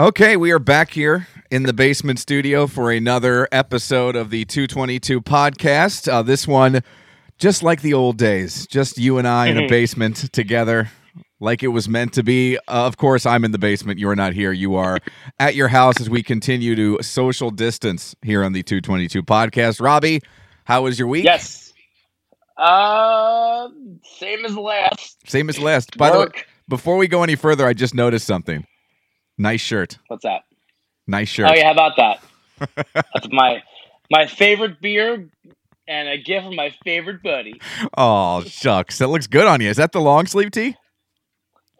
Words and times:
Okay, 0.00 0.38
we 0.38 0.50
are 0.50 0.58
back 0.58 0.92
here 0.92 1.26
in 1.50 1.64
the 1.64 1.74
basement 1.74 2.18
studio 2.18 2.66
for 2.66 2.90
another 2.90 3.46
episode 3.52 4.16
of 4.16 4.30
the 4.30 4.46
222 4.46 5.20
podcast. 5.20 6.10
Uh, 6.10 6.22
this 6.22 6.48
one, 6.48 6.80
just 7.36 7.62
like 7.62 7.82
the 7.82 7.92
old 7.92 8.16
days, 8.16 8.66
just 8.66 8.96
you 8.96 9.18
and 9.18 9.28
I 9.28 9.48
in 9.48 9.58
a 9.58 9.68
basement 9.68 10.32
together, 10.32 10.90
like 11.38 11.62
it 11.62 11.68
was 11.68 11.86
meant 11.86 12.14
to 12.14 12.22
be. 12.22 12.56
Uh, 12.56 12.86
of 12.86 12.96
course, 12.96 13.26
I'm 13.26 13.44
in 13.44 13.52
the 13.52 13.58
basement. 13.58 13.98
You 14.00 14.08
are 14.08 14.16
not 14.16 14.32
here. 14.32 14.52
You 14.52 14.76
are 14.76 15.00
at 15.38 15.54
your 15.54 15.68
house 15.68 16.00
as 16.00 16.08
we 16.08 16.22
continue 16.22 16.74
to 16.76 17.02
social 17.02 17.50
distance 17.50 18.16
here 18.22 18.42
on 18.42 18.54
the 18.54 18.62
222 18.62 19.22
podcast. 19.22 19.82
Robbie, 19.82 20.22
how 20.64 20.84
was 20.84 20.98
your 20.98 21.08
week? 21.08 21.26
Yes. 21.26 21.74
Uh, 22.56 23.68
same 24.16 24.46
as 24.46 24.56
last. 24.56 25.28
Same 25.28 25.50
as 25.50 25.58
last. 25.58 25.98
By 25.98 26.10
the 26.10 26.20
way, 26.20 26.26
before 26.70 26.96
we 26.96 27.06
go 27.06 27.22
any 27.22 27.34
further, 27.34 27.66
I 27.66 27.74
just 27.74 27.94
noticed 27.94 28.26
something. 28.26 28.66
Nice 29.40 29.62
shirt. 29.62 29.96
What's 30.08 30.24
that? 30.24 30.42
Nice 31.06 31.28
shirt. 31.28 31.50
Oh 31.50 31.54
yeah, 31.54 31.64
how 31.64 31.72
about 31.72 31.96
that? 31.96 32.22
That's 33.14 33.28
my 33.30 33.62
my 34.10 34.26
favorite 34.26 34.82
beer 34.82 35.30
and 35.88 36.08
a 36.10 36.18
gift 36.18 36.44
from 36.44 36.56
my 36.56 36.74
favorite 36.84 37.22
buddy. 37.22 37.58
Oh, 37.96 38.42
shucks. 38.42 38.98
That 38.98 39.08
looks 39.08 39.26
good 39.26 39.46
on 39.46 39.62
you. 39.62 39.70
Is 39.70 39.78
that 39.78 39.92
the 39.92 40.00
long 40.02 40.26
sleeve 40.26 40.50
tee? 40.50 40.76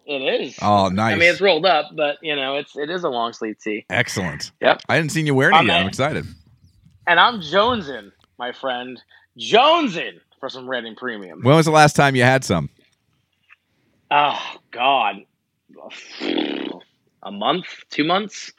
It 0.06 0.22
is. 0.22 0.58
Oh, 0.62 0.88
nice. 0.88 1.12
I 1.12 1.18
mean, 1.18 1.28
it's 1.30 1.42
rolled 1.42 1.66
up, 1.66 1.90
but 1.94 2.16
you 2.22 2.34
know, 2.34 2.56
it's 2.56 2.74
it 2.78 2.88
is 2.88 3.04
a 3.04 3.10
long 3.10 3.34
sleeve 3.34 3.56
tee. 3.62 3.84
Excellent. 3.90 4.52
Yep. 4.62 4.80
I 4.88 4.94
hadn't 4.94 5.10
seen 5.10 5.26
you 5.26 5.34
wearing 5.34 5.54
it 5.54 5.58
I'm 5.58 5.66
yet. 5.66 5.80
I'm 5.82 5.86
excited. 5.86 6.24
And 7.06 7.20
I'm 7.20 7.40
jonesing, 7.40 8.10
my 8.38 8.52
friend, 8.52 8.98
jonesing 9.38 10.14
for 10.40 10.48
some 10.48 10.66
Reading 10.66 10.96
Premium. 10.96 11.42
When 11.42 11.56
was 11.56 11.66
the 11.66 11.72
last 11.72 11.94
time 11.94 12.16
you 12.16 12.22
had 12.22 12.42
some? 12.42 12.70
Oh 14.10 14.40
God, 14.70 15.26
a 17.22 17.30
month, 17.32 17.66
two 17.90 18.04
months. 18.04 18.52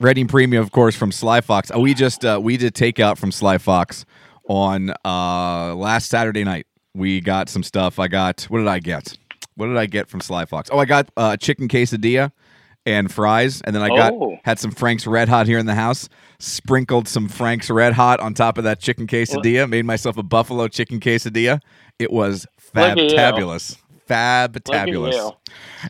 Reading 0.00 0.26
Premium, 0.28 0.62
of 0.62 0.72
course, 0.72 0.96
from 0.96 1.12
Sly 1.12 1.40
Fox. 1.42 1.70
Uh, 1.74 1.78
We 1.80 1.92
just 1.94 2.24
uh, 2.24 2.40
we 2.42 2.56
did 2.56 2.74
takeout 2.74 3.18
from 3.18 3.30
Sly 3.32 3.58
Fox 3.58 4.04
on 4.48 4.90
uh, 5.04 5.74
last 5.74 6.08
Saturday 6.08 6.44
night. 6.44 6.66
We 6.94 7.20
got 7.20 7.48
some 7.48 7.62
stuff. 7.62 7.98
I 7.98 8.08
got 8.08 8.42
what 8.44 8.58
did 8.58 8.68
I 8.68 8.78
get? 8.78 9.18
What 9.56 9.66
did 9.66 9.76
I 9.76 9.86
get 9.86 10.08
from 10.08 10.20
Sly 10.20 10.46
Fox? 10.46 10.70
Oh, 10.72 10.78
I 10.78 10.84
got 10.84 11.10
uh, 11.16 11.36
chicken 11.36 11.68
quesadilla 11.68 12.32
and 12.86 13.10
fries, 13.12 13.60
and 13.62 13.74
then 13.74 13.82
I 13.82 13.88
got 13.88 14.12
Oh. 14.14 14.36
had 14.44 14.58
some 14.58 14.70
Frank's 14.70 15.06
Red 15.06 15.28
Hot 15.28 15.46
here 15.46 15.58
in 15.58 15.66
the 15.66 15.74
house. 15.74 16.08
Sprinkled 16.38 17.06
some 17.08 17.28
Frank's 17.28 17.70
Red 17.70 17.92
Hot 17.94 18.20
on 18.20 18.34
top 18.34 18.58
of 18.58 18.64
that 18.64 18.80
chicken 18.80 19.06
quesadilla. 19.06 19.68
Made 19.68 19.84
myself 19.84 20.16
a 20.16 20.22
buffalo 20.22 20.68
chicken 20.68 20.98
quesadilla. 21.00 21.60
It 21.98 22.10
was 22.12 22.46
Look 22.74 22.84
at 22.84 22.98
you. 22.98 23.10
fabulous, 23.16 23.76
fabulous. 24.06 25.14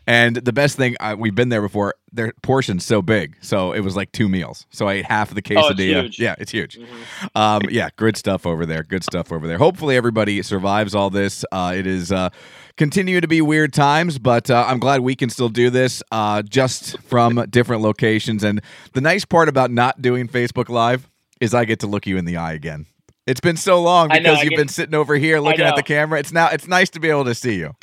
And 0.07 0.35
the 0.37 0.53
best 0.53 0.77
thing, 0.77 0.95
I, 0.99 1.15
we've 1.15 1.35
been 1.35 1.49
there 1.49 1.61
before. 1.61 1.95
Their 2.11 2.31
portion's 2.43 2.85
so 2.85 3.01
big, 3.01 3.35
so 3.41 3.73
it 3.73 3.81
was 3.81 3.95
like 3.97 4.11
two 4.13 4.29
meals. 4.29 4.65
So 4.69 4.87
I 4.87 4.93
ate 4.95 5.05
half 5.05 5.29
of 5.31 5.35
the 5.35 5.41
Oh, 5.57 5.67
it's 5.69 5.79
quesadilla. 5.81 6.17
Yeah, 6.17 6.35
it's 6.39 6.51
huge. 6.51 6.77
Mhm. 6.79 7.35
Um, 7.35 7.61
yeah, 7.69 7.89
good 7.97 8.15
stuff 8.15 8.45
over 8.45 8.65
there. 8.65 8.83
Good 8.83 9.03
stuff 9.03 9.31
over 9.33 9.47
there. 9.47 9.57
Hopefully, 9.57 9.97
everybody 9.97 10.41
survives 10.41 10.95
all 10.95 11.09
this. 11.09 11.43
Uh, 11.51 11.73
it 11.75 11.85
is 11.85 12.11
uh, 12.13 12.29
continue 12.77 13.19
to 13.19 13.27
be 13.27 13.41
weird 13.41 13.73
times, 13.73 14.17
but 14.17 14.49
uh, 14.49 14.63
I'm 14.67 14.79
glad 14.79 15.01
we 15.01 15.15
can 15.15 15.29
still 15.29 15.49
do 15.49 15.69
this 15.69 16.01
uh, 16.11 16.41
just 16.41 16.97
from 17.01 17.45
different 17.49 17.81
locations. 17.81 18.43
And 18.43 18.61
the 18.93 19.01
nice 19.01 19.25
part 19.25 19.49
about 19.49 19.71
not 19.71 20.01
doing 20.01 20.27
Facebook 20.29 20.69
Live 20.69 21.09
is 21.41 21.53
I 21.53 21.65
get 21.65 21.79
to 21.81 21.87
look 21.87 22.07
you 22.07 22.15
in 22.17 22.23
the 22.25 22.37
eye 22.37 22.53
again. 22.53 22.85
It's 23.27 23.41
been 23.41 23.57
so 23.57 23.81
long 23.81 24.11
I 24.11 24.19
know, 24.19 24.29
because 24.31 24.37
I 24.39 24.43
you've 24.43 24.49
get- 24.51 24.57
been 24.57 24.67
sitting 24.69 24.93
over 24.95 25.15
here 25.15 25.39
looking 25.39 25.65
at 25.65 25.75
the 25.75 25.83
camera. 25.83 26.19
It's 26.19 26.31
now 26.31 26.47
it's 26.49 26.67
nice 26.67 26.89
to 26.91 26.99
be 27.01 27.09
able 27.09 27.25
to 27.25 27.35
see 27.35 27.55
you. 27.55 27.75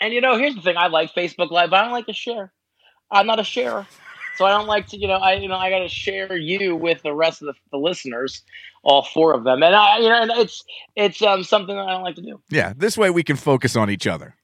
And 0.00 0.12
you 0.12 0.20
know, 0.20 0.36
here's 0.36 0.54
the 0.54 0.60
thing: 0.62 0.76
I 0.76 0.88
like 0.88 1.14
Facebook 1.14 1.50
Live, 1.50 1.70
but 1.70 1.76
I 1.80 1.82
don't 1.84 1.92
like 1.92 2.06
to 2.06 2.12
share. 2.12 2.52
I'm 3.10 3.26
not 3.26 3.38
a 3.40 3.44
sharer, 3.44 3.86
so 4.36 4.44
I 4.44 4.50
don't 4.50 4.66
like 4.66 4.88
to. 4.88 4.98
You 4.98 5.08
know, 5.08 5.14
I 5.14 5.34
you 5.34 5.48
know 5.48 5.56
I 5.56 5.70
got 5.70 5.78
to 5.80 5.88
share 5.88 6.36
you 6.36 6.76
with 6.76 7.02
the 7.02 7.12
rest 7.14 7.40
of 7.42 7.46
the, 7.46 7.54
the 7.72 7.78
listeners, 7.78 8.42
all 8.82 9.02
four 9.02 9.32
of 9.32 9.44
them, 9.44 9.62
and 9.62 9.74
I 9.74 9.98
you 9.98 10.08
know 10.08 10.22
and 10.22 10.30
it's 10.32 10.62
it's 10.96 11.22
um 11.22 11.44
something 11.44 11.74
that 11.74 11.82
I 11.86 11.92
don't 11.92 12.02
like 12.02 12.16
to 12.16 12.22
do. 12.22 12.40
Yeah, 12.50 12.72
this 12.76 12.98
way 12.98 13.10
we 13.10 13.22
can 13.22 13.36
focus 13.36 13.76
on 13.76 13.90
each 13.90 14.06
other 14.06 14.34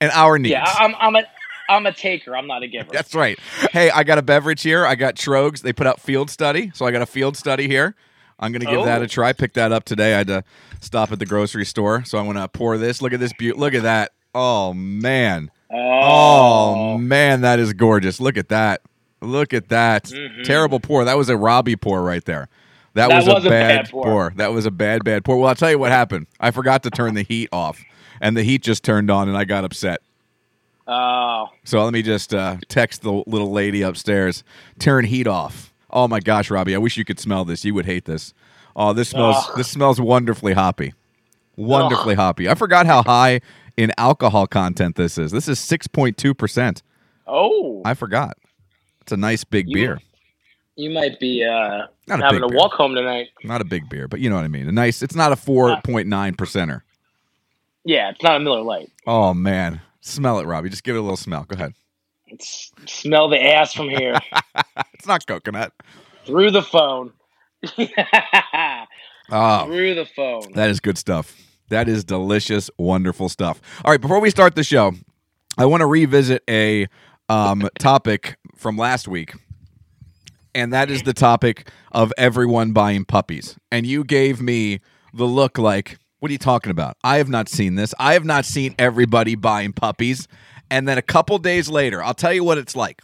and 0.00 0.10
our 0.12 0.38
needs. 0.38 0.52
Yeah, 0.52 0.64
I'm 0.66 0.94
I'm 0.98 1.16
a 1.16 1.22
I'm 1.68 1.86
a 1.86 1.92
taker. 1.92 2.36
I'm 2.36 2.46
not 2.46 2.62
a 2.62 2.68
giver. 2.68 2.90
That's 2.92 3.14
right. 3.14 3.38
Hey, 3.72 3.90
I 3.90 4.04
got 4.04 4.18
a 4.18 4.22
beverage 4.22 4.62
here. 4.62 4.86
I 4.86 4.94
got 4.94 5.16
Tröegs. 5.16 5.60
They 5.62 5.72
put 5.72 5.86
out 5.86 6.00
Field 6.00 6.30
Study, 6.30 6.70
so 6.74 6.86
I 6.86 6.90
got 6.92 7.02
a 7.02 7.06
Field 7.06 7.36
Study 7.36 7.68
here. 7.68 7.94
I'm 8.38 8.52
gonna 8.52 8.64
give 8.64 8.84
that 8.84 9.00
Oh. 9.00 9.04
a 9.04 9.08
try. 9.08 9.32
Pick 9.32 9.52
that 9.54 9.70
up 9.72 9.84
today. 9.84 10.14
I 10.14 10.18
had 10.18 10.26
to 10.28 10.44
stop 10.80 11.10
at 11.12 11.18
the 11.18 11.26
grocery 11.26 11.64
store, 11.64 12.04
so 12.04 12.18
I 12.18 12.22
want 12.22 12.38
to 12.38 12.48
pour 12.48 12.76
this. 12.78 13.00
Look 13.02 13.12
at 13.12 13.20
this 13.20 13.32
beauty. 13.32 13.58
Look 13.58 13.74
at 13.74 13.82
that. 13.84 14.12
Oh 14.34 14.72
man. 14.74 15.50
Oh 15.72 15.74
Oh, 16.06 16.98
man, 16.98 17.40
that 17.40 17.58
is 17.58 17.72
gorgeous. 17.72 18.20
Look 18.20 18.36
at 18.36 18.48
that. 18.48 18.80
Look 19.20 19.52
at 19.54 19.68
that. 19.70 20.04
Mhm. 20.04 20.44
Terrible 20.44 20.78
pour. 20.80 21.04
That 21.04 21.16
was 21.16 21.28
a 21.28 21.36
Robbie 21.36 21.76
pour 21.76 22.02
right 22.02 22.24
there. 22.24 22.48
That, 22.94 23.08
That 23.08 23.16
was, 23.16 23.26
was 23.26 23.44
a 23.44 23.48
bad, 23.48 23.84
bad 23.84 23.90
pour. 23.90 24.02
pour. 24.04 24.32
That 24.36 24.52
was 24.52 24.66
a 24.66 24.70
bad, 24.70 25.02
bad 25.04 25.24
pour. 25.24 25.36
Well, 25.38 25.48
I'll 25.48 25.54
tell 25.56 25.70
you 25.70 25.78
what 25.78 25.90
happened. 25.90 26.26
I 26.38 26.50
forgot 26.52 26.82
to 26.84 26.90
turn 26.90 27.14
the 27.14 27.22
heat 27.22 27.48
off, 27.52 27.82
and 28.20 28.36
the 28.36 28.42
heat 28.44 28.62
just 28.62 28.84
turned 28.84 29.10
on, 29.10 29.28
and 29.28 29.36
I 29.36 29.44
got 29.44 29.64
upset. 29.64 30.00
oh, 30.86 31.48
So 31.64 31.82
let 31.82 31.92
me 31.92 32.02
just 32.02 32.32
uh, 32.34 32.58
text 32.68 33.02
the 33.02 33.12
little 33.26 33.50
lady 33.50 33.82
upstairs. 33.82 34.44
Turn 34.78 35.04
heat 35.06 35.26
off. 35.26 35.72
Oh 35.90 36.06
my 36.06 36.20
gosh, 36.20 36.50
Robbie! 36.50 36.74
I 36.74 36.78
wish 36.78 36.96
you 36.96 37.04
could 37.04 37.18
smell 37.18 37.44
this. 37.44 37.64
You 37.64 37.74
would 37.74 37.86
hate 37.86 38.04
this. 38.04 38.34
Oh, 38.76 38.92
this 38.92 39.08
smells. 39.10 39.50
This 39.56 39.68
smells 39.68 40.00
wonderfully 40.00 40.52
hoppy. 40.52 40.92
Wonderfully 41.56 42.16
hoppy. 42.16 42.48
I 42.48 42.54
forgot 42.54 42.86
how 42.86 43.02
high 43.02 43.40
in 43.76 43.92
alcohol 43.98 44.46
content 44.46 44.96
this 44.96 45.18
is. 45.18 45.30
This 45.32 45.48
is 45.48 45.58
six 45.58 45.86
point 45.86 46.16
two 46.16 46.34
percent. 46.34 46.82
oh. 47.26 47.82
I 47.84 47.94
forgot. 47.94 48.36
It's 49.02 49.12
a 49.12 49.16
nice 49.16 49.44
big 49.44 49.68
You- 49.68 49.74
beer. 49.74 50.00
you 50.76 50.90
might 50.90 51.20
be 51.20 51.44
uh, 51.44 51.86
Not 52.06 52.20
a 52.20 52.24
having 52.24 52.40
to 52.48 52.54
walk 52.56 52.72
home 52.72 52.94
tonight. 52.94 53.28
Not 53.44 53.60
a 53.60 53.64
big 53.64 53.88
beer, 53.90 54.08
but 54.08 54.20
you 54.20 54.30
know 54.30 54.36
what 54.36 54.44
I 54.44 54.48
mean. 54.48 54.68
A 54.68 54.72
nice. 54.72 55.02
It's 55.02 55.14
not 55.14 55.32
a 55.32 55.36
four 55.36 55.78
point 55.84 56.08
nine 56.08 56.34
percenter. 56.34 56.82
Yeah, 57.84 58.08
it's 58.10 58.22
not 58.22 58.36
a 58.36 58.40
Miller 58.40 58.62
Lite. 58.62 58.90
Oh 59.06 59.34
man, 59.34 59.80
smell 60.00 60.38
it, 60.38 60.46
Robbie. 60.46 60.70
Just 60.70 60.84
give 60.84 60.96
it 60.96 60.98
a 60.98 61.02
little 61.02 61.18
smell. 61.18 61.44
Go 61.44 61.54
ahead. 61.54 61.74
It's, 62.28 62.72
smell 62.86 63.28
the 63.28 63.40
ass 63.40 63.74
from 63.74 63.90
here 63.90 64.18
It's 64.94 65.06
not 65.06 65.26
coconut. 65.26 65.72
through 66.24 66.50
the 66.52 66.62
phone. 66.62 67.12
Oh, 69.30 69.64
through 69.66 69.94
the 69.94 70.04
phone. 70.04 70.52
That 70.52 70.68
is 70.68 70.80
good 70.80 70.98
stuff. 70.98 71.34
That 71.68 71.88
is 71.88 72.04
delicious, 72.04 72.70
wonderful 72.78 73.28
stuff. 73.28 73.60
All 73.84 73.90
right, 73.90 74.00
before 74.00 74.20
we 74.20 74.30
start 74.30 74.54
the 74.54 74.64
show, 74.64 74.92
I 75.56 75.66
want 75.66 75.80
to 75.80 75.86
revisit 75.86 76.42
a 76.48 76.86
um, 77.28 77.68
topic 77.78 78.36
from 78.56 78.76
last 78.76 79.08
week, 79.08 79.34
and 80.54 80.72
that 80.72 80.90
is 80.90 81.02
the 81.02 81.14
topic 81.14 81.70
of 81.92 82.12
everyone 82.18 82.72
buying 82.72 83.04
puppies. 83.04 83.56
And 83.72 83.86
you 83.86 84.04
gave 84.04 84.40
me 84.42 84.80
the 85.12 85.24
look 85.24 85.58
like, 85.58 85.98
what 86.20 86.30
are 86.30 86.32
you 86.32 86.38
talking 86.38 86.70
about? 86.70 86.96
I 87.02 87.16
have 87.18 87.28
not 87.28 87.48
seen 87.48 87.76
this. 87.76 87.94
I 87.98 88.14
have 88.14 88.24
not 88.24 88.44
seen 88.44 88.74
everybody 88.78 89.34
buying 89.34 89.72
puppies. 89.72 90.28
And 90.70 90.88
then 90.88 90.98
a 90.98 91.02
couple 91.02 91.38
days 91.38 91.68
later, 91.68 92.02
I'll 92.02 92.14
tell 92.14 92.32
you 92.32 92.42
what 92.44 92.58
it's 92.58 92.74
like 92.74 93.00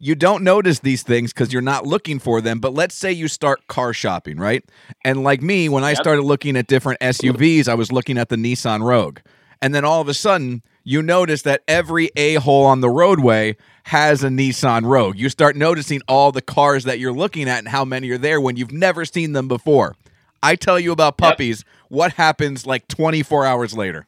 you 0.00 0.14
don't 0.16 0.42
notice 0.42 0.80
these 0.80 1.02
things 1.02 1.32
because 1.32 1.52
you're 1.52 1.62
not 1.62 1.86
looking 1.86 2.18
for 2.18 2.40
them. 2.40 2.58
But 2.58 2.74
let's 2.74 2.94
say 2.94 3.12
you 3.12 3.28
start 3.28 3.66
car 3.68 3.92
shopping, 3.92 4.38
right? 4.38 4.64
And 5.04 5.22
like 5.22 5.42
me, 5.42 5.68
when 5.68 5.84
I 5.84 5.90
Yep. 5.90 5.98
started 5.98 6.22
looking 6.22 6.56
at 6.56 6.66
different 6.66 6.98
SUVs, 7.00 7.68
I 7.68 7.74
was 7.74 7.92
looking 7.92 8.18
at 8.18 8.30
the 8.30 8.36
Nissan 8.36 8.82
Rogue. 8.82 9.20
And 9.62 9.74
then 9.74 9.84
all 9.84 10.00
of 10.00 10.08
a 10.08 10.14
sudden, 10.14 10.62
you 10.84 11.02
notice 11.02 11.42
that 11.42 11.62
every 11.68 12.10
a 12.16 12.36
hole 12.36 12.64
on 12.64 12.80
the 12.80 12.88
roadway 12.88 13.56
has 13.84 14.24
a 14.24 14.28
Nissan 14.28 14.86
Rogue. 14.86 15.18
You 15.18 15.28
start 15.28 15.54
noticing 15.54 16.00
all 16.08 16.32
the 16.32 16.40
cars 16.40 16.84
that 16.84 16.98
you're 16.98 17.12
looking 17.12 17.48
at 17.48 17.58
and 17.58 17.68
how 17.68 17.84
many 17.84 18.08
are 18.10 18.18
there 18.18 18.40
when 18.40 18.56
you've 18.56 18.72
never 18.72 19.04
seen 19.04 19.32
them 19.34 19.48
before. 19.48 19.94
I 20.42 20.56
tell 20.56 20.80
you 20.80 20.92
about 20.92 21.18
Yep. 21.18 21.18
puppies. 21.18 21.64
What 21.88 22.14
happens 22.14 22.66
like 22.66 22.88
24 22.88 23.44
hours 23.44 23.74
later? 23.76 24.06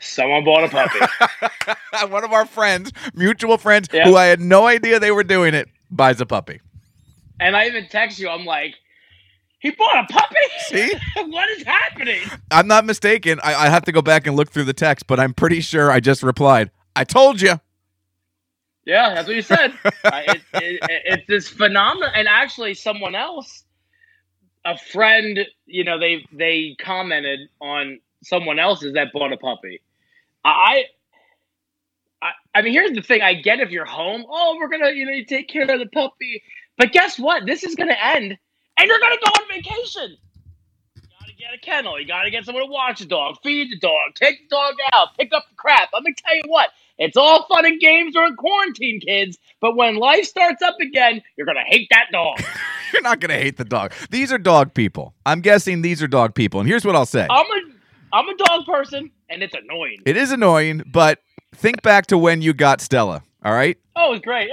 Someone 0.00 0.44
bought 0.44 0.64
a 0.64 0.68
puppy. 0.68 2.08
One 2.12 2.24
of 2.24 2.32
our 2.32 2.46
friends, 2.46 2.92
mutual 3.14 3.58
friends, 3.58 3.88
Yep. 3.92 4.06
who 4.06 4.16
I 4.16 4.26
had 4.26 4.40
no 4.40 4.66
idea 4.66 4.98
they 4.98 5.10
were 5.10 5.24
doing 5.24 5.54
it, 5.54 5.68
buys 5.90 6.20
a 6.20 6.26
puppy. 6.26 6.60
and 7.38 7.56
I 7.56 7.66
even 7.66 7.86
text 7.88 8.18
you. 8.18 8.28
I'm 8.28 8.44
like, 8.46 8.74
he 9.58 9.70
bought 9.72 10.04
a 10.10 10.12
puppy. 10.12 10.36
See? 10.68 10.92
what 11.26 11.50
is 11.50 11.62
happening? 11.64 12.20
I'm 12.50 12.66
not 12.66 12.86
mistaken. 12.86 13.40
I, 13.44 13.54
I 13.66 13.68
have 13.68 13.84
to 13.84 13.92
go 13.92 14.00
back 14.02 14.26
and 14.26 14.36
look 14.36 14.50
through 14.50 14.64
the 14.64 14.72
text, 14.72 15.06
but 15.06 15.20
I'm 15.20 15.34
pretty 15.34 15.60
sure 15.60 15.90
I 15.90 16.00
just 16.00 16.22
replied, 16.22 16.70
I 16.96 17.04
told 17.04 17.40
you. 17.42 17.60
Yeah, 18.86 19.14
that's 19.14 19.26
what 19.28 19.36
you 19.36 19.42
said. 19.42 19.74
I, 20.04 20.22
it, 20.22 20.42
it, 20.54 20.80
it's 21.04 21.26
this 21.28 21.48
phenomenon, 21.48 22.10
and 22.14 22.26
actually, 22.26 22.72
someone 22.74 23.14
else, 23.14 23.64
a 24.64 24.78
friend, 24.78 25.40
you 25.66 25.84
know, 25.84 25.98
they 25.98 26.26
they 26.32 26.74
commented 26.80 27.40
on 27.60 28.00
someone 28.24 28.58
else's 28.58 28.94
that 28.94 29.12
bought 29.12 29.32
a 29.32 29.36
puppy. 29.36 29.82
I, 30.44 30.84
I, 32.22 32.30
I 32.54 32.62
mean, 32.62 32.72
here's 32.72 32.92
the 32.92 33.02
thing. 33.02 33.22
I 33.22 33.34
get 33.34 33.60
if 33.60 33.70
you're 33.70 33.84
home. 33.84 34.24
Oh, 34.28 34.56
we're 34.58 34.68
gonna, 34.68 34.90
you 34.90 35.06
know, 35.06 35.12
you 35.12 35.24
take 35.24 35.48
care 35.48 35.62
of 35.62 35.78
the 35.78 35.86
puppy. 35.86 36.42
But 36.78 36.92
guess 36.92 37.18
what? 37.18 37.46
This 37.46 37.62
is 37.62 37.74
gonna 37.74 37.96
end, 38.00 38.36
and 38.78 38.88
you're 38.88 38.98
gonna 38.98 39.16
go 39.24 39.30
on 39.32 39.48
vacation. 39.48 40.16
You 40.96 41.02
gotta 41.20 41.32
get 41.38 41.54
a 41.54 41.58
kennel. 41.58 42.00
You 42.00 42.06
gotta 42.06 42.30
get 42.30 42.44
someone 42.44 42.64
to 42.64 42.70
watch 42.70 43.00
the 43.00 43.06
dog, 43.06 43.36
feed 43.42 43.70
the 43.70 43.78
dog, 43.78 44.14
take 44.14 44.48
the 44.48 44.56
dog 44.56 44.74
out, 44.92 45.08
pick 45.18 45.32
up 45.34 45.44
the 45.48 45.56
crap. 45.56 45.90
Let 45.92 46.02
me 46.02 46.14
tell 46.24 46.36
you 46.36 46.44
what. 46.46 46.70
It's 46.98 47.16
all 47.16 47.46
fun 47.48 47.64
and 47.64 47.80
games 47.80 48.14
during 48.14 48.36
quarantine, 48.36 49.00
kids. 49.00 49.38
But 49.60 49.74
when 49.74 49.96
life 49.96 50.24
starts 50.24 50.62
up 50.62 50.76
again, 50.80 51.22
you're 51.36 51.46
gonna 51.46 51.64
hate 51.66 51.88
that 51.90 52.06
dog. 52.12 52.40
You're 52.92 53.02
not 53.02 53.20
going 53.20 53.30
to 53.30 53.36
hate 53.36 53.56
the 53.56 53.64
dog. 53.64 53.92
These 54.10 54.32
are 54.32 54.38
dog 54.38 54.74
people. 54.74 55.14
I'm 55.24 55.40
guessing 55.40 55.82
these 55.82 56.02
are 56.02 56.08
dog 56.08 56.34
people. 56.34 56.60
And 56.60 56.68
here's 56.68 56.84
what 56.84 56.96
I'll 56.96 57.06
say 57.06 57.26
I'm 57.30 57.46
a 57.46 57.60
I'm 58.12 58.28
a 58.28 58.36
dog 58.36 58.66
person, 58.66 59.10
and 59.30 59.42
it's 59.42 59.54
annoying. 59.54 59.98
it 60.04 60.16
is 60.16 60.32
annoying, 60.32 60.82
but 60.86 61.20
think 61.54 61.82
back 61.82 62.06
to 62.06 62.18
when 62.18 62.42
you 62.42 62.52
got 62.52 62.80
Stella, 62.80 63.22
all 63.44 63.52
right? 63.52 63.78
Oh, 63.96 64.12
it's 64.12 64.24
great. 64.24 64.50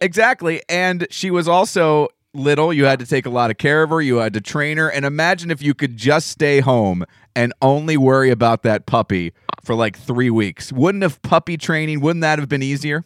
Exactly. 0.00 0.62
And 0.68 1.06
she 1.10 1.30
was 1.30 1.48
also 1.48 2.08
little. 2.34 2.72
You 2.72 2.84
had 2.84 2.98
to 2.98 3.06
take 3.06 3.26
a 3.26 3.30
lot 3.30 3.50
of 3.50 3.58
care 3.58 3.82
of 3.82 3.90
her. 3.90 4.00
You 4.00 4.16
had 4.16 4.34
to 4.34 4.40
train 4.40 4.76
her. 4.76 4.90
And 4.90 5.04
imagine 5.04 5.50
if 5.50 5.62
you 5.62 5.72
could 5.72 5.96
just 5.96 6.28
stay 6.28 6.60
home 6.60 7.04
and 7.34 7.52
only 7.62 7.96
worry 7.96 8.30
about 8.30 8.62
that 8.64 8.86
puppy 8.86 9.32
for 9.64 9.74
like 9.74 9.96
three 9.98 10.30
weeks. 10.30 10.72
Wouldn't 10.72 11.02
have 11.02 11.22
puppy 11.22 11.56
training, 11.56 12.00
wouldn't 12.00 12.20
that 12.22 12.38
have 12.38 12.48
been 12.48 12.62
easier? 12.62 13.04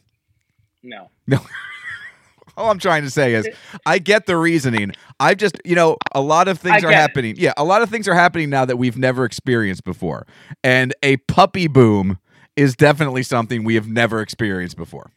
No. 0.82 1.10
No. 1.26 1.40
All 2.58 2.70
I'm 2.70 2.78
trying 2.78 3.04
to 3.04 3.10
say 3.10 3.34
is, 3.34 3.48
I 3.86 3.98
get 3.98 4.26
the 4.26 4.36
reasoning. 4.36 4.92
I've 5.20 5.36
just, 5.38 5.58
you 5.64 5.74
know, 5.74 5.96
a 6.12 6.20
lot 6.20 6.48
of 6.48 6.58
things 6.58 6.78
are 6.84 6.90
get 6.90 6.90
it. 6.90 6.94
happening. 6.96 7.34
Yeah, 7.38 7.52
a 7.56 7.64
lot 7.64 7.82
of 7.82 7.88
things 7.90 8.08
are 8.08 8.14
happening 8.14 8.50
now 8.50 8.64
that 8.64 8.76
we've 8.76 8.98
never 8.98 9.24
experienced 9.24 9.84
before. 9.84 10.26
And 10.64 10.94
a 11.02 11.16
puppy 11.18 11.68
boom 11.68 12.18
is 12.56 12.74
definitely 12.76 13.22
something 13.22 13.62
we 13.64 13.76
have 13.76 13.86
never 13.88 14.20
experienced 14.20 14.76
before. 14.76 15.12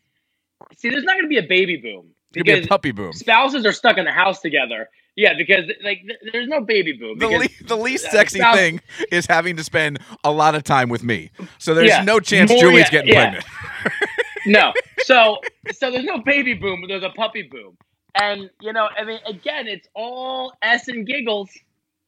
See, 0.77 0.89
there's 0.89 1.03
not 1.03 1.15
gonna 1.17 1.27
be 1.27 1.38
a 1.39 1.43
baby 1.43 1.77
boom 1.77 2.11
It's 2.33 2.43
gonna 2.47 2.59
be 2.61 2.65
a 2.65 2.67
puppy 2.67 2.91
boom. 2.91 3.13
spouses 3.13 3.65
are 3.65 3.71
stuck 3.73 3.97
in 3.97 4.05
the 4.05 4.11
house 4.11 4.39
together. 4.41 4.89
Yeah, 5.17 5.33
because 5.38 5.65
like 5.83 5.99
th- 6.07 6.19
there's 6.31 6.47
no 6.47 6.61
baby 6.61 6.93
boom. 6.93 7.17
The, 7.19 7.27
le- 7.27 7.65
the 7.67 7.75
least 7.75 8.09
sexy 8.11 8.39
spouse- 8.39 8.55
thing 8.55 8.79
is 9.11 9.25
having 9.25 9.57
to 9.57 9.63
spend 9.63 9.99
a 10.23 10.31
lot 10.31 10.55
of 10.55 10.63
time 10.63 10.88
with 10.89 11.03
me. 11.03 11.31
So 11.57 11.73
there's 11.73 11.88
Yeah, 11.89 12.03
no 12.03 12.19
chance 12.21 12.49
more- 12.49 12.59
Julie's 12.61 12.85
yeah, 12.85 12.89
getting 12.91 13.13
yeah. 13.13 13.21
pregnant. 13.31 13.45
no. 14.45 14.73
So 15.03 15.39
so 15.71 15.91
there's 15.91 16.05
no 16.05 16.19
baby 16.19 16.53
boom, 16.53 16.81
but 16.81 16.88
there's 16.88 17.03
a 17.03 17.09
puppy 17.09 17.43
boom. 17.43 17.77
And 18.15 18.49
you 18.61 18.73
know, 18.73 18.88
I 18.97 19.03
mean, 19.03 19.19
again, 19.25 19.67
it's 19.67 19.88
all 19.95 20.53
s 20.61 20.88
and 20.88 21.05
giggles 21.05 21.49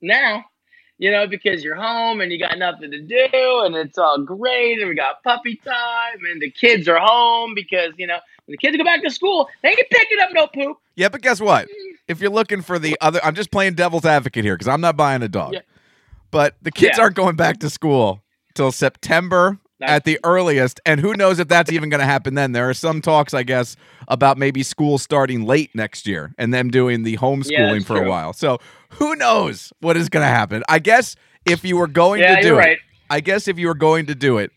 now. 0.01 0.45
You 0.99 1.11
know, 1.11 1.27
because 1.27 1.63
you're 1.63 1.75
home 1.75 2.21
and 2.21 2.31
you 2.31 2.37
got 2.39 2.57
nothing 2.57 2.91
to 2.91 3.01
do, 3.01 3.27
and 3.65 3.75
it's 3.75 3.97
all 3.97 4.19
great, 4.23 4.79
and 4.79 4.87
we 4.87 4.95
got 4.95 5.23
puppy 5.23 5.55
time, 5.65 6.19
and 6.31 6.39
the 6.41 6.51
kids 6.51 6.87
are 6.87 6.99
home 6.99 7.53
because 7.55 7.93
you 7.97 8.05
know 8.05 8.19
when 8.45 8.53
the 8.53 8.57
kids 8.57 8.77
go 8.77 8.83
back 8.83 9.01
to 9.03 9.09
school, 9.09 9.49
they 9.63 9.69
ain't 9.69 9.89
picking 9.89 10.19
up 10.21 10.29
no 10.33 10.47
poop. 10.47 10.77
Yeah, 10.95 11.09
but 11.09 11.21
guess 11.21 11.41
what? 11.41 11.67
Mm. 11.67 11.71
If 12.07 12.21
you're 12.21 12.29
looking 12.29 12.61
for 12.61 12.77
the 12.77 12.95
other, 13.01 13.19
I'm 13.23 13.33
just 13.33 13.49
playing 13.51 13.73
devil's 13.73 14.05
advocate 14.05 14.45
here 14.45 14.55
because 14.55 14.67
I'm 14.67 14.81
not 14.81 14.95
buying 14.95 15.23
a 15.23 15.27
dog. 15.27 15.53
Yeah. 15.53 15.61
But 16.29 16.55
the 16.61 16.71
kids 16.71 16.97
Yeah. 16.97 17.03
aren't 17.05 17.15
going 17.15 17.35
back 17.35 17.59
to 17.61 17.69
school 17.69 18.21
till 18.53 18.71
September 18.71 19.57
That's- 19.79 19.97
at 19.97 20.03
the 20.05 20.19
earliest, 20.23 20.79
and 20.85 20.99
who 20.99 21.13
knows 21.15 21.39
if 21.39 21.47
that's 21.47 21.71
even 21.71 21.89
going 21.89 21.99
to 21.99 22.05
happen 22.05 22.35
then. 22.35 22.51
There 22.51 22.69
are 22.69 22.73
some 22.73 23.01
talks, 23.01 23.33
I 23.33 23.43
guess, 23.43 23.75
about 24.07 24.37
maybe 24.37 24.63
school 24.63 24.97
starting 24.97 25.45
late 25.45 25.71
next 25.73 26.07
year 26.07 26.33
and 26.37 26.53
them 26.53 26.69
doing 26.69 27.03
the 27.03 27.17
homeschooling 27.17 27.73
that's 27.73 27.85
for 27.85 28.01
a 28.03 28.07
while. 28.07 28.33
So 28.33 28.59
who 28.91 29.15
knows 29.15 29.73
what 29.81 29.97
is 29.97 30.09
going 30.09 30.23
to 30.23 30.29
happen? 30.29 30.63
I 30.69 30.79
guess 30.79 31.15
if 31.45 31.65
you 31.65 31.75
were 31.77 31.87
going 31.87 32.21
Yeah, 32.21 32.35
to 32.37 32.41
do 32.41 32.53
it, 32.55 32.57
right. 32.59 32.77
I 33.09 33.19
guess 33.19 33.47
if 33.47 33.57
you 33.59 33.67
were 33.67 33.73
going 33.75 34.05
to 34.05 34.15
do 34.15 34.37
it, 34.37 34.51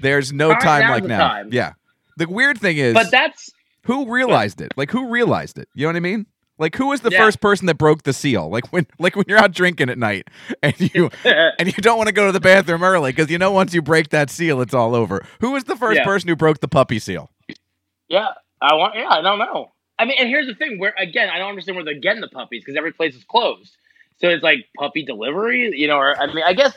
there's 0.00 0.32
no 0.32 0.50
right, 0.50 0.60
time 0.60 0.90
like 0.90 1.04
now. 1.04 1.18
time. 1.28 1.48
Yeah. 1.52 1.72
The 2.16 2.28
weird 2.28 2.58
thing 2.58 2.76
is, 2.78 2.94
But 2.94 3.10
that's 3.10 3.50
who 3.84 4.10
realized 4.12 4.60
it? 4.60 4.72
Like 4.76 4.90
who 4.90 5.08
realized 5.08 5.58
it? 5.58 5.68
You 5.74 5.82
know 5.86 5.90
what 5.90 5.96
I 5.96 6.00
mean? 6.00 6.26
Like 6.58 6.74
who 6.76 6.88
was 6.88 7.00
the 7.02 7.10
Yeah. 7.10 7.18
first 7.24 7.40
person 7.40 7.66
that 7.66 7.76
broke 7.76 8.02
the 8.02 8.12
seal? 8.12 8.48
Like 8.50 8.72
when 8.72 8.86
like 8.98 9.16
when 9.16 9.24
you're 9.28 9.38
out 9.38 9.52
drinking 9.52 9.90
at 9.90 9.98
night 9.98 10.28
and 10.62 10.74
you 10.94 11.10
and 11.24 11.66
you 11.66 11.72
don't 11.82 11.96
want 11.98 12.08
to 12.08 12.12
go 12.14 12.26
to 12.26 12.32
the 12.32 12.40
bathroom 12.40 12.82
early 12.82 13.12
because 13.12 13.30
you 13.30 13.38
know 13.38 13.52
once 13.52 13.72
you 13.74 13.82
break 13.82 14.10
that 14.10 14.30
seal 14.30 14.60
it's 14.60 14.74
all 14.74 14.94
over. 14.94 15.24
Who 15.40 15.52
was 15.52 15.64
the 15.64 15.76
first 15.76 15.98
Yeah. 15.98 16.04
person 16.04 16.28
who 16.28 16.36
broke 16.36 16.60
the 16.60 16.68
puppy 16.68 16.98
seal? 16.98 17.30
Yeah, 18.08 18.28
I 18.60 18.74
want. 18.74 18.94
Yeah, 18.96 19.08
I 19.08 19.20
don't 19.22 19.38
know. 19.38 19.72
I 19.98 20.04
mean, 20.04 20.16
and 20.18 20.28
here's 20.28 20.46
the 20.46 20.54
thing: 20.54 20.78
where 20.78 20.94
again, 20.98 21.28
I 21.28 21.38
don't 21.38 21.48
understand 21.50 21.76
where 21.76 21.84
they're 21.84 22.00
getting 22.00 22.20
the 22.20 22.28
puppies 22.28 22.62
because 22.64 22.76
every 22.76 22.92
place 22.92 23.14
is 23.14 23.24
closed. 23.24 23.76
So 24.18 24.28
it's 24.28 24.42
like 24.42 24.66
puppy 24.76 25.04
delivery, 25.04 25.72
you 25.78 25.86
know. 25.88 25.96
Or 25.96 26.18
I 26.20 26.26
mean, 26.32 26.44
I 26.44 26.52
guess 26.54 26.74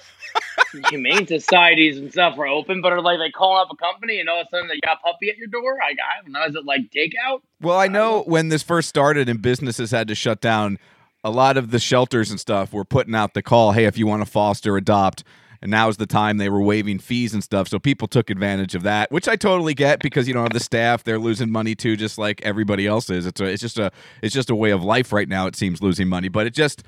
humane 0.89 1.27
societies 1.27 1.97
and 1.97 2.11
stuff 2.11 2.37
are 2.37 2.47
open, 2.47 2.81
but 2.81 2.91
are 2.91 3.01
like 3.01 3.19
they 3.19 3.31
calling 3.31 3.61
up 3.61 3.69
a 3.71 3.75
company 3.75 4.19
and 4.19 4.29
all 4.29 4.41
of 4.41 4.47
a 4.47 4.49
sudden 4.49 4.67
they 4.67 4.79
got 4.79 4.97
a 4.97 5.01
puppy 5.01 5.29
at 5.29 5.37
your 5.37 5.47
door? 5.47 5.79
I, 5.81 5.91
I 5.91 6.23
don't 6.23 6.31
know. 6.31 6.45
Is 6.45 6.55
it 6.55 6.65
like 6.65 6.91
takeout? 6.91 7.41
Well, 7.61 7.77
I 7.77 7.87
know 7.87 8.23
when 8.23 8.49
this 8.49 8.63
first 8.63 8.89
started 8.89 9.29
and 9.29 9.41
businesses 9.41 9.91
had 9.91 10.07
to 10.07 10.15
shut 10.15 10.41
down, 10.41 10.79
a 11.23 11.31
lot 11.31 11.57
of 11.57 11.71
the 11.71 11.79
shelters 11.79 12.31
and 12.31 12.39
stuff 12.39 12.73
were 12.73 12.85
putting 12.85 13.15
out 13.15 13.33
the 13.33 13.41
call, 13.41 13.73
hey, 13.73 13.85
if 13.85 13.97
you 13.97 14.07
want 14.07 14.23
to 14.23 14.29
foster, 14.29 14.77
adopt. 14.77 15.23
And 15.63 15.69
now 15.69 15.89
is 15.89 15.97
the 15.97 16.07
time 16.07 16.37
they 16.37 16.49
were 16.49 16.61
waiving 16.61 16.97
fees 16.97 17.35
and 17.35 17.43
stuff. 17.43 17.67
So 17.67 17.77
people 17.77 18.07
took 18.07 18.31
advantage 18.31 18.73
of 18.73 18.81
that, 18.81 19.11
which 19.11 19.27
I 19.27 19.35
totally 19.35 19.75
get 19.75 19.99
because 19.99 20.27
you 20.27 20.33
don't 20.33 20.43
have 20.43 20.53
the 20.53 20.59
staff. 20.59 21.03
They're 21.03 21.19
losing 21.19 21.51
money 21.51 21.75
too, 21.75 21.95
just 21.95 22.17
like 22.17 22.41
everybody 22.41 22.87
else 22.87 23.11
is. 23.11 23.27
It's 23.27 23.39
a, 23.39 23.45
it's 23.45 23.61
just 23.61 23.77
a, 23.77 23.91
it's 24.23 24.33
just 24.33 24.49
a 24.49 24.55
way 24.55 24.71
of 24.71 24.83
life 24.83 25.13
right 25.13 25.29
now. 25.29 25.45
It 25.45 25.55
seems 25.55 25.79
losing 25.79 26.07
money, 26.07 26.29
but 26.29 26.47
it 26.47 26.55
just 26.55 26.81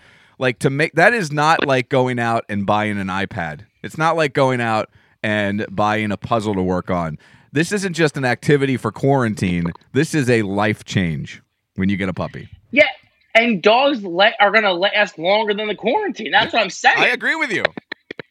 like 0.43 0.59
to 0.59 0.69
make 0.69 0.93
that 0.93 1.13
is 1.13 1.31
not 1.31 1.65
like 1.65 1.89
going 1.89 2.19
out 2.19 2.45
and 2.49 2.67
buying 2.67 2.99
an 2.99 3.07
iPad. 3.07 3.61
It's 3.81 3.97
not 3.97 4.15
like 4.15 4.33
going 4.33 4.61
out 4.61 4.89
and 5.23 5.65
buying 5.71 6.11
a 6.11 6.17
puzzle 6.17 6.53
to 6.53 6.61
work 6.61 6.91
on. 6.91 7.17
This 7.53 7.71
isn't 7.71 7.93
just 7.93 8.17
an 8.17 8.25
activity 8.25 8.77
for 8.77 8.91
quarantine. 8.91 9.71
This 9.93 10.13
is 10.13 10.29
a 10.29 10.41
life 10.41 10.83
change 10.83 11.41
when 11.75 11.87
you 11.87 11.97
get 11.97 12.09
a 12.09 12.13
puppy. 12.13 12.49
Yeah, 12.71 12.89
and 13.33 13.63
dogs 13.63 14.03
let, 14.03 14.33
are 14.39 14.51
gonna 14.51 14.73
last 14.73 15.17
longer 15.17 15.53
than 15.53 15.67
the 15.67 15.75
quarantine. 15.75 16.31
That's 16.31 16.53
what 16.53 16.61
I'm 16.61 16.69
saying. 16.69 16.97
I 16.97 17.07
agree 17.07 17.35
with 17.35 17.51
you. 17.51 17.63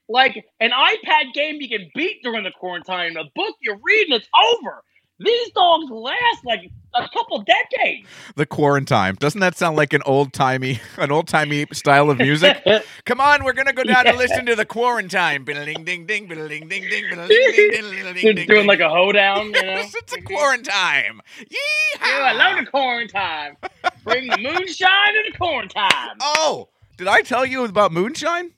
like 0.09 0.45
an 0.61 0.71
iPad 0.71 1.33
game 1.33 1.61
you 1.61 1.69
can 1.69 1.91
beat 1.95 2.23
during 2.23 2.45
the 2.45 2.51
quarantine, 2.51 3.17
a 3.17 3.25
book 3.35 3.57
you're 3.63 3.81
reading, 3.83 4.15
it's 4.15 4.29
over. 4.55 4.83
These 5.19 5.51
dogs 5.53 5.91
last 5.91 6.45
like 6.45 6.71
a 6.95 7.09
couple 7.13 7.43
decades. 7.43 8.07
The 8.37 8.47
quarantine. 8.47 9.17
Doesn't 9.19 9.41
that 9.41 9.57
sound 9.57 9.77
like 9.77 9.93
an 9.93 10.03
old 10.07 10.33
timey, 10.33 10.81
an 10.99 11.11
old 11.11 11.29
timey 11.29 11.67
style 11.73 12.11
of 12.11 12.19
music? 12.19 12.63
Come 13.05 13.21
on, 13.21 13.45
we're 13.45 13.53
gonna 13.53 13.73
go 13.73 13.85
down 13.85 14.07
and 14.07 14.17
listen 14.17 14.47
to 14.47 14.55
the 14.57 14.65
quarantine. 14.65 15.45
Ding 15.45 15.85
ding 15.85 15.85
ding, 15.85 16.29
ding 16.29 16.29
ding 16.29 16.69
ding, 16.69 16.89
ding 16.89 18.37
Just 18.37 18.49
doing 18.49 18.67
like 18.67 18.81
a 18.81 18.89
hoedown, 18.89 19.47
you 19.47 19.53
know. 19.53 19.83
It's 19.83 20.13
a 20.13 20.23
quarantine. 20.23 21.21
Yeehaw! 21.41 22.01
Yeah, 22.01 22.19
I 22.23 22.33
love 22.33 22.65
the 22.65 22.71
quarantine. 22.71 23.57
Bring 24.05 24.29
the 24.29 24.39
moonshine 24.39 25.15
to 25.15 25.31
the 25.31 25.37
quarantine. 25.37 26.17
Oh, 26.21 26.69
did 26.97 27.09
I 27.09 27.23
tell 27.23 27.45
you 27.47 27.65
about 27.65 27.93
moonshine? 27.93 28.53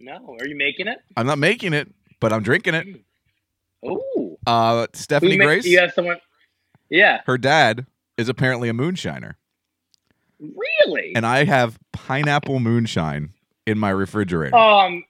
No, 0.00 0.36
are 0.40 0.46
you 0.46 0.56
making 0.56 0.86
it? 0.88 0.98
I'm 1.16 1.26
not 1.26 1.38
making 1.38 1.72
it, 1.72 1.92
but 2.20 2.32
I'm 2.32 2.42
drinking 2.42 2.74
it. 2.74 2.86
Ooh. 3.86 4.36
Uh, 4.46 4.86
Stephanie 4.92 5.38
ma- 5.38 5.44
Grace, 5.44 5.64
You 5.64 5.78
have 5.80 5.92
someone. 5.92 6.18
Yeah. 6.94 7.20
her 7.26 7.36
dad 7.38 7.86
is 8.16 8.28
apparently 8.28 8.68
a 8.68 8.72
moonshiner, 8.72 9.34
Really? 10.40 11.12
and 11.16 11.26
I 11.26 11.44
have 11.44 11.78
pineapple 11.92 12.60
moonshine 12.60 13.30
in 13.66 13.78
my 13.78 13.90
refrigerator. 13.90 14.54
Um, 14.56 15.04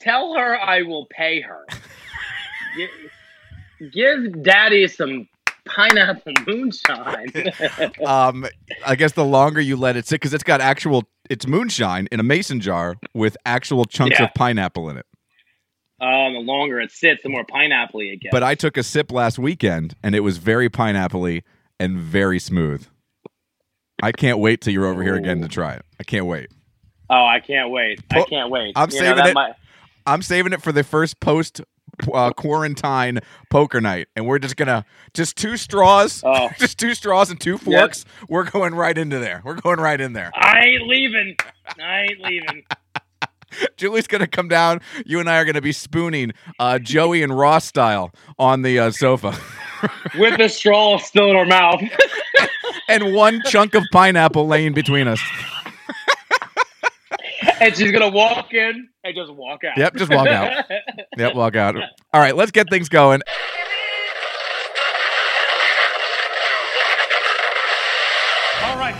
tell 0.00 0.34
her 0.34 0.58
I 0.60 0.82
will 0.82 1.06
pay 1.10 1.40
her. 1.40 1.64
Gi- 2.76 3.90
Give 3.92 4.42
Daddy 4.42 4.86
some 4.88 5.28
pineapple 5.66 6.32
moonshine. 6.46 7.32
um, 8.06 8.46
I 8.86 8.94
guess 8.96 9.12
the 9.12 9.24
longer 9.24 9.60
you 9.60 9.76
let 9.76 9.96
it 9.96 10.06
sit, 10.06 10.16
because 10.16 10.34
it's 10.34 10.44
got 10.44 10.60
actual, 10.60 11.04
it's 11.30 11.46
moonshine 11.46 12.08
in 12.12 12.20
a 12.20 12.22
mason 12.22 12.60
jar 12.60 12.96
with 13.14 13.36
actual 13.46 13.84
chunks 13.84 14.18
Yeah. 14.18 14.26
of 14.26 14.34
pineapple 14.34 14.88
in 14.90 14.96
it. 14.98 15.06
Um, 16.04 16.34
the 16.34 16.40
longer 16.40 16.80
it 16.80 16.90
sits, 16.90 17.22
the 17.22 17.28
more 17.28 17.44
pineapple 17.44 18.00
it 18.00 18.20
gets. 18.20 18.32
But 18.32 18.42
I 18.42 18.54
took 18.54 18.76
a 18.76 18.82
sip 18.82 19.10
last 19.10 19.38
weekend, 19.38 19.94
and 20.02 20.14
it 20.14 20.20
was 20.20 20.38
very 20.38 20.68
pineapple-y 20.68 21.42
and 21.80 21.98
very 21.98 22.38
smooth. 22.38 22.86
I 24.02 24.12
can't 24.12 24.38
wait 24.38 24.60
till 24.60 24.72
you're 24.72 24.86
over 24.86 25.02
here 25.02 25.14
again 25.16 25.40
to 25.42 25.48
try 25.48 25.74
it. 25.74 25.82
I 25.98 26.04
can't 26.04 26.26
wait. 26.26 26.48
oh, 27.10 27.24
I 27.24 27.40
can't 27.40 27.70
wait. 27.70 28.00
I 28.10 28.22
can't 28.22 28.50
wait. 28.50 28.72
I'm 28.76 28.90
You 28.90 28.96
know, 28.96 29.00
saving 29.02 29.16
that 29.16 29.26
it. 29.28 29.34
might- 29.34 29.54
I'm 30.06 30.20
saving 30.20 30.52
it 30.52 30.60
for 30.62 30.70
the 30.72 30.84
first 30.84 31.18
post 31.20 31.62
uh, 32.12 32.30
quarantine 32.32 33.20
poker 33.50 33.80
night, 33.80 34.08
and 34.16 34.26
we're 34.26 34.38
just 34.40 34.56
gonna 34.56 34.84
just 35.14 35.36
two 35.36 35.56
straws, 35.56 36.22
Oh. 36.26 36.50
just 36.58 36.76
two 36.78 36.92
straws 36.94 37.30
and 37.30 37.40
two 37.40 37.56
forks. 37.56 38.04
We're 38.28 38.44
going 38.44 38.74
right 38.74 38.98
into 38.98 39.18
there. 39.18 39.40
We're 39.44 39.54
going 39.54 39.78
right 39.80 39.98
in 40.00 40.12
there. 40.12 40.30
I 40.34 40.58
ain't 40.66 40.86
leaving. 40.88 41.36
I 41.80 42.00
ain't 42.02 42.20
leaving. 42.20 42.64
Julie's 43.76 44.06
gonna 44.06 44.26
come 44.26 44.48
down. 44.48 44.80
You 45.04 45.20
and 45.20 45.28
I 45.28 45.38
are 45.38 45.44
gonna 45.44 45.60
be 45.60 45.72
spooning 45.72 46.32
uh, 46.58 46.78
Joey 46.78 47.22
and 47.22 47.36
Ross 47.36 47.64
style 47.64 48.12
on 48.38 48.62
the 48.62 48.78
uh, 48.78 48.90
sofa, 48.90 49.36
With 50.18 50.38
the 50.38 50.48
straw 50.48 50.98
still 50.98 51.30
in 51.30 51.36
our 51.36 51.44
mouth. 51.46 51.82
and 52.88 53.14
one 53.14 53.42
chunk 53.46 53.74
of 53.74 53.84
pineapple 53.92 54.46
laying 54.46 54.72
between 54.74 55.08
us. 55.08 55.20
and 57.60 57.76
she's 57.76 57.92
gonna 57.92 58.10
walk 58.10 58.52
in 58.52 58.88
and 59.04 59.14
just 59.14 59.32
walk 59.32 59.64
out. 59.64 59.76
Yep, 59.76 59.96
just 59.96 60.12
walk 60.12 60.28
out. 60.28 60.64
Yep, 61.16 61.34
walk 61.34 61.56
out. 61.56 61.76
All 62.12 62.20
right, 62.20 62.36
let's 62.36 62.50
get 62.50 62.68
things 62.70 62.88
going. 62.88 63.20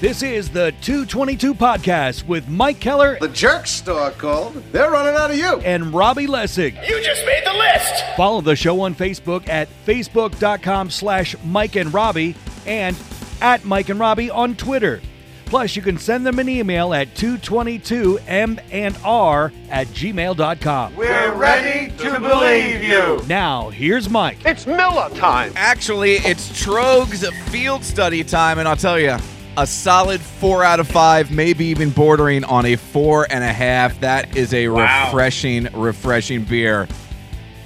This 0.00 0.22
is 0.22 0.48
the 0.50 0.72
222 0.82 1.54
podcast 1.54 2.24
with 2.24 2.48
Mike 2.48 2.78
Keller 2.78 3.18
The 3.20 3.28
jerk 3.28 3.66
store 3.66 4.10
called. 4.12 4.54
They're 4.70 4.90
running 4.92 5.14
out 5.16 5.30
of 5.32 5.36
you. 5.36 5.58
and 5.60 5.92
Robbie 5.92 6.28
Lessig. 6.28 6.74
You 6.88 7.02
just 7.02 7.26
made 7.26 7.42
the 7.44 7.52
list! 7.52 8.04
Follow 8.16 8.40
the 8.40 8.54
show 8.54 8.80
on 8.82 8.94
Facebook 8.94 9.48
at 9.48 9.68
facebook.com 9.86 10.90
slash 10.90 11.34
Mike 11.44 11.74
and 11.74 11.92
Robbie 11.92 12.36
and 12.64 12.96
at 13.40 13.64
Mike 13.64 13.88
and 13.88 13.98
Robbie 13.98 14.30
on 14.30 14.54
Twitter. 14.54 15.00
Plus, 15.46 15.74
you 15.74 15.82
can 15.82 15.98
send 15.98 16.24
them 16.26 16.38
an 16.38 16.48
email 16.48 16.92
at 16.94 17.08
222m 17.14 18.60
and 18.70 18.96
r 19.02 19.50
at 19.70 19.86
gmail.com. 19.88 20.94
We're 20.94 21.32
ready 21.34 21.90
to 21.96 22.20
believe 22.20 22.84
you. 22.84 23.20
Now, 23.26 23.70
here's 23.70 24.08
Mike. 24.10 24.38
It's 24.44 24.64
Miller 24.66 25.08
time. 25.16 25.52
Actually, 25.56 26.16
it's 26.16 26.50
Tröegs 26.50 27.28
field 27.50 27.82
study 27.82 28.22
time, 28.22 28.58
and 28.58 28.68
I'll 28.68 28.76
tell 28.76 29.00
you, 29.00 29.16
a 29.58 29.66
solid 29.66 30.20
four 30.20 30.62
out 30.62 30.78
of 30.78 30.86
five, 30.86 31.32
maybe 31.32 31.64
even 31.66 31.90
bordering 31.90 32.44
on 32.44 32.64
a 32.64 32.76
four 32.76 33.26
and 33.28 33.42
a 33.42 33.52
half. 33.52 33.98
That 34.00 34.36
is 34.36 34.54
a 34.54 34.68
Wow. 34.68 35.06
refreshing, 35.06 35.66
refreshing 35.74 36.44
beer. 36.44 36.86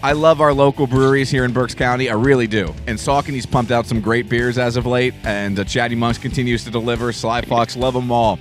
I 0.03 0.13
love 0.13 0.41
our 0.41 0.55
local 0.55 0.87
breweries 0.87 1.31
here 1.31 1.45
in 1.45 1.53
Berks 1.53 1.75
County. 1.75 2.09
I 2.09 2.15
really 2.15 2.47
do. 2.47 2.75
And 2.87 2.99
Saucony's 2.99 3.45
pumped 3.47 3.71
out 3.71 3.87
some 3.87 4.01
great 4.01 4.29
beers 4.29 4.57
as 4.59 4.77
of 4.77 4.87
late, 4.87 5.13
and 5.23 5.59
uh, 5.59 5.65
Chatty 5.65 5.95
Monks 5.95 6.19
continues 6.19 6.65
to 6.65 6.71
deliver. 6.71 7.13
Sly 7.13 7.43
Fox, 7.43 7.77
love 7.77 7.93
them 7.95 8.11
all. 8.11 8.39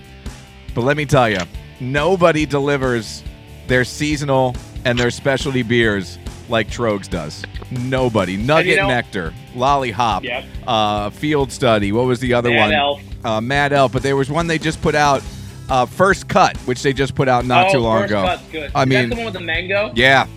But 0.74 0.82
let 0.86 0.96
me 0.98 1.06
tell 1.06 1.30
you, 1.30 1.40
nobody 1.82 2.46
delivers 2.46 3.22
their 3.68 3.84
seasonal 3.84 4.56
and 4.86 4.98
their 4.98 5.12
specialty 5.12 5.62
beers 5.62 6.18
like 6.50 6.68
Tröegs 6.70 7.10
does. 7.10 7.44
Nobody. 7.70 8.38
Nugget 8.38 8.78
know- 8.78 8.88
Nectar, 8.88 9.34
Lolly 9.54 9.92
Hop, 9.92 10.24
Yep. 10.24 10.46
uh, 10.66 11.10
Field 11.12 11.52
Study. 11.52 11.92
What 11.92 12.06
was 12.06 12.20
the 12.22 12.34
other 12.34 12.50
Mad 12.50 12.60
one? 12.60 12.74
Elf. 12.74 13.02
Uh, 13.24 13.42
Mad 13.42 13.74
Elf. 13.74 13.92
But 13.92 14.04
there 14.04 14.16
was 14.16 14.30
one 14.30 14.48
they 14.48 14.58
just 14.58 14.82
put 14.82 14.96
out, 14.96 15.22
uh, 15.70 15.86
First 15.86 16.28
Cut, 16.28 16.58
which 16.60 16.82
they 16.84 16.94
just 16.94 17.16
put 17.16 17.28
out 17.28 17.46
not 17.46 17.68
oh, 17.68 17.74
too 17.74 17.80
long 17.80 18.02
first 18.02 18.12
ago. 18.12 18.24
Cut's 18.24 18.52
good. 18.52 18.72
I 18.76 18.84
Is 18.84 18.90
mean, 18.90 19.10
that 19.10 19.16
the 19.16 19.16
one 19.16 19.26
with 19.26 19.34
the 19.34 19.40
mango? 19.40 19.92
yeah, 19.96 20.28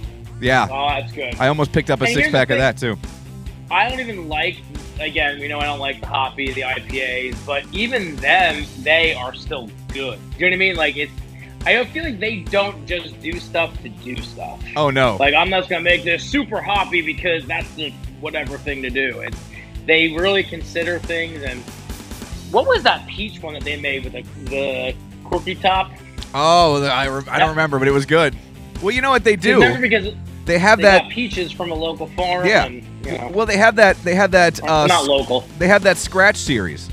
yeah. 0.41 0.69
Oh, 0.71 0.89
that's 0.89 1.13
good. 1.13 1.35
I 1.37 1.49
almost 1.49 1.73
picked 1.73 1.91
up 1.91 2.01
a 2.01 2.05
And 2.05 2.15
six 2.15 2.31
pack 2.31 2.51
of 2.51 2.59
that 2.59 2.77
too. 2.77 2.97
I 3.71 3.89
don't 3.89 4.01
even 4.01 4.29
like. 4.29 4.59
Again, 5.01 5.41
we 5.41 5.49
know 5.49 5.59
I 5.59 5.65
don't 5.65 5.81
like 5.81 6.01
the 6.01 6.07
hoppy, 6.07 6.53
the 6.53 6.61
IPAs, 6.61 7.37
but 7.45 7.65
even 7.73 8.15
them, 8.17 8.65
they 8.83 9.13
are 9.13 9.35
still 9.35 9.69
good. 9.93 10.21
You 10.39 10.43
know 10.43 10.47
what 10.47 10.53
I 10.53 10.57
mean? 10.57 10.77
Like 10.77 10.97
it's. 10.97 11.13
I 11.67 11.83
feel 11.87 12.05
like 12.05 12.21
they 12.21 12.41
don't 12.41 12.87
just 12.87 13.19
do 13.21 13.41
stuff 13.41 13.77
to 13.83 13.89
do 13.89 14.17
stuff. 14.23 14.63
Oh 14.77 14.91
no. 14.91 15.17
Like 15.19 15.35
I'm 15.35 15.51
not 15.51 15.61
just 15.61 15.71
gonna 15.71 15.83
make 15.83 16.05
this 16.05 16.23
super 16.23 16.61
hoppy 16.61 17.01
because 17.01 17.45
that's 17.47 17.75
the 17.75 17.91
whatever 18.21 18.57
thing 18.59 18.83
to 18.83 18.91
do. 18.91 19.21
It's 19.21 19.39
they 19.87 20.09
really 20.13 20.45
consider 20.45 20.99
things. 20.99 21.43
And 21.43 21.65
what 22.55 22.67
was 22.67 22.83
that 22.85 23.07
peach 23.07 23.43
one 23.43 23.55
that 23.55 23.65
they 23.65 23.79
made 23.79 24.05
with 24.05 24.13
the, 24.15 24.23
the 24.51 24.95
corky 25.25 25.55
top? 25.55 25.91
oh, 26.35 26.81
the- 26.81 26.91
I, 26.91 27.07
re- 27.07 27.23
I 27.29 27.39
don't 27.39 27.51
remember, 27.51 27.79
but 27.79 27.89
it 27.89 27.93
was 27.93 28.07
good. 28.07 28.35
Well, 28.83 28.95
you 28.95 29.03
know 29.03 29.11
what 29.11 29.25
they 29.25 29.37
do? 29.37 29.55
Remember 29.55 29.81
because 29.81 30.15
They 30.47 30.59
have 30.59 30.79
they 30.79 30.85
that. 30.85 31.09
peaches 31.11 31.53
from 31.53 31.71
a 31.71 31.75
local 31.75 32.07
farm. 32.09 32.47
Yeah. 32.47 32.65
And, 32.67 32.85
you 33.05 33.13
know, 33.19 33.31
Well, 33.33 33.47
they 33.47 33.57
have 33.57 33.77
that. 33.77 33.97
They 34.05 34.15
have 34.15 34.31
that. 34.33 34.63
Uh, 34.63 34.87
not 34.87 35.05
local. 35.07 35.41
they 35.59 35.69
have 35.69 35.83
that 35.85 35.97
scratch 35.97 36.37
series, 36.37 36.89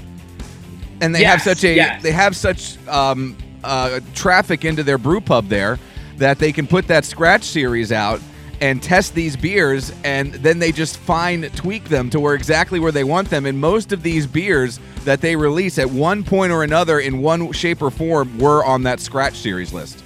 and 1.01 1.13
they 1.15 1.24
have 1.24 1.41
such 1.41 1.63
a 1.63 1.74
yes. 1.74 2.01
they 2.03 2.12
have 2.12 2.36
such 2.36 2.77
um, 2.88 3.36
uh, 3.63 4.00
traffic 4.13 4.63
into 4.65 4.84
their 4.84 4.98
brew 4.98 5.22
pub 5.22 5.48
there 5.48 5.80
that 6.18 6.38
they 6.39 6.51
can 6.51 6.68
put 6.68 6.88
that 6.88 7.03
scratch 7.06 7.44
series 7.44 7.91
out 7.91 8.22
and 8.62 8.82
test 8.82 9.15
these 9.15 9.36
beers, 9.36 9.91
and 10.03 10.34
then 10.36 10.60
they 10.60 10.72
just 10.72 10.98
fine 10.98 11.41
tweak 11.56 11.86
them 11.86 12.10
to 12.12 12.20
where 12.20 12.36
exactly 12.36 12.80
where 12.80 12.91
they 12.91 13.03
want 13.03 13.30
them. 13.30 13.46
And 13.48 13.60
most 13.60 13.91
of 13.91 14.03
these 14.03 14.27
beers 14.27 14.80
that 15.03 15.20
they 15.20 15.36
release 15.36 15.80
at 15.80 15.89
one 15.89 16.24
point 16.24 16.51
or 16.51 16.63
another 16.63 17.00
in 17.00 17.20
one 17.22 17.51
shape 17.53 17.82
or 17.82 17.89
form 17.89 18.38
were 18.38 18.63
on 18.63 18.84
that 18.84 19.00
scratch 19.00 19.36
series 19.36 19.74
list. 19.74 20.03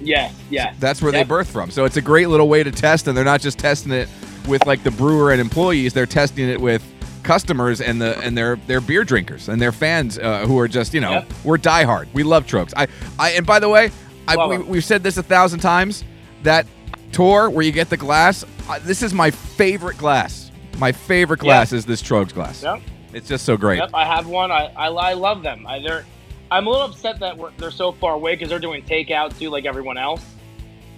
Yes, 0.00 0.34
yes. 0.50 0.74
That's 0.78 1.02
where 1.02 1.12
Yep. 1.12 1.26
they 1.26 1.28
birth 1.28 1.50
from. 1.50 1.70
So 1.70 1.84
it's 1.84 1.96
a 1.96 2.02
great 2.02 2.28
little 2.28 2.48
way 2.48 2.62
to 2.62 2.70
test, 2.70 3.06
and 3.08 3.16
they're 3.16 3.24
not 3.24 3.40
just 3.40 3.58
testing 3.58 3.92
it 3.92 4.08
with 4.46 4.66
like 4.66 4.82
the 4.82 4.90
brewer 4.90 5.32
and 5.32 5.40
employees; 5.40 5.92
they're 5.92 6.06
testing 6.06 6.48
it 6.48 6.60
with 6.60 6.82
customers 7.22 7.80
and 7.82 8.00
the 8.00 8.18
and 8.20 8.36
their 8.36 8.56
their 8.66 8.80
beer 8.80 9.04
drinkers 9.04 9.48
and 9.50 9.60
their 9.60 9.72
fans 9.72 10.18
uh, 10.18 10.46
who 10.46 10.58
are 10.58 10.66
just 10.68 10.94
you 10.94 11.00
know 11.02 11.10
Yep. 11.12 11.32
we're 11.44 11.58
diehard. 11.58 12.06
We 12.14 12.22
love 12.22 12.46
Tröegs. 12.46 12.72
I 12.76 12.88
I 13.18 13.30
and 13.32 13.46
by 13.46 13.58
the 13.58 13.68
way, 13.68 13.90
I, 14.26 14.46
we, 14.46 14.58
we've 14.58 14.84
said 14.84 15.02
this 15.02 15.16
a 15.18 15.22
thousand 15.22 15.60
times. 15.60 16.04
That 16.44 16.66
tour 17.12 17.50
where 17.50 17.64
you 17.64 17.72
get 17.72 17.90
the 17.90 17.96
glass, 17.96 18.44
uh, 18.68 18.78
this 18.82 19.02
is 19.02 19.12
my 19.12 19.30
favorite 19.30 19.98
glass. 19.98 20.50
My 20.78 20.92
favorite 20.92 21.40
glass 21.40 21.72
is 21.72 21.84
this 21.84 22.02
Tröegs 22.02 22.32
glass. 22.32 22.62
Yep. 22.62 22.80
It's 23.12 23.28
just 23.28 23.44
so 23.44 23.56
great. 23.56 23.78
Yep, 23.78 23.90
I 23.92 24.04
have 24.04 24.26
one. 24.28 24.50
I, 24.52 24.66
I, 24.76 24.86
I 24.88 25.12
love 25.14 25.42
them. 25.42 25.66
I, 25.66 25.80
they're, 25.80 26.06
I'm 26.50 26.66
a 26.66 26.70
little 26.70 26.86
upset 26.86 27.18
that 27.20 27.36
they're 27.58 27.70
so 27.70 27.92
far 27.92 28.14
away 28.14 28.34
because 28.34 28.48
they're 28.48 28.58
doing 28.58 28.82
takeout 28.82 29.38
too, 29.38 29.50
like 29.50 29.66
everyone 29.66 29.98
else. 29.98 30.24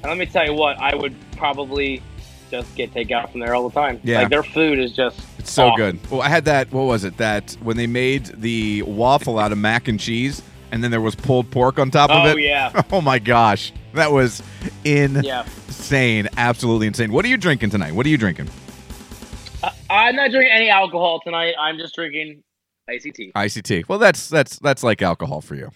And 0.02 0.10
let 0.10 0.18
me 0.18 0.26
tell 0.26 0.44
you 0.44 0.54
what, 0.54 0.78
I 0.78 0.94
would 0.94 1.14
probably 1.36 2.02
just 2.50 2.74
get 2.74 2.92
takeout 2.92 3.30
from 3.30 3.40
there 3.40 3.54
all 3.54 3.68
the 3.68 3.74
time. 3.74 3.98
Yeah. 4.04 4.20
like 4.20 4.28
their 4.28 4.42
food 4.42 4.78
is 4.78 4.92
just 4.92 5.18
It's 5.38 5.50
so 5.50 5.68
awesome. 5.68 5.76
good. 5.98 6.10
Well, 6.10 6.20
I 6.20 6.28
had 6.28 6.44
that. 6.44 6.70
What 6.70 6.82
was 6.84 7.04
it? 7.04 7.16
That 7.16 7.56
when 7.62 7.76
they 7.78 7.86
made 7.86 8.26
the 8.26 8.82
waffle 8.82 9.38
out 9.38 9.52
of 9.52 9.58
mac 9.58 9.88
and 9.88 9.98
cheese, 9.98 10.42
and 10.70 10.84
then 10.84 10.90
there 10.90 11.00
was 11.00 11.14
pulled 11.14 11.50
pork 11.50 11.78
on 11.78 11.90
top 11.90 12.10
of 12.10 12.26
it. 12.26 12.34
Oh 12.34 12.36
yeah, 12.36 12.82
Oh 12.92 13.00
my 13.00 13.18
gosh, 13.18 13.72
that 13.94 14.12
was 14.12 14.42
yeah. 14.84 15.44
insane. 15.44 16.28
Absolutely 16.36 16.86
insane. 16.86 17.12
What 17.12 17.24
are 17.24 17.28
you 17.28 17.36
drinking 17.36 17.70
tonight? 17.70 17.92
What 17.92 18.06
are 18.06 18.08
you 18.08 18.18
drinking? 18.18 18.48
I, 19.62 19.72
I'm 19.90 20.16
not 20.16 20.30
drinking 20.30 20.52
any 20.52 20.68
alcohol 20.68 21.20
tonight. 21.24 21.54
I'm 21.58 21.78
just 21.78 21.94
drinking 21.94 22.42
ICT. 22.88 23.32
ICT. 23.32 23.88
Well, 23.88 23.98
that's 23.98 24.28
that's 24.28 24.58
that's 24.58 24.82
like 24.82 25.02
alcohol 25.02 25.40
for 25.40 25.54
you. 25.54 25.70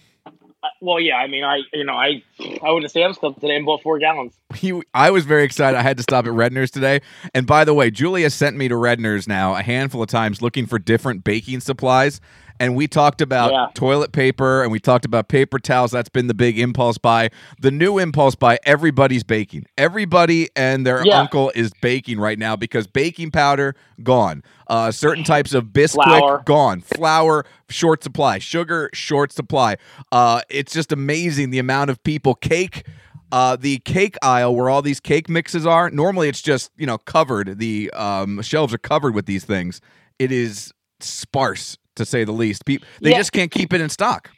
Uh, 0.63 0.67
well, 0.81 0.99
yeah. 0.99 1.17
I 1.17 1.27
mean, 1.27 1.43
I 1.43 1.61
you 1.73 1.85
know 1.85 1.93
I 1.93 2.23
I 2.39 2.71
went 2.71 2.83
to 2.83 2.89
Sam's 2.89 3.17
Club 3.17 3.39
today 3.39 3.55
and 3.55 3.65
bought 3.65 3.81
four 3.81 3.99
gallons. 3.99 4.33
I 4.93 5.11
was 5.11 5.25
very 5.25 5.43
excited. 5.43 5.77
I 5.77 5.81
had 5.81 5.97
to 5.97 6.03
stop 6.03 6.25
at 6.25 6.31
Redner's 6.31 6.71
today. 6.71 7.01
And 7.33 7.45
by 7.45 7.63
the 7.63 7.73
way, 7.73 7.91
Julia 7.91 8.29
sent 8.29 8.57
me 8.57 8.67
to 8.67 8.75
Redner's 8.75 9.27
now 9.27 9.55
a 9.55 9.61
handful 9.61 10.01
of 10.01 10.09
times 10.09 10.41
looking 10.41 10.65
for 10.65 10.79
different 10.79 11.23
baking 11.23 11.59
supplies. 11.59 12.19
And 12.59 12.75
we 12.75 12.87
talked 12.87 13.21
about 13.21 13.51
Yeah. 13.51 13.67
toilet 13.75 14.11
paper 14.11 14.63
and 14.63 14.71
we 14.71 14.79
talked 14.79 15.05
about 15.05 15.27
paper 15.27 15.59
towels. 15.59 15.91
That's 15.91 16.09
been 16.09 16.27
the 16.27 16.33
big 16.33 16.57
impulse 16.57 16.97
buy. 16.97 17.29
The 17.59 17.71
new 17.71 17.97
impulse 17.99 18.35
buy, 18.35 18.57
everybody's 18.65 19.23
baking. 19.23 19.65
Everybody 19.77 20.49
and 20.55 20.85
their 20.85 21.05
Yeah. 21.05 21.19
uncle 21.19 21.51
is 21.55 21.71
baking 21.81 22.19
right 22.19 22.39
now 22.39 22.55
because 22.55 22.87
baking 22.87 23.31
powder, 23.31 23.75
gone. 24.03 24.43
Uh, 24.67 24.91
certain 24.91 25.23
types 25.23 25.53
of 25.53 25.65
Bisquick, 25.65 26.03
Flour. 26.03 26.43
gone. 26.45 26.81
Flour, 26.81 27.45
short 27.69 28.03
supply. 28.03 28.39
Sugar, 28.39 28.89
short 28.93 29.31
supply. 29.31 29.77
Uh, 30.11 30.41
it's 30.49 30.73
just 30.73 30.91
amazing 30.91 31.51
the 31.51 31.59
amount 31.59 31.89
of 31.89 32.01
people. 32.03 32.33
Cake, 32.35 32.83
uh, 33.31 33.55
the 33.55 33.79
cake 33.79 34.15
aisle 34.21 34.55
where 34.55 34.69
all 34.69 34.81
these 34.81 34.99
cake 34.99 35.29
mixes 35.29 35.65
are. 35.65 35.89
Normally, 35.89 36.27
it's 36.29 36.41
just 36.41 36.71
you 36.77 36.85
know 36.87 36.97
covered. 36.97 37.59
The 37.59 37.91
um, 37.91 38.41
shelves 38.41 38.73
are 38.73 38.77
covered 38.79 39.13
with 39.13 39.25
these 39.25 39.43
things. 39.45 39.79
It 40.17 40.31
is 40.31 40.71
sparse 40.99 41.77
to 41.97 42.05
say 42.05 42.23
the 42.23 42.31
least. 42.31 42.65
Pe- 42.65 42.77
they 43.01 43.11
Yeah. 43.11 43.17
just 43.17 43.31
can't 43.31 43.51
keep 43.51 43.73
it 43.73 43.81
in 43.81 43.89
stock. 43.89 44.31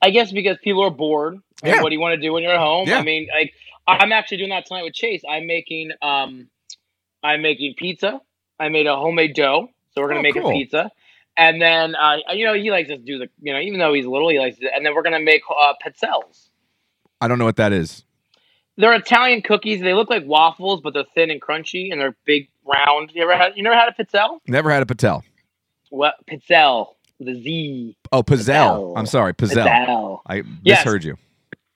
I 0.00 0.10
guess 0.10 0.32
because 0.32 0.56
people 0.64 0.82
are 0.82 0.90
bored. 0.90 1.38
Yeah. 1.62 1.80
What 1.82 1.90
do 1.90 1.94
you 1.94 2.00
want 2.00 2.14
to 2.14 2.20
do 2.20 2.32
when 2.32 2.42
you're 2.42 2.52
at 2.52 2.58
home? 2.58 2.88
Yeah. 2.88 2.98
I 2.98 3.02
mean, 3.02 3.28
like 3.32 3.52
I'm 3.86 4.10
actually 4.12 4.38
doing 4.38 4.50
that 4.50 4.66
tonight 4.66 4.82
with 4.82 4.94
Chase. 4.94 5.22
I'm 5.28 5.46
making 5.46 5.92
um, 6.02 6.48
I'm 7.22 7.42
making 7.42 7.74
pizza. 7.76 8.20
I 8.58 8.68
made 8.68 8.86
a 8.86 8.96
homemade 8.96 9.34
dough, 9.34 9.68
so 9.94 10.00
we're 10.00 10.08
gonna 10.08 10.20
Oh, 10.20 10.22
make 10.22 10.34
cool. 10.34 10.48
a 10.48 10.52
pizza. 10.52 10.90
And 11.36 11.62
then 11.62 11.94
uh, 11.94 12.16
you 12.32 12.44
know 12.44 12.54
he 12.54 12.70
likes 12.70 12.88
to 12.88 12.98
do 12.98 13.18
the 13.18 13.28
you 13.40 13.52
know 13.52 13.60
even 13.60 13.78
though 13.78 13.92
he's 13.94 14.06
little 14.06 14.28
he 14.28 14.38
likes 14.38 14.58
to, 14.58 14.74
and 14.74 14.84
then 14.84 14.94
we're 14.94 15.02
gonna 15.02 15.20
make 15.20 15.42
uh, 15.48 15.74
pizzelles. 15.84 16.48
I 17.20 17.28
don't 17.28 17.38
know 17.38 17.44
what 17.44 17.56
that 17.56 17.72
is. 17.72 18.04
They're 18.76 18.94
Italian 18.94 19.42
cookies. 19.42 19.80
They 19.80 19.92
look 19.94 20.10
like 20.10 20.24
waffles, 20.26 20.80
but 20.80 20.94
they're 20.94 21.04
thin 21.14 21.30
and 21.30 21.40
crunchy, 21.40 21.92
and 21.92 22.00
they're 22.00 22.16
big, 22.24 22.48
round. 22.64 23.12
You 23.14 23.22
ever 23.22 23.36
had? 23.36 23.52
You 23.54 23.62
never 23.62 23.76
had 23.76 23.88
a 23.88 23.92
pizzelle? 24.02 24.38
Never 24.48 24.70
had 24.70 24.82
a 24.82 24.86
Patel. 24.86 25.22
What 25.92 26.14
pizzelle? 26.26 26.94
With 27.18 27.28
a 27.28 27.34
Z. 27.42 27.96
Oh, 28.10 28.22
Pizzelle. 28.22 28.94
I'm 28.96 29.06
sorry, 29.06 29.34
Pizzelle. 29.34 30.20
I 30.26 30.42
Yes. 30.64 30.84
misheard 30.84 31.04
you. 31.04 31.16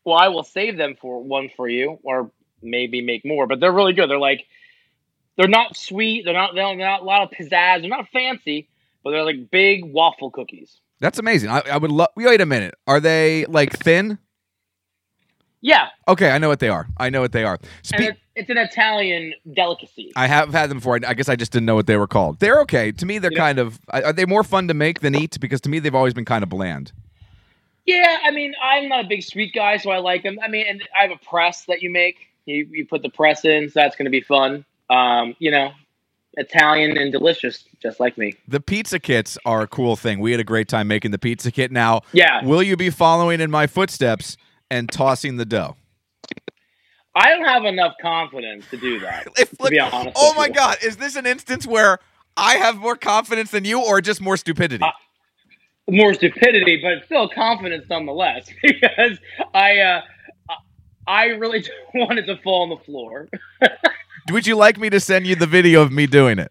Well, 0.04 0.16
I 0.16 0.28
will 0.28 0.42
save 0.42 0.76
them 0.78 0.96
for 1.00 1.22
one 1.22 1.50
for 1.56 1.68
you, 1.68 1.98
or 2.02 2.30
maybe 2.62 3.02
make 3.02 3.24
more. 3.24 3.46
But 3.46 3.60
they're 3.60 3.72
really 3.72 3.92
good. 3.92 4.08
They're 4.10 4.18
like, 4.18 4.46
they're 5.36 5.48
not 5.48 5.76
sweet. 5.76 6.24
They're 6.24 6.32
not. 6.34 6.54
They're 6.54 6.74
not 6.76 7.02
a 7.02 7.04
lot 7.04 7.22
of 7.24 7.30
pizzazz. 7.30 7.82
They're 7.82 7.90
not 7.90 8.08
fancy, 8.12 8.68
but 9.04 9.10
they're 9.10 9.22
like 9.24 9.50
big 9.50 9.84
waffle 9.84 10.30
cookies. 10.30 10.80
That's 10.98 11.18
amazing. 11.18 11.50
I, 11.50 11.60
I 11.70 11.76
would 11.76 11.92
love. 11.92 12.08
Wait 12.16 12.40
a 12.40 12.46
minute. 12.46 12.74
Are 12.86 12.98
they 13.00 13.44
like 13.46 13.72
thin? 13.78 14.18
Yeah, 15.60 15.88
Okay, 16.08 16.30
I 16.30 16.38
know 16.38 16.48
what 16.48 16.60
they 16.60 16.68
are. 16.68 16.86
I 16.96 17.10
know 17.10 17.20
what 17.20 17.32
they 17.32 17.44
are. 17.44 17.58
Spe- 17.82 18.16
it's 18.36 18.48
an 18.50 18.58
Italian 18.58 19.34
delicacy. 19.54 20.12
I 20.14 20.26
have 20.28 20.52
had 20.52 20.70
them 20.70 20.78
before. 20.78 21.00
I 21.06 21.14
guess 21.14 21.28
I 21.28 21.34
just 21.36 21.50
didn't 21.52 21.66
know 21.66 21.74
what 21.74 21.86
they 21.86 21.96
were 21.96 22.06
called. 22.06 22.38
They're 22.38 22.60
okay. 22.60 22.92
To 22.92 23.06
me, 23.06 23.18
they're 23.18 23.32
You 23.32 23.36
know- 23.38 23.42
kind 23.42 23.58
of. 23.58 23.80
Are 23.88 24.12
they 24.12 24.26
more 24.26 24.44
fun 24.44 24.68
to 24.68 24.74
make 24.74 25.00
than 25.00 25.14
eat? 25.16 25.38
Because 25.40 25.60
to 25.62 25.68
me, 25.68 25.78
they've 25.80 25.94
always 25.94 26.14
been 26.14 26.24
kind 26.26 26.42
of 26.44 26.48
bland. 26.50 26.92
Yeah, 27.86 28.18
I 28.24 28.30
mean, 28.32 28.52
I'm 28.62 28.88
not 28.88 29.04
a 29.04 29.08
big 29.08 29.22
sweet 29.22 29.54
guy, 29.54 29.76
so 29.76 29.90
I 29.90 29.98
like 29.98 30.22
them. 30.24 30.38
I 30.44 30.48
mean, 30.48 30.66
and 30.68 30.82
I 30.98 31.02
have 31.02 31.12
a 31.12 31.24
press 31.24 31.64
that 31.66 31.82
you 31.82 31.90
make. 31.90 32.16
You, 32.44 32.66
you 32.70 32.86
put 32.86 33.02
the 33.02 33.08
press 33.10 33.44
in, 33.44 33.68
so 33.70 33.80
that's 33.80 33.96
going 33.96 34.06
to 34.06 34.10
be 34.10 34.20
fun. 34.20 34.64
Um, 34.90 35.34
you 35.38 35.50
know, 35.52 35.70
Italian 36.36 36.98
and 36.98 37.10
delicious, 37.12 37.64
just 37.80 37.98
like 38.00 38.18
me. 38.18 38.34
The 38.48 38.60
pizza 38.60 38.98
kits 38.98 39.38
are 39.46 39.62
a 39.62 39.66
cool 39.66 39.96
thing. 39.96 40.18
We 40.20 40.32
had 40.32 40.40
a 40.40 40.44
great 40.44 40.68
time 40.68 40.88
making 40.88 41.12
the 41.12 41.18
pizza 41.18 41.50
kit. 41.50 41.70
Now, 41.72 42.02
Yeah, 42.12 42.44
will 42.44 42.62
you 42.62 42.76
be 42.76 42.90
following 42.90 43.40
in 43.40 43.50
my 43.50 43.66
footsteps 43.66 44.36
and 44.70 44.90
tossing 44.90 45.36
the 45.36 45.46
dough? 45.46 45.76
I 47.16 47.30
don't 47.30 47.46
have 47.46 47.64
enough 47.64 47.94
confidence 48.00 48.66
to 48.70 48.76
do 48.76 49.00
that. 49.00 49.26
If, 49.38 49.50
to 49.56 49.70
be 49.70 49.80
honest. 49.80 50.16
oh 50.16 50.34
my 50.34 50.46
you. 50.46 50.52
God, 50.52 50.76
is 50.84 50.98
this 50.98 51.16
an 51.16 51.26
instance 51.26 51.66
where 51.66 51.98
I 52.36 52.56
have 52.56 52.76
more 52.76 52.94
confidence 52.94 53.50
than 53.50 53.64
you, 53.64 53.82
or 53.82 54.02
just 54.02 54.20
more 54.20 54.36
stupidity? 54.36 54.84
Uh, 54.84 54.90
more 55.90 56.12
stupidity, 56.12 56.80
but 56.82 57.06
still 57.06 57.28
confidence 57.28 57.86
nonetheless, 57.88 58.48
because 58.62 59.18
I, 59.54 59.78
uh, 59.78 60.00
I 61.06 61.24
really 61.26 61.60
don't 61.62 62.06
want 62.06 62.18
it 62.18 62.26
to 62.26 62.36
fall 62.42 62.64
on 62.64 62.68
the 62.68 62.84
floor. 62.84 63.28
Would 64.30 64.46
you 64.46 64.56
like 64.56 64.78
me 64.78 64.90
to 64.90 65.00
send 65.00 65.26
you 65.26 65.36
the 65.36 65.46
video 65.46 65.80
of 65.80 65.90
me 65.92 66.06
doing 66.06 66.38
it? 66.38 66.50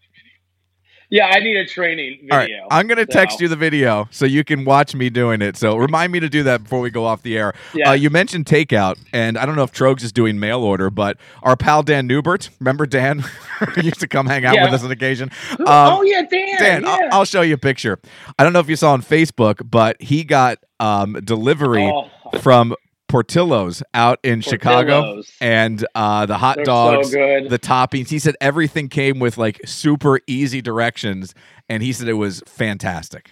Yeah, 1.08 1.26
I 1.26 1.38
need 1.40 1.56
a 1.56 1.64
training 1.64 2.18
video. 2.22 2.32
All 2.34 2.38
right, 2.38 2.50
I'm 2.70 2.86
gonna 2.88 3.06
text 3.06 3.40
you 3.40 3.46
the 3.48 3.56
video 3.56 4.08
so 4.10 4.26
you 4.26 4.42
can 4.44 4.64
watch 4.64 4.94
me 4.94 5.08
doing 5.08 5.40
it. 5.40 5.56
So 5.56 5.76
remind 5.76 6.10
me 6.12 6.18
to 6.20 6.28
do 6.28 6.42
that 6.44 6.64
before 6.64 6.80
we 6.80 6.90
go 6.90 7.04
off 7.04 7.22
the 7.22 7.36
air. 7.38 7.54
Yeah. 7.74 7.90
Uh, 7.90 7.92
you 7.92 8.10
mentioned 8.10 8.46
takeout, 8.46 8.98
and 9.12 9.38
I 9.38 9.46
don't 9.46 9.54
know 9.56 9.62
if 9.62 9.72
Tröegs 9.72 10.02
is 10.02 10.12
doing 10.12 10.40
mail 10.40 10.62
order, 10.62 10.90
but 10.90 11.16
our 11.42 11.56
pal 11.56 11.82
Dan 11.84 12.08
Newbert, 12.08 12.50
remember 12.60 12.86
Dan, 12.86 13.24
used 13.76 14.00
to 14.00 14.08
come 14.08 14.26
hang 14.26 14.44
out 14.44 14.54
Yeah. 14.54 14.64
with 14.64 14.74
us 14.74 14.84
on 14.84 14.90
occasion. 14.90 15.30
Um, 15.52 15.64
oh 15.68 16.02
yeah, 16.02 16.22
Dan. 16.22 16.58
Dan, 16.58 16.82
yeah. 16.82 16.88
I'll, 16.90 17.18
I'll 17.20 17.24
show 17.24 17.42
you 17.42 17.54
a 17.54 17.58
picture. 17.58 17.98
I 18.38 18.42
don't 18.44 18.52
know 18.52 18.60
if 18.60 18.68
you 18.68 18.76
saw 18.76 18.92
on 18.92 19.02
Facebook, 19.02 19.68
but 19.70 20.00
he 20.02 20.24
got 20.24 20.58
um, 20.80 21.14
delivery 21.24 21.84
Oh. 21.84 22.08
from 22.40 22.74
Portillo's 23.08 23.82
out 23.94 24.18
in 24.24 24.40
Chicago, 24.40 25.22
and 25.40 25.86
uh, 25.94 26.26
the 26.26 26.36
hot 26.38 26.56
They're 26.56 26.64
dogs, 26.64 27.12
so 27.12 27.46
the 27.48 27.58
toppings. 27.58 28.08
He 28.08 28.18
said 28.18 28.36
everything 28.40 28.88
came 28.88 29.18
with 29.18 29.38
like 29.38 29.60
super 29.64 30.20
easy 30.26 30.60
directions, 30.60 31.34
and 31.68 31.82
he 31.82 31.92
said 31.92 32.08
it 32.08 32.14
was 32.14 32.42
fantastic. 32.46 33.30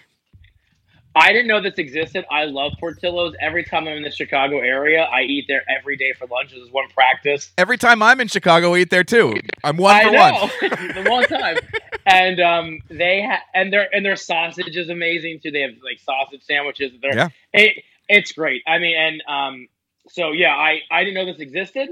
I 1.17 1.31
didn't 1.31 1.47
know 1.47 1.61
this 1.61 1.75
existed. 1.75 2.25
I 2.29 2.43
love 2.43 2.73
Portillo's. 2.77 3.35
Every 3.39 3.63
time 3.63 3.87
I'm 3.87 3.95
in 3.95 4.03
the 4.03 4.11
Chicago 4.11 4.59
area, 4.59 5.03
I 5.03 5.21
eat 5.21 5.45
there 5.47 5.63
every 5.69 5.95
day 5.95 6.11
for 6.11 6.27
lunch. 6.27 6.51
This 6.51 6.59
is 6.61 6.71
one 6.71 6.89
practice. 6.89 7.51
Every 7.57 7.77
time 7.77 8.03
I'm 8.03 8.19
in 8.19 8.27
Chicago, 8.27 8.73
I 8.75 8.79
eat 8.79 8.89
there 8.89 9.05
too. 9.05 9.39
I'm 9.63 9.77
one 9.77 9.95
I 9.95 10.03
for 10.03 10.11
know 10.11 10.31
one. 10.31 10.49
the 11.03 11.09
one 11.09 11.23
time, 11.25 11.57
and 12.05 12.39
um, 12.41 12.79
they 12.89 13.21
ha- 13.23 13.43
and 13.53 13.71
their 13.71 13.93
and 13.95 14.05
their 14.05 14.17
sausage 14.17 14.75
is 14.75 14.89
amazing 14.89 15.39
too. 15.41 15.51
They 15.51 15.61
have 15.61 15.71
like 15.83 15.99
sausage 15.99 16.43
sandwiches. 16.43 16.91
They're, 17.01 17.15
Yeah. 17.15 17.29
it, 17.53 17.83
it's 18.07 18.31
great. 18.31 18.63
I 18.67 18.79
mean, 18.79 18.95
and 18.95 19.23
um, 19.27 19.67
so 20.09 20.31
yeah, 20.31 20.55
I 20.55 20.81
I 20.91 21.03
didn't 21.03 21.15
know 21.15 21.25
this 21.25 21.39
existed, 21.39 21.89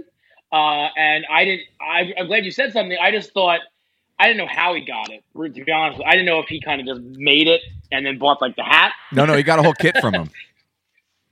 uh, 0.52 0.88
and 0.98 1.26
I 1.30 1.46
didn't. 1.46 1.68
I, 1.82 2.14
I'm 2.18 2.28
glad 2.28 2.46
you 2.46 2.52
said 2.52 2.74
something. 2.74 2.98
I 3.00 3.12
just 3.12 3.34
thought. 3.34 3.60
I 4.20 4.28
didn't 4.28 4.38
know 4.38 4.48
how 4.48 4.76
he 4.76 4.86
got 4.86 5.10
it. 5.10 5.24
To 5.36 5.66
be 5.66 5.72
honest, 5.72 6.00
I 6.06 6.12
didn't 6.12 6.28
know 6.28 6.40
if 6.40 6.48
he 6.48 6.62
kind 6.62 6.80
of 6.80 6.88
just 6.88 7.02
made 7.20 7.48
it 7.48 7.62
and 7.92 8.06
then 8.06 8.20
bought 8.20 8.42
like 8.42 8.56
the 8.56 8.64
hat. 8.64 8.94
No, 9.12 9.26
no, 9.26 9.36
he 9.36 9.42
got 9.42 9.58
a 9.58 9.64
whole 9.64 9.74
kit 9.74 9.98
from 9.98 10.14
him. 10.14 10.30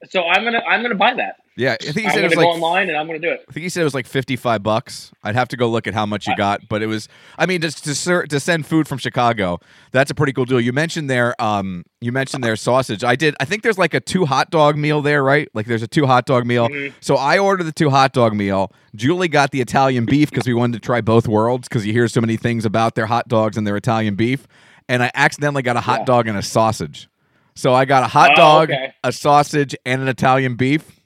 So 0.10 0.24
I'm 0.24 0.44
gonna 0.44 0.62
I'm 0.68 0.82
gonna 0.82 0.96
buy 0.96 1.14
that. 1.16 1.36
Yeah, 1.58 1.74
I 1.74 1.84
think 1.84 1.98
he 2.00 2.06
I'm 2.06 2.12
said 2.14 2.24
it 2.24 2.28
was 2.28 2.36
go 2.36 2.42
like 2.42 2.48
online 2.56 2.88
and 2.88 2.98
I'm 2.98 3.06
gonna 3.08 3.20
do 3.20 3.30
it. 3.30 3.46
I 3.48 3.52
think 3.52 3.64
he 3.64 3.70
said 3.70 3.82
it 3.82 3.84
was 3.84 3.94
like 3.94 4.08
fifty-five 4.08 4.64
bucks. 4.64 5.12
I'd 5.24 5.36
have 5.36 5.48
to 5.50 5.58
go 5.58 5.68
look 5.70 5.86
at 5.86 5.94
how 5.94 6.06
much 6.06 6.26
you 6.26 6.36
got, 6.36 6.68
but 6.70 6.82
it 6.82 6.88
was. 6.88 7.08
I 7.38 7.46
mean, 7.46 7.62
just 7.62 7.84
to 7.84 7.94
ser- 7.94 8.26
to 8.26 8.40
send 8.40 8.66
food 8.66 8.88
from 8.88 8.98
Chicago, 8.98 9.60
that's 9.92 10.10
a 10.10 10.16
pretty 10.16 10.34
cool 10.34 10.46
deal. 10.46 10.60
You 10.62 10.74
mentioned 10.74 11.10
their 11.10 11.40
um, 11.42 11.84
you 12.00 12.12
mentioned 12.12 12.44
their 12.44 12.56
sausage. 12.56 13.04
I 13.04 13.16
did. 13.16 13.36
I 13.40 13.46
think 13.46 13.64
there's 13.64 13.78
like 13.78 13.94
a 13.94 14.00
two 14.00 14.26
hot 14.26 14.50
dog 14.50 14.78
meal 14.78 15.02
there, 15.02 15.24
right? 15.24 15.50
Like 15.54 15.66
there's 15.68 15.84
a 15.84 15.88
two 15.88 16.08
hot 16.08 16.26
dog 16.26 16.46
meal. 16.46 16.70
Mm-hmm. 16.70 16.96
So 17.02 17.16
I 17.16 17.38
ordered 17.38 17.66
the 17.66 17.72
two 17.74 17.90
hot 17.90 18.14
dog 18.14 18.34
meal. 18.34 18.72
Julie 18.96 19.28
got 19.28 19.52
the 19.52 19.62
Italian 19.62 20.06
beef 20.06 20.30
because 20.32 20.48
we 20.48 20.54
wanted 20.54 20.82
to 20.82 20.86
try 20.86 21.02
both 21.02 21.28
worlds 21.28 21.68
because 21.68 21.86
you 21.86 21.94
hear 21.94 22.08
so 22.08 22.22
many 22.22 22.38
things 22.38 22.66
about 22.66 22.96
their 22.96 23.06
hot 23.06 23.28
dogs 23.28 23.58
and 23.58 23.68
their 23.68 23.76
Italian 23.78 24.16
beef. 24.16 24.48
And 24.90 25.04
I 25.04 25.12
accidentally 25.14 25.62
got 25.64 25.76
a 25.78 25.82
hot 25.82 26.00
Yeah. 26.00 26.06
dog 26.06 26.28
and 26.28 26.38
a 26.38 26.42
sausage. 26.42 27.08
So 27.56 27.74
I 27.74 27.86
got 27.86 28.04
a 28.04 28.08
hot 28.08 28.32
Oh, 28.34 28.36
dog, 28.36 28.72
okay. 28.72 28.94
a 29.04 29.12
sausage, 29.12 29.76
and 29.86 30.02
an 30.02 30.08
Italian 30.08 30.56
beef. 30.56 31.00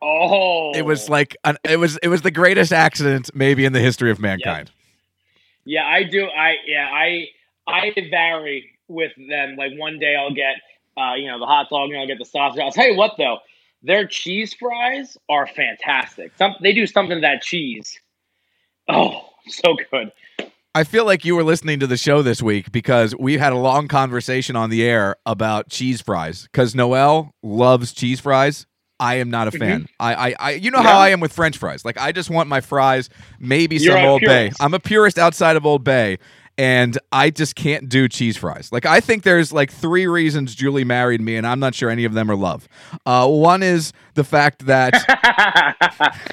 Oh, 0.00 0.72
It 0.74 0.84
was 0.84 1.08
like 1.08 1.36
an, 1.44 1.56
it 1.64 1.78
was 1.78 1.96
it 2.02 2.08
was 2.08 2.22
the 2.22 2.30
greatest 2.30 2.72
accident 2.72 3.30
maybe 3.34 3.64
in 3.64 3.72
the 3.72 3.80
history 3.80 4.10
of 4.10 4.18
mankind. 4.18 4.70
Yeah, 5.64 5.86
I 5.86 6.02
do. 6.02 6.26
I 6.26 6.56
yeah, 6.66 6.88
I 6.92 7.28
I 7.68 7.92
vary 8.10 8.70
with 8.88 9.12
them. 9.28 9.54
Like 9.56 9.72
one 9.76 9.98
day 10.00 10.16
I'll 10.16 10.34
get 10.34 10.56
uh, 10.96 11.14
you 11.14 11.28
know, 11.28 11.38
the 11.38 11.46
hot 11.46 11.68
dog 11.70 11.90
and 11.90 12.00
I'll 12.00 12.06
get 12.06 12.18
the 12.18 12.24
sausage. 12.24 12.60
I'll 12.60 12.72
tell 12.72 12.86
you 12.88 12.96
what 12.96 13.12
though, 13.16 13.38
their 13.82 14.06
cheese 14.06 14.54
fries 14.54 15.16
are 15.28 15.46
fantastic. 15.46 16.32
Some 16.36 16.54
they 16.60 16.72
do 16.72 16.86
something 16.86 17.18
to 17.18 17.20
that 17.20 17.42
cheese. 17.42 18.00
Oh, 18.88 19.28
so 19.46 19.76
good. 19.90 20.10
I 20.74 20.84
feel 20.84 21.04
like 21.04 21.24
you 21.24 21.36
were 21.36 21.44
listening 21.44 21.80
to 21.80 21.86
the 21.86 21.98
show 21.98 22.22
this 22.22 22.40
week 22.40 22.72
because 22.72 23.14
we 23.16 23.36
had 23.36 23.52
a 23.52 23.56
long 23.58 23.88
conversation 23.88 24.56
on 24.56 24.70
the 24.70 24.82
air 24.82 25.16
about 25.26 25.68
cheese 25.68 26.00
fries. 26.00 26.44
Because 26.44 26.74
Noel 26.74 27.34
loves 27.42 27.92
cheese 27.92 28.20
fries. 28.20 28.66
I 28.98 29.16
am 29.16 29.28
not 29.30 29.48
a 29.48 29.50
fan. 29.50 29.86
I, 30.00 30.14
I, 30.30 30.34
I, 30.38 30.50
you 30.52 30.70
know 30.70 30.78
how 30.80 30.90
Mm-hmm. 30.92 30.98
I 30.98 31.08
am 31.10 31.20
with 31.20 31.32
French 31.32 31.58
fries. 31.58 31.84
Like 31.84 31.98
I 31.98 32.12
just 32.12 32.30
want 32.30 32.48
my 32.48 32.60
fries, 32.62 33.10
maybe 33.38 33.76
You're 33.76 33.96
some 33.96 34.04
Old 34.06 34.22
Bay. 34.22 34.50
I'm 34.60 34.72
a 34.72 34.78
purist 34.80 35.18
outside 35.18 35.56
of 35.56 35.66
Old 35.66 35.82
Bay, 35.84 36.18
and 36.56 36.96
I 37.10 37.30
just 37.30 37.54
can't 37.56 37.88
do 37.88 38.08
cheese 38.08 38.36
fries. 38.36 38.70
Like 38.72 38.86
I 38.86 39.00
think 39.00 39.24
there's 39.24 39.52
like 39.52 39.72
three 39.72 40.06
reasons 40.06 40.54
Julie 40.54 40.84
married 40.84 41.20
me, 41.20 41.36
and 41.36 41.46
I'm 41.46 41.58
not 41.58 41.74
sure 41.74 41.90
any 41.90 42.04
of 42.04 42.14
them 42.14 42.30
are 42.30 42.36
love. 42.36 42.68
Uh, 43.04 43.28
one 43.28 43.62
is 43.62 43.92
the 44.14 44.24
fact 44.24 44.66
that 44.66 44.94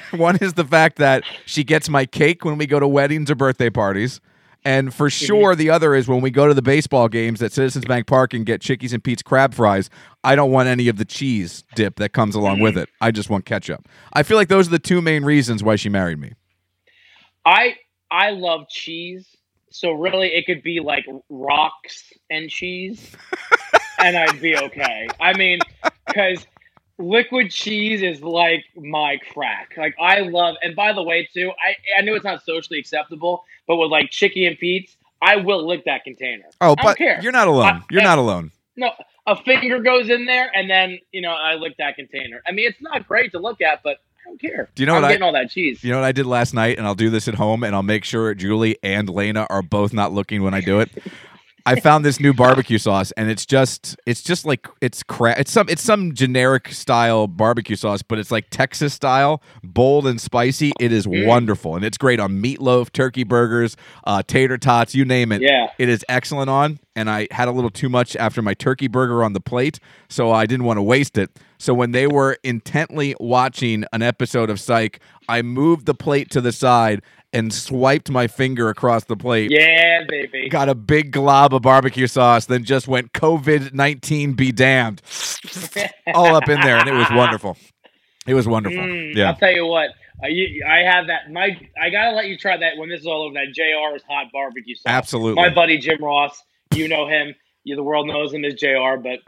one 0.12 0.36
is 0.36 0.54
the 0.54 0.64
fact 0.64 0.96
that 0.98 1.24
she 1.44 1.64
gets 1.64 1.88
my 1.90 2.06
cake 2.06 2.44
when 2.44 2.56
we 2.56 2.66
go 2.66 2.78
to 2.80 2.86
weddings 2.88 3.30
or 3.30 3.34
birthday 3.34 3.68
parties. 3.70 4.20
And 4.64 4.92
for 4.92 5.08
sure, 5.08 5.54
the 5.54 5.70
other 5.70 5.94
is 5.94 6.06
when 6.06 6.20
we 6.20 6.30
go 6.30 6.46
to 6.46 6.52
the 6.52 6.62
baseball 6.62 7.08
games 7.08 7.42
at 7.42 7.52
Citizens 7.52 7.86
Bank 7.86 8.06
Park 8.06 8.34
and 8.34 8.44
get 8.44 8.60
Chickies 8.60 8.92
and 8.92 9.02
Pete's 9.02 9.22
crab 9.22 9.54
fries. 9.54 9.88
I 10.22 10.36
don't 10.36 10.50
want 10.50 10.68
any 10.68 10.88
of 10.88 10.98
the 10.98 11.04
cheese 11.06 11.64
dip 11.74 11.96
that 11.96 12.12
comes 12.12 12.34
along 12.34 12.60
with 12.60 12.74
mm-hmm. 12.74 12.82
it. 12.82 12.90
I 13.00 13.10
just 13.10 13.30
want 13.30 13.46
ketchup. 13.46 13.88
I 14.12 14.22
feel 14.22 14.36
like 14.36 14.48
those 14.48 14.68
are 14.68 14.72
the 14.72 14.78
two 14.78 15.00
main 15.00 15.24
reasons 15.24 15.62
why 15.62 15.76
she 15.76 15.88
married 15.88 16.18
me. 16.18 16.34
I 17.44 17.76
I 18.10 18.30
love 18.30 18.68
cheese. 18.68 19.26
So 19.70 19.92
really 19.92 20.28
it 20.28 20.46
could 20.46 20.62
be 20.62 20.80
like 20.80 21.06
rocks 21.28 22.12
and 22.28 22.50
cheese 22.50 23.14
and 23.98 24.16
I'd 24.16 24.40
be 24.40 24.56
okay. 24.56 25.08
I 25.20 25.36
mean, 25.36 25.60
cuz 26.12 26.46
liquid 26.98 27.50
cheese 27.50 28.02
is 28.02 28.22
like 28.22 28.64
my 28.76 29.18
crack. 29.32 29.72
Like 29.76 29.94
I 29.98 30.20
love 30.20 30.56
and 30.62 30.76
by 30.76 30.92
the 30.92 31.02
way 31.02 31.28
too, 31.32 31.50
I 31.64 31.76
I 31.98 32.02
know 32.02 32.14
it's 32.14 32.24
not 32.24 32.44
socially 32.44 32.78
acceptable, 32.78 33.44
but 33.70 33.76
with 33.76 33.90
like 33.92 34.10
Chicky 34.10 34.46
and 34.46 34.58
Pete's, 34.58 34.96
I 35.22 35.36
will 35.36 35.64
lick 35.64 35.84
that 35.84 36.02
container. 36.02 36.46
Oh, 36.60 36.74
I 36.76 36.82
but 36.82 36.98
you're 37.22 37.30
not 37.30 37.46
alone. 37.46 37.66
I- 37.66 37.82
You're 37.88 38.02
not 38.02 38.18
alone. 38.18 38.50
No, 38.76 38.90
a 39.28 39.36
finger 39.36 39.78
goes 39.78 40.10
in 40.10 40.26
there 40.26 40.50
and 40.52 40.68
then, 40.68 40.98
you 41.12 41.20
know, 41.20 41.30
I 41.30 41.54
lick 41.54 41.76
that 41.78 41.94
container. 41.94 42.42
I 42.48 42.50
mean, 42.50 42.66
it's 42.66 42.80
not 42.82 43.06
great 43.06 43.30
to 43.32 43.38
look 43.38 43.60
at, 43.60 43.84
but 43.84 43.98
I 43.98 44.28
don't 44.28 44.40
care. 44.40 44.68
Do 44.74 44.82
you 44.82 44.86
know 44.88 44.96
I'm 44.96 45.02
what 45.02 45.08
I- 45.08 45.12
getting 45.12 45.22
all 45.22 45.32
that 45.34 45.50
cheese. 45.50 45.84
You 45.84 45.92
know 45.92 45.98
what 46.00 46.04
I 46.06 46.10
did 46.10 46.26
last 46.26 46.52
night, 46.52 46.78
and 46.78 46.86
I'll 46.86 46.96
do 46.96 47.10
this 47.10 47.28
at 47.28 47.34
home, 47.34 47.62
and 47.62 47.76
I'll 47.76 47.82
make 47.84 48.04
sure 48.04 48.34
Julie 48.34 48.76
and 48.82 49.08
Lena 49.08 49.46
are 49.50 49.62
both 49.62 49.92
not 49.92 50.12
looking 50.12 50.42
when 50.42 50.52
I 50.54 50.60
do 50.62 50.80
it. 50.80 50.90
I 51.70 51.80
found 51.80 52.04
this 52.04 52.18
new 52.18 52.34
barbecue 52.34 52.78
sauce, 52.78 53.12
and 53.12 53.30
it's 53.30 53.46
just 53.46 53.96
it's 54.04 54.22
just 54.22 54.44
like 54.44 54.66
it's 54.80 55.02
crap. 55.02 55.38
It's 55.38 55.52
some 55.52 55.68
it's 55.68 55.82
some 55.82 56.14
generic 56.14 56.72
style 56.72 57.26
barbecue 57.28 57.76
sauce, 57.76 58.02
but 58.02 58.18
it's 58.18 58.30
like 58.30 58.50
Texas 58.50 58.92
style, 58.92 59.40
bold 59.62 60.06
and 60.06 60.20
spicy. 60.20 60.72
It 60.80 60.92
is 60.92 61.06
wonderful, 61.06 61.76
and 61.76 61.84
it's 61.84 61.96
great 61.96 62.18
on 62.18 62.42
meatloaf, 62.42 62.90
turkey 62.92 63.24
burgers, 63.24 63.76
uh, 64.04 64.22
tater 64.26 64.58
tots, 64.58 64.94
you 64.94 65.04
name 65.04 65.30
it. 65.30 65.42
Yeah. 65.42 65.68
it 65.78 65.88
is 65.88 66.04
excellent 66.08 66.50
on. 66.50 66.80
And 66.96 67.08
I 67.08 67.28
had 67.30 67.46
a 67.46 67.52
little 67.52 67.70
too 67.70 67.88
much 67.88 68.16
after 68.16 68.42
my 68.42 68.52
turkey 68.52 68.88
burger 68.88 69.22
on 69.22 69.32
the 69.32 69.40
plate, 69.40 69.78
so 70.08 70.32
I 70.32 70.44
didn't 70.46 70.64
want 70.64 70.78
to 70.78 70.82
waste 70.82 71.16
it. 71.16 71.30
So 71.56 71.72
when 71.72 71.92
they 71.92 72.06
were 72.06 72.36
intently 72.42 73.14
watching 73.20 73.84
an 73.92 74.02
episode 74.02 74.50
of 74.50 74.58
Psych, 74.58 74.98
I 75.28 75.42
moved 75.42 75.86
the 75.86 75.94
plate 75.94 76.30
to 76.30 76.40
the 76.40 76.52
side 76.52 77.02
and 77.32 77.52
swiped 77.52 78.10
my 78.10 78.26
finger 78.26 78.68
across 78.68 79.04
the 79.04 79.16
plate. 79.16 79.50
Yeah, 79.50 80.04
baby. 80.08 80.48
Got 80.48 80.68
a 80.68 80.74
big 80.74 81.12
glob 81.12 81.54
of 81.54 81.62
barbecue 81.62 82.06
sauce, 82.06 82.46
then 82.46 82.64
just 82.64 82.88
went 82.88 83.12
COVID 83.12 83.72
19 83.72 84.34
be 84.34 84.52
damned. 84.52 85.02
All 86.14 86.34
up 86.34 86.48
in 86.48 86.60
there, 86.60 86.76
and 86.78 86.88
it 86.88 86.94
was 86.94 87.08
wonderful. 87.10 87.56
It 88.26 88.34
was 88.34 88.46
wonderful. 88.46 88.78
Mm, 88.78 89.14
yeah. 89.14 89.30
I'll 89.30 89.36
tell 89.36 89.52
you 89.52 89.66
what. 89.66 89.90
Uh, 90.22 90.28
you, 90.28 90.64
I 90.68 90.78
have 90.80 91.06
that. 91.06 91.30
My 91.30 91.58
I 91.80 91.88
gotta 91.90 92.14
let 92.14 92.26
you 92.26 92.36
try 92.36 92.56
that 92.56 92.76
when 92.76 92.88
this 92.88 93.00
is 93.00 93.06
all 93.06 93.22
over. 93.22 93.34
That 93.34 93.54
JR's 93.54 94.02
hot 94.08 94.26
barbecue 94.32 94.74
sauce. 94.74 94.84
Absolutely. 94.86 95.42
My 95.42 95.52
buddy 95.52 95.78
Jim 95.78 96.02
Ross. 96.02 96.42
You 96.74 96.88
know 96.88 97.08
him. 97.08 97.34
You 97.64 97.76
the 97.76 97.82
world 97.82 98.06
knows 98.06 98.32
him 98.32 98.44
as 98.44 98.54
JR. 98.54 98.96
But 99.02 99.20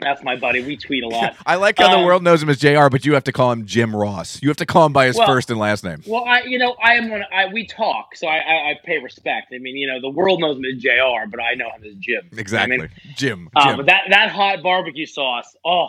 That's 0.00 0.24
my 0.24 0.34
buddy. 0.36 0.62
We 0.64 0.76
tweet 0.76 1.04
a 1.04 1.08
lot. 1.08 1.36
I 1.46 1.54
like 1.54 1.78
how 1.78 1.88
the 1.88 1.98
Um, 1.98 2.04
world 2.04 2.22
knows 2.24 2.42
him 2.42 2.48
as 2.50 2.58
Jr., 2.58 2.88
but 2.90 3.04
you 3.06 3.14
have 3.14 3.22
to 3.24 3.32
call 3.32 3.52
him 3.52 3.64
Jim 3.64 3.94
Ross. 3.94 4.42
You 4.42 4.48
have 4.48 4.56
to 4.56 4.66
call 4.66 4.86
him 4.86 4.92
by 4.92 5.06
his 5.06 5.16
Well- 5.16 5.26
first 5.28 5.50
and 5.50 5.58
last 5.58 5.84
name. 5.84 6.02
Well, 6.06 6.24
I, 6.24 6.42
you 6.42 6.58
know, 6.58 6.74
I 6.82 6.94
am 6.94 7.10
one. 7.10 7.22
I 7.32 7.46
we 7.52 7.64
talk, 7.66 8.16
so 8.16 8.26
I, 8.26 8.38
I, 8.38 8.70
I 8.70 8.74
pay 8.84 8.98
respect. 8.98 9.52
I 9.54 9.58
mean, 9.58 9.76
you 9.76 9.86
know, 9.86 10.00
the 10.00 10.10
world 10.10 10.40
knows 10.40 10.56
him 10.58 10.64
as 10.64 10.82
Jr., 10.82 11.28
but 11.30 11.40
I 11.40 11.54
know 11.54 11.70
him 11.70 11.84
as 11.84 11.94
Jim. 12.00 12.24
What 12.30 12.38
I 12.38 12.40
Exactly, 12.40 12.78
mean? 12.78 12.90
Jim. 13.16 13.48
Uh, 13.54 13.66
Jim. 13.68 13.76
but 13.76 13.86
that 13.86 14.02
that 14.10 14.30
hot 14.30 14.62
barbecue 14.64 15.06
sauce, 15.06 15.56
oh, 15.64 15.88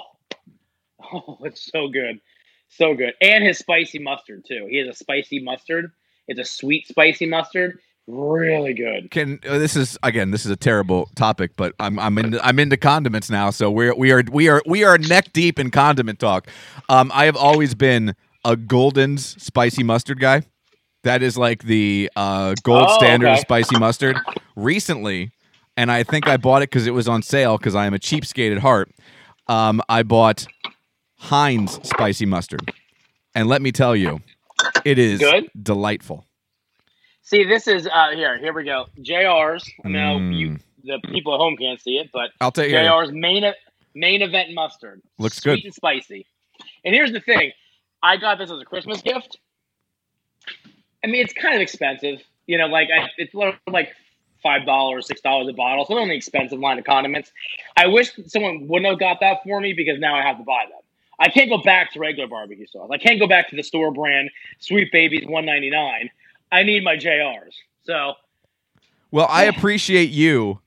oh, 1.14 1.40
it's 1.42 1.70
so 1.72 1.88
good, 1.88 2.20
so 2.70 2.94
good, 2.94 3.14
and 3.22 3.44
his 3.44 3.58
spicy 3.58 4.00
mustard 4.00 4.46
too. 4.48 4.68
He 4.70 4.78
has 4.78 4.88
a 4.88 4.94
spicy 4.94 5.40
mustard. 5.40 5.92
It's 6.28 6.40
a 6.40 6.46
sweet 6.46 6.88
spicy 6.88 7.26
mustard, 7.28 7.80
really 8.08 8.74
good. 8.74 9.12
Can 9.12 9.40
uh, 9.48 9.58
this 9.58 9.76
is 9.76 9.98
again? 10.04 10.32
This 10.32 10.46
is 10.46 10.52
a 10.52 10.56
terrible 10.56 11.10
topic, 11.16 11.52
but 11.56 11.74
I'm 11.80 12.00
I'm 12.00 12.18
into 12.18 12.46
I'm 12.46 12.60
into 12.60 12.78
condiments 12.78 13.30
now. 13.30 13.50
So 13.50 13.70
we're 13.72 13.96
we 13.96 14.12
are 14.12 14.24
we 14.32 14.48
are 14.50 14.62
we 14.66 14.84
are 14.84 14.98
neck 14.98 15.34
deep 15.34 15.60
in 15.60 15.72
condiment 15.72 16.20
talk. 16.20 16.48
Um, 16.90 17.12
I 17.14 17.26
have 17.26 17.36
always 17.36 17.76
been 17.76 18.16
a 18.44 18.56
Gulden's 18.56 19.42
spicy 19.42 19.84
mustard 19.84 20.20
guy. 20.20 20.44
That 21.04 21.22
is 21.22 21.38
like 21.38 21.64
the 21.64 22.10
uh, 22.16 22.56
gold 22.64 22.88
Oh, 22.90 22.98
standard 22.98 23.30
of 23.30 23.40
spicy 23.40 23.78
mustard. 23.80 24.18
Recently, 24.56 25.32
and 25.78 25.92
I 25.92 26.04
think 26.04 26.28
I 26.28 26.38
bought 26.38 26.62
it 26.64 26.70
because 26.72 26.88
it 26.88 26.92
was 26.92 27.08
on 27.08 27.22
sale 27.22 27.58
because 27.58 27.76
I 27.76 27.86
am 27.86 27.94
a 27.94 28.00
cheapskate 28.00 28.52
at 28.56 28.60
heart. 28.62 28.90
Um, 29.48 29.82
I 29.88 30.02
bought 30.04 30.48
Heinz 31.18 31.80
spicy 31.88 32.26
mustard, 32.26 32.74
and 33.36 33.48
let 33.48 33.62
me 33.62 33.72
tell 33.72 33.96
you, 33.96 34.22
it 34.84 34.98
is 34.98 35.20
Good? 35.20 35.50
delightful. 35.62 36.26
See, 37.26 37.44
this 37.44 37.68
is 37.68 37.88
uh, 37.88 38.12
here. 38.12 38.38
Here 38.38 38.54
we 38.54 38.64
go. 38.64 38.86
JR's. 39.02 39.68
I 39.84 39.90
know 39.90 40.18
Mm. 40.20 40.38
you, 40.38 40.58
the 40.84 41.00
people 41.12 41.34
at 41.34 41.40
home 41.40 41.58
can't 41.58 41.82
see 41.82 41.98
it, 41.98 42.12
but 42.14 42.30
I'll 42.40 42.52
you. 42.56 42.76
JR's 42.76 43.12
main 43.12 43.44
main 43.96 44.22
event 44.22 44.54
mustard. 44.54 45.02
Looks 45.18 45.38
Sweet 45.38 45.56
good. 45.58 45.66
and 45.66 45.74
spicy. 45.74 46.28
And 46.84 46.94
here's 46.94 47.12
the 47.12 47.20
thing. 47.20 47.52
I 48.04 48.18
got 48.18 48.38
this 48.38 48.52
as 48.52 48.62
a 48.62 48.66
Christmas 48.66 49.02
gift. 49.02 49.40
I 51.04 51.08
mean, 51.08 51.24
it's 51.24 51.34
kind 51.34 51.56
of 51.56 51.62
expensive. 51.62 52.20
You 52.46 52.60
know, 52.60 52.68
like 52.68 52.90
I, 52.96 53.10
it's 53.18 53.34
like 53.68 53.96
five 54.44 54.68
dollars, 54.68 55.08
six 55.08 55.20
dollars 55.22 55.48
a 55.50 55.54
bottle. 55.54 55.84
So 55.86 55.96
it's 55.96 56.02
only 56.02 56.16
expensive 56.16 56.60
line 56.60 56.78
of 56.78 56.86
condiments. 56.86 57.32
I 57.76 57.88
wish 57.88 58.12
someone 58.28 58.68
wouldn't 58.68 58.88
have 58.88 59.00
got 59.00 59.20
that 59.22 59.40
for 59.44 59.60
me 59.60 59.74
because 59.74 60.00
now 60.00 60.16
I 60.16 60.22
have 60.22 60.38
to 60.38 60.44
buy 60.44 60.66
them. 60.70 60.80
I 61.20 61.30
can't 61.30 61.50
go 61.50 61.58
back 61.58 61.92
to 61.94 62.00
regular 62.00 62.28
barbecue 62.30 62.68
sauce. 62.68 62.90
I 62.92 63.00
can't 63.00 63.20
go 63.20 63.26
back 63.26 63.50
to 63.50 63.56
the 63.56 63.64
store 63.64 63.92
brand 63.92 64.30
Sweet 64.60 64.92
Babies 64.92 65.26
one 65.26 65.46
ninety 65.46 65.72
nine. 65.72 66.12
I 66.52 66.64
need 66.64 66.84
my 66.84 66.96
JRs. 66.96 67.54
So 67.84 68.14
Well, 69.12 69.28
I 69.30 69.46
appreciate 69.46 70.10
you 70.10 70.60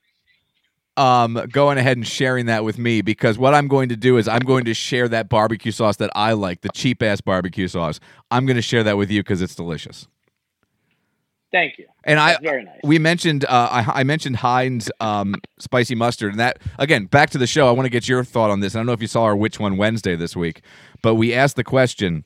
um 0.96 1.34
going 1.52 1.78
ahead 1.78 1.96
and 1.96 2.06
sharing 2.06 2.46
that 2.46 2.64
with 2.64 2.76
me 2.76 3.02
because 3.02 3.38
what 3.38 3.54
I'm 3.54 3.68
going 3.68 3.88
to 3.88 3.96
do 3.96 4.16
is 4.16 4.26
I'm 4.26 4.40
going 4.40 4.64
to 4.64 4.74
share 4.74 5.08
that 5.08 5.28
barbecue 5.28 5.70
sauce 5.72 5.96
that 5.96 6.10
I 6.14 6.32
like, 6.32 6.62
the 6.62 6.70
cheap 6.70 7.02
ass 7.02 7.20
barbecue 7.20 7.68
sauce. 7.68 8.00
I'm 8.30 8.46
going 8.46 8.56
to 8.56 8.62
share 8.62 8.82
that 8.84 8.96
with 8.96 9.10
you 9.10 9.22
because 9.22 9.40
it's 9.40 9.54
delicious. 9.54 10.08
thank 11.52 11.78
you. 11.78 11.86
And 12.04 12.18
I 12.18 12.36
very 12.42 12.64
nice. 12.64 12.80
we 12.82 12.98
mentioned 12.98 13.44
uh, 13.44 13.68
I, 13.70 14.00
I 14.00 14.02
mentioned 14.02 14.36
Heinz 14.36 14.90
um, 15.00 15.36
spicy 15.58 15.94
mustard, 15.94 16.32
and 16.32 16.40
that 16.40 16.58
again 16.78 17.04
back 17.06 17.30
to 17.30 17.38
the 17.38 17.46
show. 17.46 17.68
I 17.68 17.70
want 17.72 17.86
to 17.86 17.90
get 17.90 18.08
your 18.08 18.24
thought 18.24 18.50
on 18.50 18.60
this. 18.60 18.74
I 18.74 18.78
don't 18.78 18.86
know 18.86 18.92
if 18.92 19.02
you 19.02 19.08
saw 19.08 19.24
our 19.24 19.36
Which 19.36 19.60
One 19.60 19.76
Wednesday 19.76 20.16
this 20.16 20.34
week, 20.34 20.62
but 21.02 21.14
we 21.14 21.34
asked 21.34 21.56
the 21.56 21.64
question: 21.64 22.24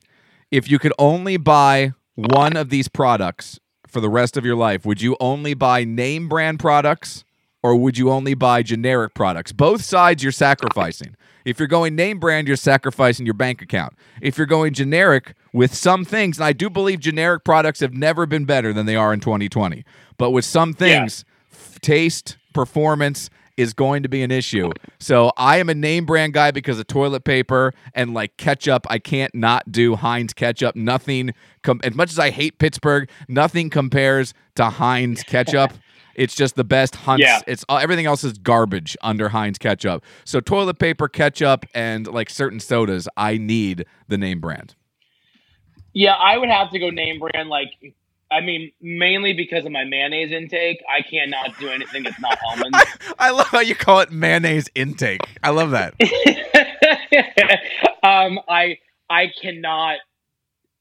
if 0.50 0.70
you 0.70 0.78
could 0.78 0.92
only 0.98 1.36
buy 1.36 1.92
one 2.14 2.56
of 2.56 2.70
these 2.70 2.88
products 2.88 3.58
for 3.86 4.00
the 4.00 4.08
rest 4.08 4.36
of 4.36 4.44
your 4.44 4.56
life, 4.56 4.84
would 4.84 5.02
you 5.02 5.16
only 5.20 5.54
buy 5.54 5.84
name 5.84 6.28
brand 6.28 6.58
products 6.58 7.24
or 7.62 7.76
would 7.76 7.96
you 7.96 8.10
only 8.10 8.34
buy 8.34 8.62
generic 8.62 9.14
products? 9.14 9.52
Both 9.52 9.82
sides 9.84 10.22
you're 10.22 10.32
sacrificing. 10.32 11.14
If 11.44 11.58
you're 11.58 11.68
going 11.68 11.96
name 11.96 12.18
brand, 12.18 12.46
you're 12.46 12.56
sacrificing 12.56 13.26
your 13.26 13.34
bank 13.34 13.62
account. 13.62 13.94
If 14.20 14.38
you're 14.38 14.46
going 14.46 14.74
generic 14.74 15.34
with 15.52 15.74
some 15.74 16.04
things, 16.04 16.38
and 16.38 16.44
I 16.44 16.52
do 16.52 16.70
believe 16.70 17.00
generic 17.00 17.44
products 17.44 17.80
have 17.80 17.92
never 17.94 18.26
been 18.26 18.44
better 18.44 18.72
than 18.72 18.86
they 18.86 18.96
are 18.96 19.12
in 19.12 19.20
2020, 19.20 19.84
but 20.18 20.30
with 20.30 20.44
some 20.44 20.72
things, 20.72 21.24
f- 21.52 21.80
taste, 21.80 22.36
performance 22.54 23.28
is 23.62 23.72
going 23.72 24.02
to 24.02 24.08
be 24.08 24.22
an 24.22 24.30
issue. 24.30 24.70
So 24.98 25.32
I 25.36 25.58
am 25.58 25.68
a 25.68 25.74
name 25.74 26.04
brand 26.04 26.34
guy 26.34 26.50
because 26.50 26.78
of 26.78 26.86
toilet 26.86 27.24
paper 27.24 27.72
and 27.94 28.12
like 28.12 28.36
ketchup. 28.36 28.86
I 28.90 28.98
can't 28.98 29.34
not 29.34 29.72
do 29.72 29.96
Heinz 29.96 30.32
ketchup. 30.32 30.76
Nothing, 30.76 31.32
com- 31.62 31.80
as 31.82 31.94
much 31.94 32.10
as 32.10 32.18
I 32.18 32.30
hate 32.30 32.58
Pittsburgh, 32.58 33.08
nothing 33.28 33.70
compares 33.70 34.34
to 34.56 34.66
Heinz 34.66 35.22
ketchup. 35.26 35.72
It's 36.14 36.34
just 36.34 36.56
the 36.56 36.64
best 36.64 36.94
hunts. 36.94 37.22
Yeah. 37.22 37.40
It's 37.46 37.64
uh, 37.68 37.76
everything 37.76 38.04
else 38.04 38.22
is 38.22 38.34
garbage 38.34 38.96
under 39.02 39.30
Heinz 39.30 39.56
ketchup. 39.56 40.04
So 40.24 40.40
toilet 40.40 40.78
paper, 40.78 41.08
ketchup, 41.08 41.64
and 41.74 42.06
like 42.06 42.28
certain 42.28 42.60
sodas, 42.60 43.08
I 43.16 43.38
need 43.38 43.86
the 44.08 44.18
name 44.18 44.40
brand. 44.40 44.74
Yeah, 45.94 46.12
I 46.12 46.38
would 46.38 46.48
have 46.48 46.70
to 46.70 46.78
go 46.78 46.90
name 46.90 47.18
brand. 47.18 47.48
Like, 47.48 47.68
I 48.32 48.40
mean, 48.40 48.72
mainly 48.80 49.34
because 49.34 49.66
of 49.66 49.72
my 49.72 49.84
mayonnaise 49.84 50.32
intake. 50.32 50.82
I 50.88 51.02
cannot 51.02 51.58
do 51.58 51.68
anything 51.68 52.02
that's 52.02 52.18
not 52.18 52.38
Hellmann's. 52.48 52.82
I 53.18 53.30
love 53.30 53.48
how 53.48 53.60
you 53.60 53.74
call 53.74 54.00
it 54.00 54.10
mayonnaise 54.10 54.70
intake. 54.74 55.20
I 55.42 55.50
love 55.50 55.72
that. 55.72 55.94
um, 58.02 58.40
I 58.48 58.78
I 59.10 59.30
cannot. 59.40 59.98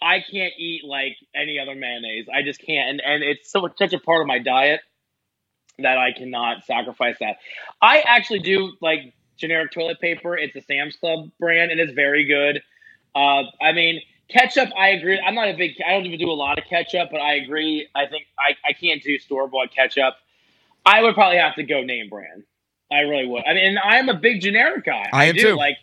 I 0.02 0.24
can't 0.32 0.54
eat 0.58 0.84
like 0.86 1.18
any 1.36 1.60
other 1.60 1.76
mayonnaise. 1.76 2.28
I 2.34 2.42
just 2.42 2.62
can't, 2.62 2.90
and 2.90 3.02
and 3.02 3.24
it's 3.24 3.52
so 3.52 3.68
such 3.78 3.94
a 3.94 4.00
part 4.00 4.22
of 4.22 4.28
my 4.28 4.40
diet 4.40 4.80
that 5.80 5.98
I 5.98 6.14
cannot 6.14 6.66
sacrifice 6.66 7.18
that. 7.20 7.38
I 7.82 8.04
actually 8.08 8.40
do 8.40 8.74
like 8.82 9.14
generic 9.38 9.72
toilet 9.72 10.00
paper. 10.00 10.38
It's 10.38 10.56
a 10.56 10.62
Sam's 10.62 10.96
Club 10.96 11.32
brand, 11.40 11.72
and 11.72 11.80
it's 11.80 11.94
very 11.94 12.26
good. 12.26 12.62
Uh, 13.14 13.44
I 13.62 13.74
mean, 13.74 14.02
ketchup. 14.32 14.70
I 14.78 14.90
agree. 14.90 15.20
I'm 15.20 15.36
not 15.36 15.50
a 15.50 15.54
big. 15.54 15.76
I 15.86 15.92
don't 15.92 16.06
even 16.06 16.20
do 16.20 16.30
a 16.30 16.34
lot 16.34 16.58
of 16.58 16.66
ketchup, 16.66 17.10
but 17.12 17.22
I 17.22 17.36
agree. 17.36 17.88
I 17.96 18.08
think 18.08 18.26
I, 18.40 18.56
I 18.68 18.74
can't 18.74 19.02
do 19.02 19.18
store 19.20 19.48
bought 19.48 19.74
ketchup. 19.74 20.16
I 20.86 21.02
would 21.02 21.14
probably 21.14 21.38
have 21.38 21.56
to 21.56 21.64
go 21.64 21.82
name 21.84 22.10
brand. 22.10 22.44
I 22.92 23.02
really 23.02 23.28
would. 23.28 23.44
I 23.46 23.54
mean, 23.54 23.78
I'm 23.82 24.10
a 24.10 24.16
big 24.16 24.42
generic 24.42 24.86
guy. 24.86 25.10
I 25.14 25.26
am 25.26 25.36
do. 25.36 25.42
too. 25.42 25.56
Like, 25.56 25.78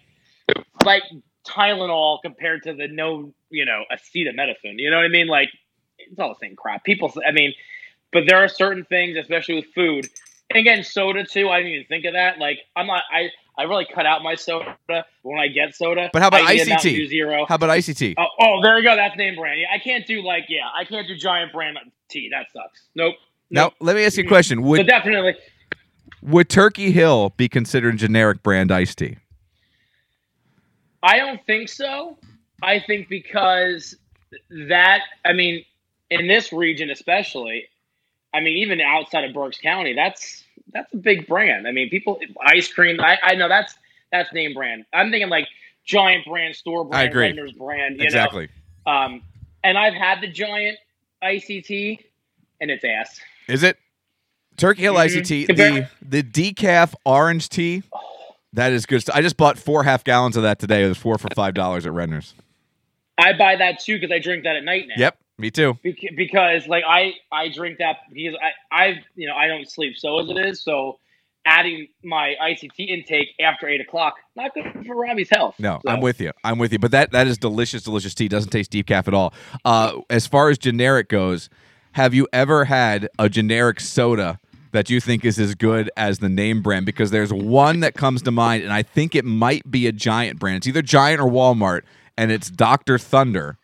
like 0.85 1.03
Tylenol 1.47 2.21
compared 2.23 2.65
to 2.65 2.75
the 2.75 2.89
no, 2.89 3.33
you 3.51 3.65
know, 3.65 3.85
acetaminophen. 3.91 4.75
You 4.77 4.91
know 4.91 4.97
what 4.97 5.07
I 5.07 5.09
mean? 5.09 5.27
Like, 5.27 5.51
it's 5.99 6.19
all 6.19 6.29
the 6.29 6.39
same 6.47 6.57
crap. 6.57 6.85
People. 6.85 7.13
I 7.27 7.33
mean, 7.33 7.55
but 8.13 8.25
there 8.27 8.39
are 8.39 8.49
certain 8.49 8.85
things, 8.85 9.17
especially 9.17 9.57
with 9.57 9.67
food. 9.75 10.09
And 10.51 10.59
again, 10.59 10.83
soda 10.83 11.25
too. 11.25 11.49
I 11.49 11.59
didn't 11.59 11.73
even 11.73 11.87
think 11.87 12.05
of 12.07 12.15
that. 12.15 12.39
Like, 12.39 12.59
I'm 12.75 12.87
not. 12.87 13.03
I 13.13 13.29
I 13.59 13.65
really 13.65 13.87
cut 13.93 14.07
out 14.07 14.23
my 14.23 14.35
soda 14.35 14.77
when 15.23 15.39
I 15.39 15.49
get 15.49 15.75
soda. 15.75 16.11
But 16.13 16.23
how 16.23 16.29
about 16.29 16.43
I 16.43 16.57
ICT? 16.57 17.09
Zero. 17.09 17.45
How 17.47 17.57
about 17.57 17.71
ICT? 17.71 18.15
Oh, 18.17 18.27
oh, 18.41 18.63
there 18.63 18.79
you 18.79 18.85
go. 18.85 18.97
That's 18.97 19.17
name 19.17 19.35
brand. 19.35 19.61
Yeah, 19.61 19.67
I 19.75 19.79
can't 19.79 20.07
do 20.07 20.23
like 20.23 20.45
yeah. 20.49 20.69
I 20.75 20.85
can't 20.85 21.07
do 21.07 21.17
giant 21.17 21.53
brand 21.53 21.77
tea. 22.09 22.31
That 22.31 22.47
sucks. 22.53 22.85
Nope. 22.95 23.17
Now, 23.51 23.65
nope. 23.65 23.75
let 23.81 23.97
me 23.97 24.05
ask 24.05 24.17
you 24.17 24.25
a 24.25 24.29
question. 24.29 24.59
So 24.59 24.65
Would 24.65 24.87
definitely. 24.87 25.35
would 26.23 26.49
Turkey 26.49 26.93
Hill 26.93 27.35
be 27.37 27.49
considered 27.49 27.97
generic 27.97 28.43
brand 28.43 28.71
iced 28.71 28.99
tea? 28.99 29.17
I 31.03 31.19
don't 31.19 31.45
think 31.47 31.69
so. 31.69 32.19
I 32.63 32.81
think 32.81 33.09
because 33.09 33.97
that, 34.69 35.01
I 35.25 35.33
mean, 35.33 35.65
in 36.11 36.27
this 36.27 36.53
region 36.53 36.91
especially, 36.91 37.69
I 38.35 38.41
mean, 38.41 38.57
even 38.59 38.81
outside 38.81 39.25
of 39.25 39.33
Berks 39.35 39.59
County, 39.59 39.95
that's 39.95 40.45
that's 40.73 40.93
a 40.93 40.97
big 40.99 41.27
brand. 41.27 41.67
I 41.67 41.73
mean, 41.73 41.89
people 41.89 42.21
ice 42.45 42.73
cream. 42.73 43.01
I, 43.01 43.19
I 43.23 43.35
know 43.35 43.49
that's 43.49 43.75
that's 44.13 44.33
name 44.33 44.55
brand. 44.55 44.85
I'm 44.93 45.11
thinking 45.11 45.31
like 45.31 45.49
giant 45.85 46.27
brand, 46.27 46.55
store 46.55 46.85
brand, 46.85 47.01
I 47.01 47.05
agree. 47.11 47.29
vendors 47.29 47.53
brand. 47.53 47.99
You 47.99 48.05
Exactly. 48.05 48.49
Know? 48.87 48.93
Um, 48.93 49.23
and 49.65 49.79
I've 49.79 49.95
had 49.95 50.21
the 50.21 50.29
giant 50.29 50.79
ICT, 51.23 51.99
and 52.61 52.71
it's 52.71 52.85
ass. 52.85 53.21
Is 53.49 53.63
it 53.63 53.79
Turkey 54.57 54.83
Hill 54.83 54.95
Mhm. 54.95 54.99
iced 54.99 55.25
tea? 55.25 55.47
The 55.47 55.89
the 56.03 56.23
decaf 56.23 56.95
orange 57.05 57.49
tea. 57.49 57.83
That 58.55 58.73
is 58.73 58.87
good. 58.87 59.05
I 59.13 59.21
just 59.21 59.37
bought 59.37 59.59
four 59.59 59.85
half 59.85 60.05
gallons 60.05 60.37
of 60.37 60.43
that 60.43 60.59
today. 60.59 60.85
It 60.85 60.89
was 60.89 60.99
four 60.99 61.19
for 61.19 61.29
five 61.35 61.55
dollars 61.55 61.87
at 61.87 61.93
Redner's. 61.93 62.35
I 63.19 63.33
buy 63.33 63.57
that 63.57 63.81
too 63.81 63.97
because 63.99 64.13
I 64.13 64.19
drink 64.21 64.45
that 64.45 64.57
at 64.57 64.65
night 64.65 64.87
now. 64.89 64.95
Yep, 64.97 65.19
me 65.39 65.51
too. 65.51 65.79
Bec- 65.85 65.97
because 66.17 66.67
like 66.67 66.85
I 66.87 67.15
I 67.33 67.49
drink 67.49 67.79
that 67.79 67.97
because 68.13 68.39
I 68.71 68.77
I 68.77 68.95
you 69.15 69.27
know 69.29 69.35
I 69.35 69.47
don't 69.47 69.71
sleep 69.71 69.97
so 69.97 70.19
as 70.21 70.29
it 70.31 70.39
is 70.39 70.63
so 70.63 70.99
adding 71.47 71.87
my 72.05 72.35
ICT 72.43 72.89
intake 72.89 73.29
after 73.41 73.67
eight 73.69 73.81
o'clock 73.81 74.17
not 74.37 74.53
good 74.53 74.65
for 74.87 74.97
Robbie's 74.97 75.31
health. 75.31 75.55
No, 75.59 75.81
So, 75.83 75.91
I'm 75.91 76.01
with 76.01 76.21
you. 76.21 76.33
I'm 76.45 76.59
with 76.59 76.73
you. 76.73 76.79
But 76.79 76.91
that 76.91 77.13
that 77.13 77.27
is 77.27 77.39
delicious, 77.39 77.83
delicious 77.85 78.15
tea. 78.15 78.29
Doesn't 78.29 78.51
taste 78.51 78.71
deep 78.71 78.87
calf 78.87 79.09
at 79.09 79.15
all. 79.15 79.33
Uh, 79.65 80.01
as 80.11 80.27
far 80.27 80.51
as 80.51 80.59
generic 80.59 81.09
goes, 81.09 81.49
have 81.93 82.13
you 82.15 82.29
ever 82.33 82.65
had 82.67 83.09
a 83.19 83.29
generic 83.29 83.81
soda 83.81 84.39
that 84.73 84.91
you 84.91 85.01
think 85.01 85.25
is 85.25 85.39
as 85.39 85.55
good 85.55 85.91
as 85.97 86.19
the 86.19 86.29
name 86.29 86.61
brand? 86.63 86.85
Because 86.85 87.11
there's 87.11 87.33
one 87.33 87.81
that 87.81 87.95
comes 87.95 88.21
to 88.23 88.31
mind, 88.31 88.63
and 88.65 88.73
I 88.73 88.83
think 88.83 89.15
it 89.15 89.25
might 89.25 89.71
be 89.71 89.87
a 89.87 89.93
Giant 89.93 90.39
brand. 90.39 90.59
It's 90.59 90.67
either 90.67 90.83
Giant 90.83 91.21
or 91.21 91.31
Walmart, 91.31 91.83
and 92.19 92.31
it's 92.31 92.51
Dr. 92.51 92.99
Thunder, 92.99 93.57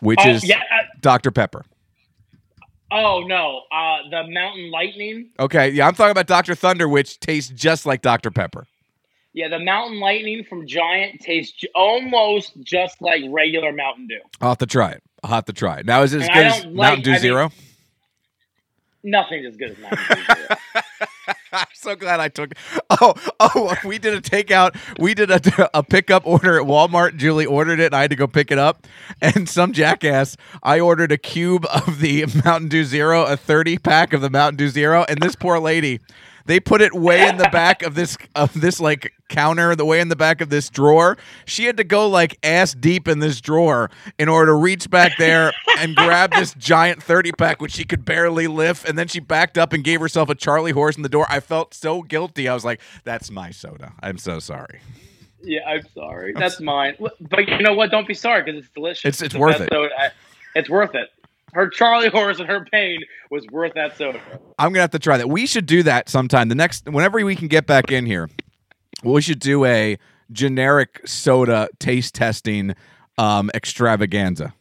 which 0.00 0.20
Oh, 0.22 0.30
is 0.30 0.48
yeah, 0.48 0.58
uh, 0.58 0.82
Dr. 1.04 1.30
Pepper. 1.30 1.64
oh 2.90 3.20
no, 3.26 3.60
uh, 3.70 3.98
the 4.10 4.26
Mountain 4.28 4.70
Lightning. 4.70 5.30
Okay, 5.38 5.68
yeah, 5.70 5.86
I'm 5.86 5.94
talking 5.94 6.10
about 6.12 6.26
Dr. 6.26 6.54
Thunder, 6.54 6.88
which 6.88 7.20
tastes 7.20 7.50
just 7.54 7.84
like 7.86 8.00
Dr. 8.02 8.30
Pepper. 8.30 8.66
Yeah, 9.34 9.48
the 9.48 9.58
Mountain 9.58 10.00
Lightning 10.00 10.44
from 10.48 10.66
Giant 10.66 11.20
tastes 11.20 11.52
j- 11.56 11.68
almost 11.74 12.52
just 12.62 13.02
like 13.02 13.22
regular 13.28 13.72
Mountain 13.72 14.06
Dew. 14.06 14.20
I'll 14.40 14.50
have 14.50 14.58
to 14.58 14.66
try 14.66 14.92
it. 14.92 15.02
I'll 15.22 15.30
have 15.30 15.44
to 15.46 15.52
try 15.52 15.78
it. 15.80 15.86
Now, 15.86 16.02
is 16.02 16.14
it 16.14 16.22
as 16.22 16.28
And 16.28 16.32
I 16.38 16.42
good 16.42 16.46
as 16.46 16.62
don't 16.62 16.74
Mountain 16.76 17.02
Dew 17.02 17.10
I 17.10 17.12
mean- 17.14 17.20
Zero? 17.20 17.50
Nothing's 19.02 19.46
as 19.46 19.56
good 19.56 19.70
as 19.72 19.78
Mountain 19.78 20.16
Dew. 20.16 20.80
I'm 21.58 21.66
so 21.74 21.94
glad 21.94 22.20
I 22.20 22.28
took. 22.28 22.54
Oh, 23.00 23.14
oh, 23.40 23.74
we 23.84 23.98
did 23.98 24.14
a 24.14 24.20
takeout. 24.20 24.76
We 25.00 25.14
did 25.14 25.30
a, 25.30 25.70
a 25.76 25.82
pickup 25.82 26.24
order 26.26 26.60
at 26.60 26.66
Walmart. 26.66 27.16
Julie 27.16 27.46
ordered 27.46 27.80
it, 27.80 27.86
and 27.86 27.94
I 27.94 28.02
had 28.02 28.10
to 28.10 28.16
go 28.16 28.28
pick 28.28 28.52
it 28.52 28.58
up. 28.58 28.86
And 29.20 29.48
some 29.48 29.72
jackass, 29.72 30.36
I 30.62 30.78
ordered 30.78 31.10
a 31.10 31.18
cube 31.18 31.66
of 31.66 31.98
the 31.98 32.24
Mountain 32.44 32.68
Dew 32.68 32.84
Zero, 32.84 33.24
a 33.24 33.36
30 33.36 33.78
pack 33.78 34.12
of 34.12 34.20
the 34.20 34.30
Mountain 34.30 34.56
Dew 34.56 34.68
Zero, 34.68 35.04
and 35.08 35.20
this 35.20 35.34
poor 35.34 35.58
lady. 35.58 36.00
They 36.46 36.60
put 36.60 36.82
it 36.82 36.92
way 36.94 37.26
in 37.28 37.38
the 37.38 37.48
back 37.50 37.82
of 37.82 37.94
this 37.94 38.18
of 38.34 38.60
this 38.60 38.78
like 38.80 39.12
counter, 39.30 39.74
the 39.74 39.84
way 39.84 40.00
in 40.00 40.08
the 40.08 40.16
back 40.16 40.40
of 40.40 40.50
this 40.50 40.68
drawer. 40.68 41.16
She 41.46 41.64
had 41.64 41.76
to 41.78 41.84
go 41.84 42.08
like 42.08 42.38
ass 42.42 42.74
deep 42.74 43.08
in 43.08 43.18
this 43.20 43.40
drawer 43.40 43.90
in 44.18 44.28
order 44.28 44.52
to 44.52 44.54
reach 44.54 44.90
back 44.90 45.12
there 45.18 45.52
and 45.78 45.96
grab 45.96 46.32
this 46.32 46.52
giant 46.54 47.02
30 47.02 47.32
pack 47.32 47.62
which 47.62 47.72
she 47.72 47.84
could 47.84 48.04
barely 48.04 48.46
lift 48.46 48.86
and 48.88 48.98
then 48.98 49.08
she 49.08 49.20
backed 49.20 49.56
up 49.56 49.72
and 49.72 49.82
gave 49.82 50.00
herself 50.00 50.28
a 50.28 50.34
Charlie 50.34 50.72
horse 50.72 50.96
in 50.96 51.02
the 51.02 51.08
door. 51.08 51.26
I 51.30 51.40
felt 51.40 51.72
so 51.72 52.02
guilty. 52.02 52.46
I 52.48 52.54
was 52.54 52.64
like, 52.64 52.80
that's 53.04 53.30
my 53.30 53.50
soda. 53.50 53.94
I'm 54.02 54.18
so 54.18 54.38
sorry. 54.38 54.80
yeah, 55.42 55.60
I'm 55.66 55.82
sorry. 55.94 56.34
That's 56.34 56.60
mine. 56.60 56.96
But 57.20 57.48
you 57.48 57.62
know 57.62 57.72
what? 57.74 57.90
Don't 57.90 58.06
be 58.06 58.14
sorry 58.14 58.42
because 58.42 58.58
it's 58.64 58.72
delicious. 58.74 59.04
It's- 59.06 59.22
it's 59.22 59.32
the 59.34 59.40
worth 59.40 59.60
it. 59.62 59.68
soda. 59.72 59.90
I- 59.98 60.10
It's 60.54 60.68
worth 60.70 60.94
it. 60.94 61.08
Her 61.54 61.68
Charlie 61.68 62.08
horse 62.08 62.40
and 62.40 62.48
her 62.48 62.64
pain 62.72 62.98
was 63.30 63.46
worth 63.52 63.74
that 63.74 63.96
soda. 63.96 64.20
I'm 64.58 64.72
gonna 64.72 64.80
have 64.80 64.90
to 64.90 64.98
try 64.98 65.16
that. 65.16 65.28
We 65.28 65.46
should 65.46 65.66
do 65.66 65.84
that 65.84 66.08
sometime. 66.08 66.48
The 66.48 66.54
next, 66.56 66.86
whenever 66.88 67.24
we 67.24 67.36
can 67.36 67.46
get 67.48 67.66
back 67.66 67.92
in 67.92 68.06
here, 68.06 68.28
we 69.04 69.22
should 69.22 69.38
do 69.38 69.64
a 69.64 69.96
generic 70.32 71.00
soda 71.06 71.68
taste 71.78 72.14
testing 72.14 72.74
um, 73.18 73.50
extravaganza. 73.54 74.52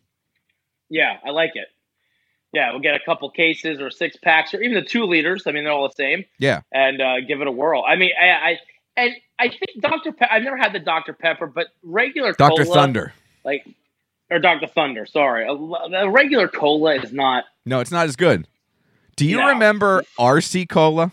Yeah, 0.89 1.17
I 1.25 1.31
like 1.31 1.51
it. 1.55 1.67
Yeah, 2.53 2.69
we'll 2.71 2.81
get 2.81 2.93
a 2.93 2.99
couple 3.03 3.27
cases 3.31 3.81
or 3.81 3.89
six 3.89 4.15
packs 4.17 4.53
or 4.53 4.61
even 4.61 4.75
the 4.75 4.87
two 4.87 5.05
liters. 5.05 5.47
I 5.47 5.51
mean, 5.51 5.63
they're 5.63 5.73
all 5.73 5.87
the 5.87 5.95
same. 5.95 6.23
Yeah. 6.37 6.61
and 6.71 7.01
uh, 7.01 7.21
give 7.27 7.41
it 7.41 7.47
a 7.47 7.51
whirl. 7.51 7.83
I 7.87 7.95
mean, 7.95 8.11
I, 8.21 8.27
I 8.29 8.57
and 8.95 9.13
I 9.39 9.47
think 9.47 9.81
Dr. 9.81 10.11
Pe- 10.11 10.27
I've 10.29 10.43
never 10.43 10.57
had 10.57 10.71
the 10.73 10.79
Dr. 10.79 11.13
Pepper, 11.13 11.47
but 11.47 11.67
regular 11.81 12.33
Dr. 12.33 12.63
cola, 12.65 12.75
Thunder. 12.75 13.13
like 13.43 13.65
or 14.33 14.39
Dr. 14.39 14.67
Thunder. 14.67 15.05
Sorry, 15.05 15.45
a, 15.47 15.51
a 15.51 16.09
regular 16.09 16.47
cola 16.47 16.95
is 16.95 17.13
not. 17.13 17.45
No, 17.65 17.79
it's 17.79 17.91
not 17.91 18.05
as 18.07 18.15
good. 18.15 18.47
Do 19.15 19.25
you 19.25 19.37
No. 19.37 19.47
remember 19.49 20.03
RC 20.19 20.67
Cola? 20.67 21.11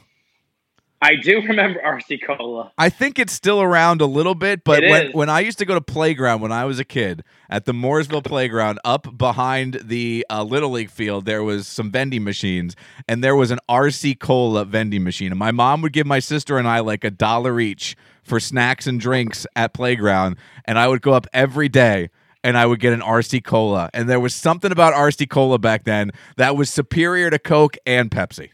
I 1.02 1.14
do 1.16 1.40
remember 1.40 1.80
RC 1.80 2.18
Cola. 2.26 2.72
I 2.76 2.90
think 2.90 3.18
it's 3.18 3.32
still 3.32 3.62
around 3.62 4.02
a 4.02 4.06
little 4.06 4.34
bit, 4.34 4.64
but 4.64 4.84
It 4.84 4.90
when, 4.90 5.06
is. 5.06 5.14
when 5.14 5.30
I 5.30 5.40
used 5.40 5.58
to 5.60 5.64
go 5.64 5.72
to 5.74 5.80
playground 5.80 6.42
when 6.42 6.52
I 6.52 6.66
was 6.66 6.78
a 6.78 6.84
kid 6.84 7.22
at 7.48 7.64
the 7.64 7.72
Mohrsville 7.72 8.22
playground, 8.22 8.78
up 8.84 9.16
behind 9.16 9.80
the 9.84 10.26
uh, 10.28 10.42
Little 10.42 10.70
League 10.70 10.90
field, 10.90 11.24
there 11.24 11.42
was 11.42 11.66
some 11.66 11.90
vending 11.90 12.22
machines, 12.22 12.76
and 13.08 13.24
there 13.24 13.34
was 13.34 13.50
an 13.50 13.60
RC 13.66 14.18
Cola 14.18 14.66
vending 14.66 15.02
machine. 15.02 15.32
And 15.32 15.38
my 15.38 15.52
mom 15.52 15.80
would 15.82 15.94
give 15.94 16.06
my 16.06 16.18
sister 16.18 16.58
and 16.58 16.68
I 16.68 16.80
like 16.80 17.02
a 17.02 17.10
dollar 17.10 17.60
each 17.60 17.96
for 18.22 18.38
snacks 18.38 18.86
and 18.86 19.00
drinks 19.00 19.46
at 19.56 19.72
playground, 19.72 20.36
and 20.66 20.78
I 20.78 20.86
would 20.86 21.00
go 21.00 21.14
up 21.14 21.26
every 21.32 21.70
day. 21.70 22.10
And 22.42 22.56
I 22.56 22.64
would 22.64 22.80
get 22.80 22.92
an 22.92 23.00
RC 23.00 23.44
Cola. 23.44 23.90
And 23.92 24.08
there 24.08 24.20
was 24.20 24.34
something 24.34 24.72
about 24.72 24.94
RC 24.94 25.28
Cola 25.28 25.58
back 25.58 25.84
then 25.84 26.10
that 26.36 26.56
was 26.56 26.70
superior 26.70 27.28
to 27.30 27.38
Coke 27.38 27.76
and 27.84 28.10
Pepsi. 28.10 28.50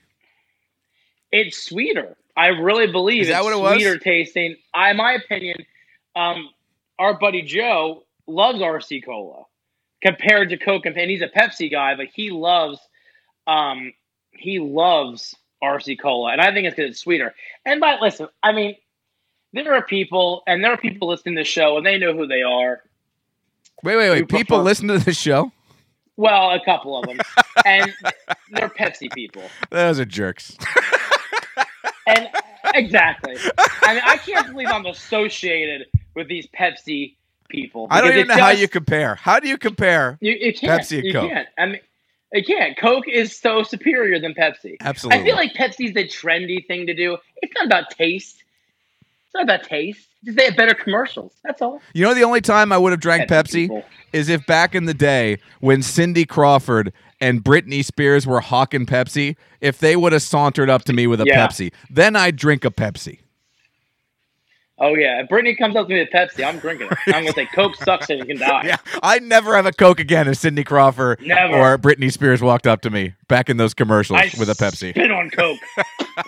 It's 1.30 1.62
sweeter. 1.62 2.16
I 2.36 2.48
really 2.48 2.90
believe 2.90 3.22
Is 3.22 3.28
that 3.28 3.38
it's 3.38 3.44
what 3.44 3.52
it 3.52 3.60
was? 3.60 3.74
sweeter 3.74 3.98
tasting. 3.98 4.56
I, 4.74 4.90
in 4.90 4.96
my 4.96 5.12
opinion, 5.12 5.56
um, 6.14 6.50
our 6.98 7.18
buddy 7.18 7.42
Joe 7.42 8.04
loves 8.26 8.58
RC 8.58 9.04
Cola 9.04 9.44
compared 10.02 10.50
to 10.50 10.56
Coke, 10.56 10.86
and 10.86 10.96
and 10.96 11.10
he's 11.10 11.22
a 11.22 11.28
Pepsi 11.28 11.70
guy, 11.70 11.94
but 11.94 12.06
he 12.12 12.30
loves, 12.30 12.78
um, 13.46 13.92
he 14.32 14.58
loves 14.58 15.34
RC 15.62 15.98
Cola, 16.00 16.32
and 16.32 16.40
I 16.40 16.52
think 16.52 16.66
it's 16.66 16.76
because 16.76 16.90
it's 16.90 17.00
sweeter. 17.00 17.34
And 17.64 17.80
by 17.80 17.98
listen, 18.00 18.28
I 18.42 18.52
mean, 18.52 18.76
there 19.52 19.74
are 19.74 19.82
people, 19.82 20.42
and 20.46 20.62
there 20.62 20.72
are 20.72 20.76
people 20.76 21.08
listening 21.08 21.36
to 21.36 21.40
the 21.40 21.44
show, 21.44 21.76
and 21.76 21.86
they 21.86 21.98
know 21.98 22.12
who 22.12 22.26
they 22.26 22.42
are. 22.42 22.82
Wait, 23.86 23.94
wait, 23.96 24.10
wait. 24.10 24.28
People 24.28 24.56
prefer- 24.58 24.62
listen 24.62 24.88
to 24.88 24.98
the 24.98 25.12
show? 25.14 25.52
Well, 26.16 26.50
a 26.50 26.64
couple 26.64 26.98
of 26.98 27.06
them, 27.06 27.18
and 27.64 27.92
they're 28.50 28.68
Pepsi 28.68 29.12
people. 29.12 29.42
Those 29.70 30.00
are 30.00 30.04
jerks. 30.04 30.56
And 32.08 32.28
exactly. 32.74 33.34
I 33.82 33.94
mean, 33.94 34.02
I 34.06 34.16
can't 34.18 34.52
believe 34.52 34.68
I'm 34.68 34.86
associated 34.86 35.88
with 36.14 36.28
these 36.28 36.46
Pepsi 36.46 37.16
people. 37.48 37.88
I 37.90 38.00
don't 38.00 38.12
even 38.12 38.28
know 38.28 38.36
how 38.38 38.50
you 38.50 38.68
compare. 38.68 39.16
How 39.16 39.40
do 39.40 39.48
you 39.48 39.58
compare? 39.58 40.16
You, 40.20 40.34
you 40.34 40.54
can't. 40.54 40.82
Pepsi 40.82 40.98
and 40.98 41.04
you 41.04 41.12
Coke. 41.12 41.30
can't. 41.30 41.48
I 41.58 41.66
mean, 41.66 41.80
you 42.32 42.44
can't. 42.44 42.78
Coke 42.78 43.08
is 43.08 43.36
so 43.36 43.64
superior 43.64 44.20
than 44.20 44.34
Pepsi. 44.34 44.76
Absolutely. 44.80 45.20
I 45.20 45.24
feel 45.24 45.34
like 45.34 45.54
Pepsi's 45.54 45.94
the 45.94 46.06
trendy 46.06 46.64
thing 46.64 46.86
to 46.86 46.94
do. 46.94 47.18
It's 47.42 47.52
not 47.56 47.66
about 47.66 47.90
taste. 47.90 48.44
It's 49.00 49.34
not 49.34 49.42
about 49.42 49.64
taste. 49.64 50.06
Just 50.26 50.36
they 50.36 50.44
have 50.46 50.56
better 50.56 50.74
commercials. 50.74 51.32
That's 51.44 51.62
all. 51.62 51.80
You 51.94 52.04
know, 52.04 52.12
the 52.12 52.24
only 52.24 52.40
time 52.42 52.72
I 52.72 52.78
would 52.78 52.92
have 52.92 53.00
drank 53.00 53.30
Pepsi 53.30 53.44
Pepsi 53.46 53.52
people. 53.68 53.84
is 54.12 54.28
if 54.28 54.44
back 54.46 54.74
in 54.74 54.84
the 54.84 54.92
day 54.94 55.38
when 55.60 55.82
Cindy 55.82 56.26
Crawford 56.26 56.92
and 57.20 57.42
Britney 57.42 57.82
Spears 57.84 58.26
were 58.26 58.40
hawking 58.40 58.84
Pepsi, 58.86 59.36
if 59.60 59.78
they 59.78 59.96
would 59.96 60.12
have 60.12 60.22
sauntered 60.22 60.68
up 60.68 60.84
to 60.84 60.92
me 60.92 61.06
with 61.06 61.20
a 61.20 61.24
Yeah. 61.26 61.46
Pepsi, 61.46 61.72
then 61.88 62.14
I'd 62.16 62.36
drink 62.36 62.64
a 62.64 62.70
Pepsi. 62.70 63.20
Oh 64.78 64.94
yeah. 64.94 65.22
If 65.22 65.30
Brittany 65.30 65.54
comes 65.56 65.74
up 65.74 65.88
to 65.88 65.94
me 65.94 66.00
with 66.00 66.10
Pepsi, 66.10 66.46
I'm 66.46 66.58
drinking 66.58 66.88
it. 66.90 66.98
I'm 67.06 67.22
gonna 67.24 67.32
say 67.32 67.46
Coke 67.46 67.76
sucks 67.82 68.10
and 68.10 68.18
you 68.18 68.26
can 68.26 68.36
die. 68.38 68.62
Yeah, 68.66 68.76
I'd 69.02 69.22
never 69.22 69.56
have 69.56 69.64
a 69.64 69.72
Coke 69.72 70.00
again 70.00 70.28
if 70.28 70.36
Cindy 70.36 70.64
Crawford 70.64 71.20
Never. 71.24 71.54
or 71.56 71.78
Britney 71.78 72.12
Spears 72.12 72.42
walked 72.42 72.66
up 72.66 72.82
to 72.82 72.90
me 72.90 73.14
back 73.28 73.48
in 73.48 73.56
those 73.56 73.72
commercials 73.72 74.20
I 74.20 74.30
with 74.38 74.50
a 74.50 74.54
Pepsi. 74.54 74.90
Spit 74.90 75.10
on 75.10 75.30
Coke. 75.30 75.58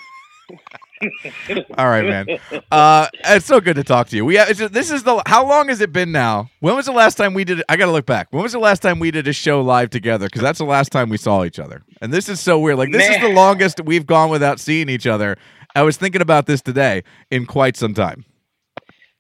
All 1.77 1.89
right, 1.89 2.05
man. 2.05 2.39
Uh, 2.71 3.09
it's 3.25 3.47
so 3.47 3.61
good 3.61 3.77
to 3.77 3.85
talk 3.85 4.09
to 4.09 4.17
you. 4.17 4.25
We 4.25 4.37
have, 4.37 4.51
it's 4.51 4.59
just, 4.59 4.73
this 4.73 4.91
is 4.91 5.03
the 5.03 5.23
how 5.27 5.47
long 5.47 5.69
has 5.69 5.81
it 5.81 5.93
been 5.93 6.13
now? 6.13 6.51
When 6.61 6.75
was 6.77 6.87
the 6.87 6.93
last 6.93 7.17
time 7.17 7.35
we 7.35 7.45
did? 7.45 7.63
I 7.69 7.77
got 7.77 7.87
to 7.87 7.93
look 7.93 8.07
back. 8.07 8.29
When 8.31 8.43
was 8.43 8.53
the 8.53 8.59
last 8.59 8.83
time 8.83 8.99
we 8.99 9.11
did 9.11 9.29
a 9.29 9.33
show 9.33 9.61
live 9.61 9.91
together? 9.91 10.27
Because 10.27 10.43
that's 10.43 10.59
the 10.59 10.65
last 10.65 10.91
time 10.93 11.09
we 11.09 11.17
saw 11.17 11.45
each 11.45 11.59
other. 11.59 11.83
And 12.01 12.13
this 12.13 12.29
is 12.29 12.41
so 12.41 12.59
weird. 12.59 12.79
Like 12.79 12.93
this 12.93 13.09
is 13.09 13.21
the 13.21 13.29
longest 13.29 13.81
we've 13.85 14.07
gone 14.07 14.31
without 14.31 14.61
seeing 14.61 14.89
each 14.89 15.07
other. 15.07 15.37
I 15.75 15.83
was 15.83 15.97
thinking 15.97 16.21
about 16.23 16.47
this 16.47 16.61
today 16.63 17.05
in 17.31 17.47
quite 17.47 17.77
some 17.77 17.95
time. 17.95 18.25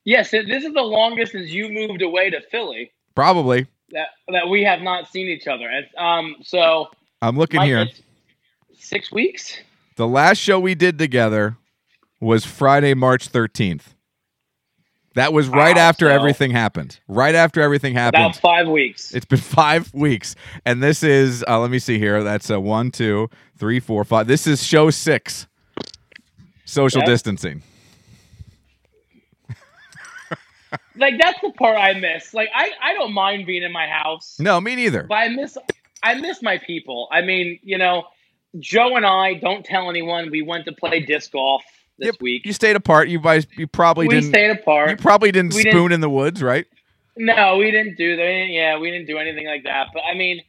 yes, 0.04 0.30
this 0.30 0.64
is 0.64 0.72
the 0.72 0.82
longest 0.82 1.32
since 1.32 1.50
you 1.50 1.68
moved 1.68 2.02
away 2.02 2.30
to 2.30 2.40
Philly 2.50 2.90
Probably. 3.14 3.66
that 3.90 4.08
that 4.28 4.48
we 4.48 4.64
have 4.64 4.80
not 4.80 5.08
seen 5.08 5.28
each 5.28 5.46
other. 5.46 5.68
And, 5.68 5.86
um, 5.96 6.36
so 6.42 6.88
I'm 7.22 7.36
looking 7.36 7.58
Mike, 7.58 7.66
here. 7.66 7.86
six 8.78 9.12
weeks. 9.12 9.58
The 9.96 10.06
last 10.06 10.38
show 10.38 10.58
we 10.60 10.74
did 10.74 10.98
together 10.98 11.56
was 12.20 12.44
Friday, 12.44 12.94
March 12.94 13.30
13th. 13.30 13.94
That 15.14 15.32
was 15.32 15.48
right 15.48 15.74
Wow, 15.76 15.82
after 15.82 16.06
so- 16.06 16.12
everything 16.14 16.50
happened. 16.52 17.00
Right 17.08 17.34
after 17.34 17.60
everything 17.60 17.94
happened. 17.94 18.22
About 18.24 18.36
five 18.36 18.68
weeks. 18.68 19.12
It's 19.14 19.24
been 19.26 19.38
five 19.40 19.92
weeks, 19.92 20.36
and 20.64 20.82
this 20.82 21.02
is 21.02 21.44
uh, 21.48 21.58
let 21.58 21.70
me 21.70 21.78
see 21.80 21.98
here. 21.98 22.22
That's 22.22 22.50
a 22.50 22.60
one, 22.60 22.90
two, 22.92 23.28
three, 23.56 23.80
four, 23.80 24.04
five. 24.04 24.26
This 24.28 24.46
is 24.46 24.62
show 24.62 24.90
six. 24.90 25.46
Social 26.64 27.00
distancing. 27.02 27.62
like 30.96 31.14
that's 31.20 31.40
the 31.40 31.50
part 31.52 31.78
I 31.78 31.94
miss. 31.98 32.34
Like 32.34 32.50
I, 32.54 32.70
I 32.82 32.92
don't 32.94 33.12
mind 33.14 33.46
being 33.46 33.62
in 33.62 33.72
my 33.72 33.86
house, 33.86 34.36
No, 34.38 34.60
me 34.60 34.76
neither. 34.76 35.04
but 35.04 35.14
I 35.14 35.28
miss 35.30 35.56
I 36.02 36.14
miss 36.14 36.42
my 36.42 36.58
people. 36.58 37.08
I 37.10 37.22
mean, 37.22 37.58
you 37.62 37.78
know, 37.78 38.04
Joe 38.58 38.96
and 38.96 39.06
I 39.06 39.34
don't 39.34 39.64
tell 39.64 39.88
anyone. 39.90 40.30
We 40.30 40.42
went 40.42 40.66
to 40.66 40.72
play 40.72 41.00
disc 41.00 41.32
golf 41.32 41.62
this 41.98 42.06
Yep, 42.06 42.14
week. 42.20 42.46
You 42.46 42.52
stayed 42.52 42.76
apart. 42.76 43.08
You 43.08 43.20
guys, 43.20 43.46
you 43.56 43.66
probably 43.66 44.06
we 44.08 44.14
didn't. 44.14 44.30
stayed 44.30 44.50
apart. 44.50 44.90
You 44.90 44.96
probably 44.96 45.32
didn't 45.32 45.54
We 45.54 45.60
spoon 45.62 45.72
didn't- 45.74 45.92
in 45.92 46.00
the 46.00 46.10
woods, 46.10 46.42
right? 46.42 46.66
No, 47.16 47.56
we 47.56 47.70
didn't 47.72 47.96
do 47.96 48.16
that. 48.16 48.46
Yeah, 48.48 48.78
we 48.78 48.90
didn't 48.92 49.06
do 49.08 49.18
anything 49.18 49.46
like 49.46 49.64
that. 49.64 49.88
But 49.92 50.04
I 50.04 50.14
mean, 50.14 50.40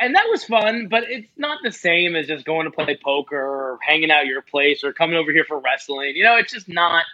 and 0.00 0.14
that 0.14 0.26
was 0.30 0.42
fun, 0.44 0.88
but 0.88 1.04
it's 1.10 1.28
not 1.36 1.58
the 1.62 1.70
same 1.72 2.16
as 2.16 2.26
just 2.26 2.46
going 2.46 2.64
to 2.64 2.70
play 2.70 2.98
poker 3.04 3.36
or 3.36 3.78
hanging 3.86 4.10
out 4.10 4.20
at 4.20 4.26
your 4.26 4.40
place 4.40 4.82
or 4.82 4.94
coming 4.94 5.16
over 5.16 5.30
here 5.30 5.44
for 5.44 5.58
wrestling. 5.60 6.16
You 6.16 6.24
know, 6.24 6.36
it's 6.36 6.52
just 6.52 6.68
not. 6.68 7.04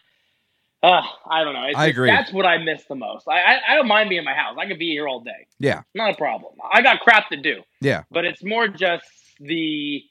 Uh, 0.82 1.02
I 1.28 1.42
don't 1.44 1.52
know. 1.52 1.64
It's 1.64 1.76
I 1.76 1.86
just- 1.88 1.90
agree. 1.96 2.10
That's 2.10 2.32
what 2.32 2.46
I 2.46 2.58
miss 2.58 2.84
the 2.84 2.94
most. 2.94 3.26
I, 3.28 3.40
I 3.42 3.58
I 3.70 3.74
don't 3.74 3.88
mind 3.88 4.08
being 4.08 4.20
in 4.20 4.24
my 4.24 4.34
house. 4.34 4.56
I 4.58 4.66
could 4.66 4.78
be 4.78 4.90
here 4.92 5.08
all 5.08 5.20
day. 5.20 5.46
Yeah, 5.58 5.82
Not 5.94 6.12
a 6.12 6.16
problem. 6.16 6.54
I 6.72 6.80
got 6.80 7.00
crap 7.00 7.28
to 7.30 7.36
do, 7.36 7.62
yeah, 7.80 8.04
but 8.10 8.24
it's 8.24 8.42
more 8.44 8.66
just 8.68 9.04
the 9.40 10.02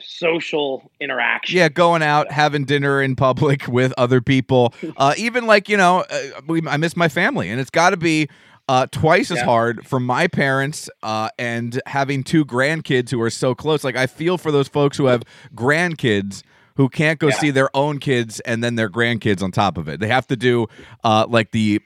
social 0.00 0.90
interaction. 1.00 1.56
yeah. 1.58 1.68
Going 1.68 2.02
out, 2.02 2.30
having 2.30 2.64
dinner 2.64 3.02
in 3.02 3.16
public 3.16 3.66
with 3.68 3.92
other 3.98 4.20
people, 4.20 4.74
uh, 4.96 5.14
even 5.16 5.46
like 5.46 5.68
you 5.68 5.76
know, 5.76 6.04
uh, 6.10 6.40
we, 6.46 6.62
I 6.68 6.76
miss 6.76 6.96
my 6.96 7.08
family, 7.08 7.48
and 7.50 7.60
it's 7.60 7.70
got 7.70 7.90
to 7.90 7.96
be. 7.96 8.28
Uh, 8.70 8.84
twice 8.92 9.30
as 9.30 9.38
Yeah. 9.38 9.44
hard 9.46 9.86
for 9.86 9.98
my 9.98 10.26
parents 10.26 10.90
uh, 11.02 11.30
and 11.38 11.80
having 11.86 12.22
two 12.22 12.44
grandkids 12.44 13.08
who 13.10 13.18
are 13.22 13.30
so 13.30 13.54
close. 13.54 13.82
Like 13.82 13.96
I 13.96 14.06
feel 14.06 14.36
for 14.36 14.52
those 14.52 14.68
folks 14.68 14.98
who 14.98 15.06
have 15.06 15.22
grandkids 15.54 16.42
who 16.76 16.90
can't 16.90 17.18
go 17.18 17.28
Yeah. 17.28 17.38
see 17.38 17.50
their 17.50 17.74
own 17.74 17.98
kids 17.98 18.40
and 18.40 18.62
then 18.62 18.74
their 18.74 18.90
grandkids 18.90 19.42
on 19.42 19.52
top 19.52 19.78
of 19.78 19.88
it. 19.88 20.00
They 20.00 20.08
have 20.08 20.26
to 20.26 20.36
do 20.36 20.66
uh, 21.02 21.26
like 21.30 21.52
the 21.52 21.80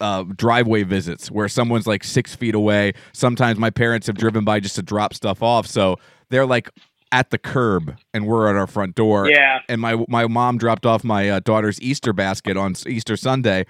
uh, 0.00 0.22
driveway 0.36 0.84
visits 0.84 1.28
where 1.30 1.48
someone's 1.48 1.88
like 1.88 2.04
six 2.04 2.36
feet 2.36 2.54
away. 2.54 2.92
Sometimes 3.12 3.58
my 3.58 3.70
parents 3.70 4.06
have 4.06 4.16
driven 4.16 4.44
by 4.44 4.60
just 4.60 4.76
to 4.76 4.82
drop 4.82 5.12
stuff 5.12 5.42
off, 5.42 5.66
so 5.66 5.96
they're 6.30 6.46
like 6.46 6.70
at 7.16 7.30
the 7.30 7.38
curb 7.38 7.96
and 8.12 8.26
we're 8.26 8.46
at 8.46 8.56
our 8.56 8.66
front 8.66 8.94
door. 8.94 9.26
Yeah. 9.26 9.60
And 9.70 9.80
my 9.80 10.04
my 10.06 10.26
mom 10.26 10.58
dropped 10.58 10.84
off 10.84 11.02
my 11.02 11.30
uh, 11.30 11.40
daughter's 11.40 11.80
Easter 11.80 12.12
basket 12.12 12.58
on 12.58 12.74
Easter 12.86 13.16
Sunday. 13.16 13.64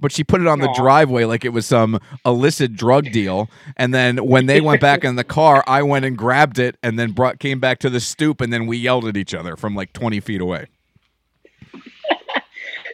But 0.00 0.12
she 0.12 0.22
put 0.22 0.40
it 0.40 0.46
on 0.46 0.60
the 0.60 0.72
driveway 0.76 1.24
like 1.24 1.44
it 1.44 1.48
was 1.48 1.66
some 1.66 1.98
illicit 2.24 2.74
drug 2.74 3.10
deal. 3.10 3.50
And 3.76 3.92
then 3.92 4.18
when 4.18 4.46
they 4.46 4.60
went 4.60 4.80
back 4.80 5.02
in 5.02 5.16
the 5.16 5.24
car, 5.24 5.64
I 5.66 5.82
went 5.82 6.04
and 6.04 6.16
grabbed 6.16 6.60
it 6.60 6.76
and 6.84 6.96
then 6.96 7.10
brought 7.10 7.40
came 7.40 7.58
back 7.58 7.80
to 7.80 7.90
the 7.90 7.98
stoop 7.98 8.40
and 8.40 8.52
then 8.52 8.66
we 8.66 8.76
yelled 8.76 9.06
at 9.06 9.16
each 9.16 9.34
other 9.34 9.56
from 9.56 9.74
like 9.74 9.92
20 9.92 10.20
feet 10.20 10.40
away. 10.40 10.66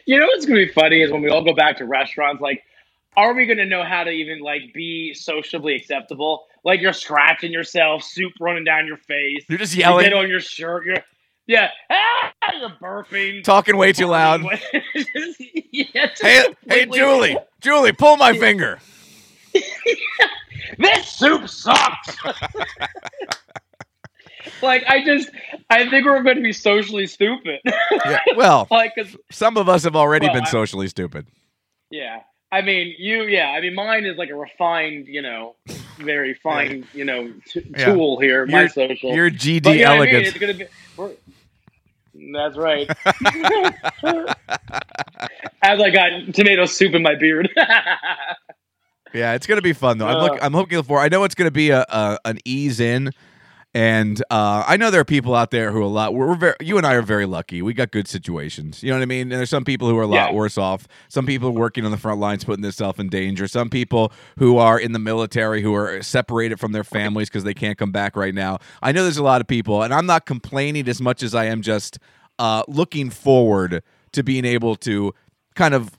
You 0.07 0.19
know 0.19 0.27
what's 0.27 0.45
gonna 0.45 0.59
be 0.59 0.71
funny 0.71 1.01
is 1.01 1.11
when 1.11 1.23
we 1.23 1.29
all 1.29 1.43
go 1.43 1.55
back 1.55 1.77
to 1.77 1.85
restaurants. 1.85 2.39
Like, 2.39 2.61
are 3.17 3.33
we 3.33 3.47
gonna 3.47 3.65
know 3.65 3.81
how 3.81 4.03
to 4.03 4.11
even 4.11 4.37
like 4.39 4.71
be 4.71 5.15
sociably 5.15 5.73
acceptable? 5.73 6.45
Like 6.65 6.81
you're 6.81 6.91
scratching 6.93 7.51
yourself, 7.53 8.03
soup 8.03 8.33
running 8.41 8.63
down 8.65 8.87
your 8.87 8.97
face. 8.97 9.45
You're 9.47 9.59
just 9.59 9.75
You 9.75 9.81
yelling. 9.81 10.03
get 10.05 10.13
on 10.13 10.27
your 10.27 10.39
shirt. 10.41 10.85
You're 10.85 10.97
yeah. 11.47 11.69
Ah, 11.91 12.33
you're 12.59 12.71
burping. 12.81 13.43
Talking 13.43 13.77
way 13.77 13.93
too 13.93 14.07
loud. 14.07 14.41
yeah, 15.71 16.07
Hey, 16.19 16.43
hey, 16.67 16.85
Julie, 16.87 17.37
Julie, 17.61 17.91
pull 17.93 18.17
my 18.17 18.35
finger. 18.37 18.79
This 20.79 21.07
soup 21.07 21.47
sucks. 21.47 22.17
like 24.61 24.83
I 24.87 25.03
just, 25.05 25.29
I 25.69 25.89
think 25.89 26.05
we're 26.05 26.23
going 26.23 26.37
to 26.37 26.41
be 26.41 26.53
socially 26.53 27.07
stupid. 27.07 27.59
Yeah, 27.65 28.19
well, 28.35 28.67
like, 28.71 28.93
'cause- 28.95 29.15
some 29.31 29.57
of 29.57 29.69
us 29.69 29.83
have 29.83 29.95
already 29.95 30.27
Well, 30.27 30.35
been 30.35 30.43
I- 30.45 30.49
socially 30.49 30.87
stupid. 30.87 31.27
yeah. 31.91 32.21
I 32.55 32.61
mean, 32.61 32.95
you, 32.97 33.23
yeah. 33.23 33.49
I 33.49 33.59
mean, 33.61 33.75
mine 33.75 34.05
is 34.05 34.17
like 34.17 34.29
a 34.29 34.35
refined, 34.35 35.07
you 35.07 35.21
know, 35.21 35.55
very 35.99 36.33
fine, 36.35 36.87
you 36.93 37.03
know, 37.03 37.33
t- 37.47 37.61
Yeah. 37.77 37.85
tool 37.93 38.19
here. 38.19 38.45
My 38.45 38.67
social. 38.67 39.13
Your 39.13 39.29
GD 39.29 39.63
but, 39.63 39.71
you 39.77 39.83
know 39.85 39.97
what 39.97 40.07
I 40.07 40.11
mean? 40.11 40.15
elegance. 40.15 40.35
It's 40.35 40.39
gonna 40.97 41.13
be. 42.13 42.31
That's 42.33 42.55
right. 42.57 42.89
As 45.61 45.81
I 45.81 45.89
got 45.89 46.33
tomato 46.33 46.65
soup 46.65 46.93
in 46.93 47.01
my 47.03 47.15
beard. 47.15 47.49
Yeah, 49.13 49.33
it's 49.33 49.47
gonna 49.47 49.61
be 49.61 49.71
fun 49.71 49.97
though. 49.97 50.07
I'm 50.07 50.17
look, 50.21 50.33
Uh. 50.33 50.39
I'm 50.41 50.51
looking 50.51 50.83
for. 50.83 50.99
I 50.99 51.07
know 51.07 51.23
it's 51.23 51.35
gonna 51.35 51.49
be 51.49 51.69
a, 51.69 51.85
a 51.87 52.19
an 52.25 52.37
ease 52.43 52.81
in, 52.81 53.11
and 53.75 54.23
uh, 54.31 54.63
I 54.65 54.77
know 54.77 54.89
there 54.89 55.01
are 55.01 55.05
people 55.05 55.35
out 55.35 55.51
there 55.51 55.69
who 55.71 55.79
are 55.79 55.81
a 55.81 55.87
lot. 55.87 56.13
We're, 56.13 56.27
we're 56.29 56.35
very. 56.35 56.55
You 56.61 56.77
and 56.77 56.87
I 56.87 56.93
are 56.93 57.01
very 57.01 57.25
lucky. 57.25 57.61
We 57.61 57.73
got 57.73 57.91
good 57.91 58.07
situations. 58.07 58.81
You 58.81 58.89
know 58.91 58.95
what 58.95 59.01
I 59.03 59.05
mean? 59.05 59.23
And 59.23 59.33
there's 59.33 59.49
some 59.49 59.65
people 59.65 59.89
who 59.89 59.97
are 59.97 60.03
a 60.03 60.07
lot 60.07 60.29
Yeah. 60.29 60.33
worse 60.33 60.57
off. 60.57 60.87
Some 61.09 61.25
people 61.25 61.51
working 61.51 61.83
on 61.83 61.91
the 61.91 61.97
front 61.97 62.21
lines, 62.21 62.45
putting 62.45 62.61
themselves 62.61 62.99
in 62.99 63.09
danger. 63.09 63.49
Some 63.49 63.69
people 63.69 64.13
who 64.39 64.57
are 64.57 64.79
in 64.79 64.93
the 64.93 64.99
military 64.99 65.61
who 65.61 65.75
are 65.75 66.01
separated 66.01 66.57
from 66.57 66.71
their 66.71 66.85
families 66.85 67.27
because 67.29 67.43
they 67.43 67.53
can't 67.53 67.77
come 67.77 67.91
back 67.91 68.15
right 68.15 68.33
now. 68.33 68.59
I 68.81 68.93
know 68.93 69.03
there's 69.03 69.17
a 69.17 69.23
lot 69.23 69.41
of 69.41 69.47
people, 69.47 69.83
and 69.83 69.93
I'm 69.93 70.05
not 70.05 70.25
complaining 70.25 70.87
as 70.87 71.01
much 71.01 71.21
as 71.21 71.35
I 71.35 71.45
am 71.45 71.61
just 71.61 71.99
uh, 72.39 72.63
looking 72.69 73.09
forward 73.09 73.83
to 74.13 74.23
being 74.23 74.45
able 74.45 74.77
to 74.77 75.13
kind 75.53 75.73
of 75.73 75.91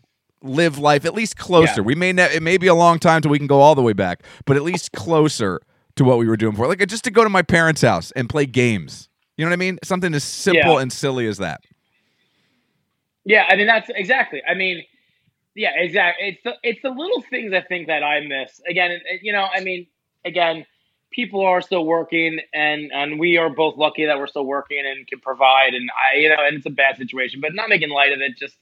live 0.43 0.79
life 0.79 1.05
at 1.05 1.13
least 1.13 1.37
closer. 1.37 1.83
Yeah. 1.83 1.87
We 1.87 1.95
may 1.95 2.13
ne- 2.13 2.35
it 2.37 2.43
may 2.43 2.57
be 2.57 2.69
a 2.69 2.75
long 2.75 2.99
time 2.99 3.21
till 3.21 3.31
we 3.31 3.39
can 3.39 3.47
go 3.47 3.61
all 3.61 3.75
the 3.75 3.83
way 3.83 3.93
back, 3.93 4.23
but 4.47 4.57
at 4.57 4.63
least 4.63 4.93
closer 4.93 5.61
to 5.97 6.05
what 6.05 6.19
we 6.19 6.27
were 6.27 6.37
doing 6.37 6.53
before. 6.53 6.69
Like 6.69 6.87
just 6.87 7.05
to 7.05 7.11
go 7.11 7.25
to 7.25 7.31
my 7.31 7.43
parents' 7.43 7.83
house 7.83 8.11
and 8.13 8.29
play 8.29 8.47
games. 8.47 9.09
You 9.37 9.45
know 9.45 9.51
what 9.51 9.55
I 9.55 9.57
mean? 9.57 9.79
Something 9.85 10.15
as 10.15 10.25
simple 10.25 10.75
Yeah. 10.75 10.81
and 10.81 10.93
silly 10.93 11.27
as 11.27 11.39
that. 11.39 11.61
Yeah, 13.25 13.45
I 13.49 13.57
mean 13.57 13.67
that's 13.67 13.91
exactly. 13.95 14.41
I 14.49 14.55
mean, 14.55 14.85
yeah, 15.55 15.73
exactly. 15.75 16.29
It's 16.29 16.43
the 16.45 16.55
it's 16.63 16.81
the 16.83 16.91
little 16.91 17.23
things 17.23 17.53
I 17.53 17.61
think 17.61 17.89
that 17.89 18.03
I 18.03 18.21
miss. 18.21 18.61
Again, 18.69 19.01
you 19.23 19.33
know, 19.33 19.47
I 19.53 19.61
mean, 19.61 19.87
again, 20.25 20.65
people 21.11 21.41
are 21.45 21.61
still 21.61 21.85
working, 21.85 22.39
and 22.55 22.93
and 22.93 23.19
we 23.19 23.37
are 23.37 23.51
both 23.51 23.77
lucky 23.77 24.05
that 24.07 24.19
we're 24.19 24.27
still 24.29 24.47
working 24.47 24.85
and 24.87 25.07
can 25.09 25.19
provide. 25.19 25.75
And 25.75 25.91
I, 25.91 26.19
you 26.19 26.29
know, 26.29 26.37
and 26.39 26.57
it's 26.57 26.67
a 26.67 26.71
bad 26.71 26.97
situation, 26.99 27.41
but 27.41 27.55
not 27.55 27.69
making 27.69 27.89
light 27.91 28.13
of 28.13 28.21
it. 28.21 28.37
Just 28.39 28.57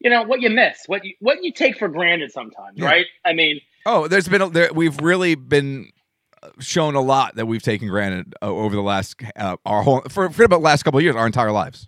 you 0.00 0.10
know 0.10 0.22
what 0.24 0.40
you 0.40 0.50
miss, 0.50 0.82
what 0.86 1.04
you 1.04 1.14
what 1.20 1.42
you 1.44 1.52
take 1.52 1.78
for 1.78 1.88
granted 1.88 2.32
sometimes, 2.32 2.78
Yeah. 2.78 2.86
right? 2.86 3.06
I 3.24 3.32
mean, 3.32 3.60
Oh, 3.86 4.08
there's 4.08 4.28
been 4.28 4.42
a, 4.42 4.50
there, 4.50 4.72
we've 4.74 5.00
really 5.00 5.36
been 5.36 5.90
shown 6.58 6.94
a 6.94 7.00
lot 7.00 7.36
that 7.36 7.46
we've 7.46 7.62
taken 7.62 7.88
granted 7.88 8.34
uh, 8.42 8.46
over 8.46 8.74
the 8.74 8.82
last 8.82 9.16
uh, 9.36 9.56
our 9.66 9.82
whole 9.82 10.00
for, 10.08 10.30
for 10.30 10.44
about 10.44 10.58
the 10.58 10.64
last 10.64 10.82
couple 10.82 10.98
of 10.98 11.04
years, 11.04 11.16
our 11.16 11.26
entire 11.26 11.52
lives. 11.52 11.86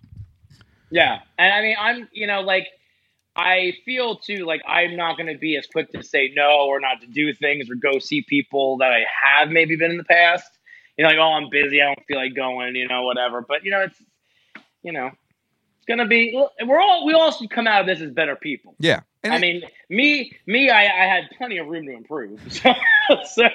Yeah, 0.90 1.20
and 1.38 1.52
I 1.52 1.62
mean, 1.62 1.76
I'm 1.78 2.08
you 2.12 2.26
know 2.26 2.40
like 2.40 2.68
I 3.34 3.74
feel 3.84 4.16
too 4.16 4.44
like 4.44 4.60
I'm 4.66 4.96
not 4.96 5.16
going 5.16 5.32
to 5.32 5.38
be 5.38 5.56
as 5.56 5.66
quick 5.66 5.90
to 5.92 6.02
say 6.02 6.32
no 6.34 6.66
or 6.66 6.80
not 6.80 7.00
to 7.00 7.06
do 7.06 7.32
things 7.32 7.70
or 7.70 7.76
go 7.76 7.98
see 7.98 8.22
people 8.22 8.76
that 8.78 8.92
I 8.92 9.04
have 9.24 9.50
maybe 9.50 9.76
been 9.76 9.90
in 9.90 9.96
the 9.96 10.04
past. 10.04 10.50
You 10.98 11.04
know, 11.04 11.10
like 11.10 11.18
oh, 11.18 11.32
I'm 11.32 11.48
busy, 11.50 11.80
I 11.80 11.86
don't 11.86 12.06
feel 12.06 12.18
like 12.18 12.34
going, 12.34 12.76
you 12.76 12.86
know, 12.86 13.02
whatever. 13.02 13.40
But 13.40 13.64
you 13.64 13.70
know, 13.70 13.80
it's 13.80 14.02
you 14.82 14.92
know, 14.92 15.06
it's 15.06 15.86
gonna 15.88 16.06
be. 16.06 16.38
We're 16.64 16.80
all 16.80 17.06
we 17.06 17.14
all 17.14 17.32
should 17.32 17.50
come 17.50 17.66
out 17.66 17.80
of 17.80 17.86
this 17.86 18.00
as 18.00 18.10
better 18.10 18.36
people. 18.36 18.74
Yeah. 18.78 19.00
And 19.24 19.32
I 19.32 19.36
it- 19.36 19.40
mean, 19.40 19.62
me, 19.88 20.32
me, 20.46 20.70
I, 20.70 20.82
I 20.84 21.06
had 21.06 21.24
plenty 21.38 21.58
of 21.58 21.66
room 21.68 21.86
to 21.86 21.92
improve. 21.94 22.40
So, 22.62 22.72
so, 23.26 23.48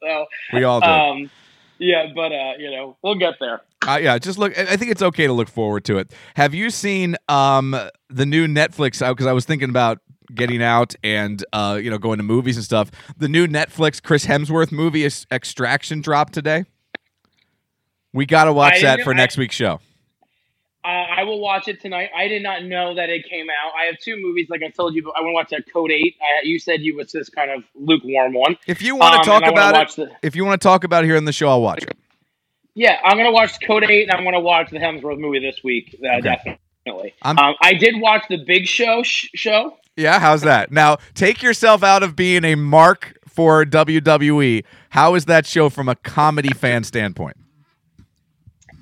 so 0.00 0.26
we 0.52 0.62
all 0.64 0.80
do. 0.80 0.86
um, 0.86 1.30
yeah, 1.78 2.06
but 2.14 2.32
uh, 2.32 2.52
you 2.58 2.70
know, 2.70 2.96
we'll 3.02 3.14
get 3.14 3.34
there. 3.40 3.62
Uh, 3.86 3.98
yeah, 4.00 4.18
just 4.18 4.38
look. 4.38 4.56
I 4.58 4.76
think 4.76 4.90
it's 4.90 5.00
okay 5.02 5.26
to 5.26 5.32
look 5.32 5.48
forward 5.48 5.84
to 5.86 5.96
it. 5.98 6.12
Have 6.36 6.52
you 6.54 6.68
seen 6.70 7.16
um 7.28 7.74
the 8.10 8.26
new 8.26 8.46
Netflix? 8.46 9.06
Because 9.08 9.26
I 9.26 9.32
was 9.32 9.46
thinking 9.46 9.70
about 9.70 9.98
getting 10.34 10.62
out 10.62 10.94
and 11.02 11.42
uh 11.54 11.78
you 11.82 11.90
know 11.90 11.96
going 11.98 12.18
to 12.18 12.22
movies 12.22 12.56
and 12.56 12.64
stuff. 12.64 12.90
The 13.16 13.28
new 13.28 13.46
Netflix 13.48 14.02
Chris 14.02 14.26
Hemsworth 14.26 14.70
movie 14.70 15.02
is 15.02 15.26
Extraction 15.32 16.02
dropped 16.02 16.34
today. 16.34 16.64
We 18.12 18.26
got 18.26 18.44
to 18.44 18.52
watch 18.52 18.74
I 18.74 18.82
that 18.82 19.00
for 19.00 19.12
I- 19.14 19.16
next 19.16 19.38
week's 19.38 19.54
show. 19.56 19.80
Uh, 20.84 21.04
I 21.22 21.24
will 21.24 21.40
watch 21.40 21.68
it 21.68 21.80
tonight. 21.80 22.10
I 22.16 22.26
did 22.26 22.42
not 22.42 22.64
know 22.64 22.94
that 22.96 23.08
it 23.08 23.28
came 23.30 23.46
out. 23.48 23.72
I 23.80 23.86
have 23.86 23.96
two 24.00 24.16
movies, 24.20 24.48
like 24.50 24.60
I 24.62 24.70
told 24.70 24.94
you. 24.94 25.02
I 25.16 25.20
want 25.20 25.30
to 25.30 25.34
watch 25.34 25.50
that 25.50 25.72
Code 25.72 25.92
Eight. 25.92 26.16
I, 26.20 26.44
you 26.44 26.58
said 26.58 26.80
you 26.80 26.96
was 26.96 27.12
this 27.12 27.28
kind 27.28 27.50
of 27.52 27.62
lukewarm 27.76 28.34
one. 28.34 28.56
If 28.66 28.82
you 28.82 28.96
want 28.96 29.12
to 29.14 29.18
Um, 29.20 29.24
talk 29.24 29.42
and 29.42 29.56
I 29.56 29.60
wanna 29.62 29.70
about 29.84 29.90
it, 29.90 29.96
the- 29.96 30.26
if 30.26 30.34
you 30.34 30.44
want 30.44 30.60
to 30.60 30.66
talk 30.66 30.82
about 30.82 31.04
it 31.04 31.06
here 31.06 31.14
in 31.16 31.24
the 31.24 31.32
show, 31.32 31.48
I'll 31.48 31.62
watch 31.62 31.84
it. 31.84 31.96
Yeah, 32.74 32.98
I'm 33.04 33.16
gonna 33.16 33.30
watch 33.30 33.52
Code 33.64 33.84
Eight, 33.84 34.08
and 34.08 34.12
I'm 34.12 34.24
gonna 34.24 34.40
watch 34.40 34.70
the 34.70 34.78
Hemsworth 34.78 35.18
movie 35.20 35.38
this 35.38 35.62
week. 35.62 35.94
Uh, 36.04 36.16
Okay. 36.18 36.58
Definitely. 36.84 37.14
Um, 37.22 37.36
I 37.62 37.74
did 37.74 38.00
watch 38.00 38.24
the 38.28 38.38
Big 38.44 38.66
Show 38.66 39.04
sh- 39.04 39.28
show. 39.34 39.76
Yeah, 39.96 40.18
how's 40.18 40.40
that? 40.42 40.72
Now 40.72 40.96
take 41.14 41.40
yourself 41.42 41.84
out 41.84 42.02
of 42.02 42.16
being 42.16 42.44
a 42.44 42.56
mark 42.56 43.16
for 43.28 43.64
WWE. 43.64 44.64
How 44.90 45.14
is 45.14 45.26
that 45.26 45.46
show 45.46 45.68
from 45.68 45.88
a 45.88 45.94
comedy 45.94 46.48
fan 46.52 46.82
standpoint? 46.82 47.36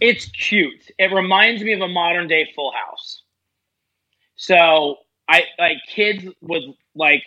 It's 0.00 0.26
cute. 0.26 0.90
It 0.98 1.12
reminds 1.12 1.62
me 1.62 1.72
of 1.72 1.80
a 1.80 1.88
modern 1.88 2.28
day 2.28 2.50
Full 2.54 2.72
House. 2.72 3.22
So 4.36 4.96
I 5.28 5.44
like 5.58 5.76
kids 5.88 6.26
would 6.40 6.62
like 6.94 7.22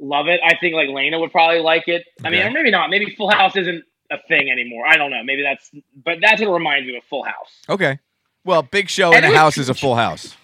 love 0.00 0.28
it. 0.28 0.40
I 0.44 0.56
think 0.56 0.74
like 0.74 0.88
Lena 0.88 1.18
would 1.18 1.32
probably 1.32 1.60
like 1.60 1.86
it. 1.86 2.04
I 2.24 2.30
mean, 2.30 2.42
or 2.42 2.50
maybe 2.50 2.70
not. 2.70 2.90
Maybe 2.90 3.14
Full 3.14 3.30
House 3.30 3.56
isn't 3.56 3.84
a 4.10 4.18
thing 4.28 4.50
anymore. 4.50 4.84
I 4.86 4.96
don't 4.96 5.10
know. 5.10 5.22
Maybe 5.22 5.42
that's, 5.42 5.70
but 6.04 6.18
that's 6.20 6.40
what 6.40 6.48
it 6.48 6.52
reminds 6.52 6.86
me 6.86 6.96
of 6.96 7.04
Full 7.04 7.22
House. 7.22 7.62
Okay. 7.68 7.98
Well, 8.44 8.62
big 8.62 8.88
show 8.88 9.12
And 9.14 9.24
in 9.24 9.32
a 9.32 9.36
house 9.36 9.56
is 9.56 9.68
a 9.68 9.74
full 9.74 9.94
house. 9.94 10.36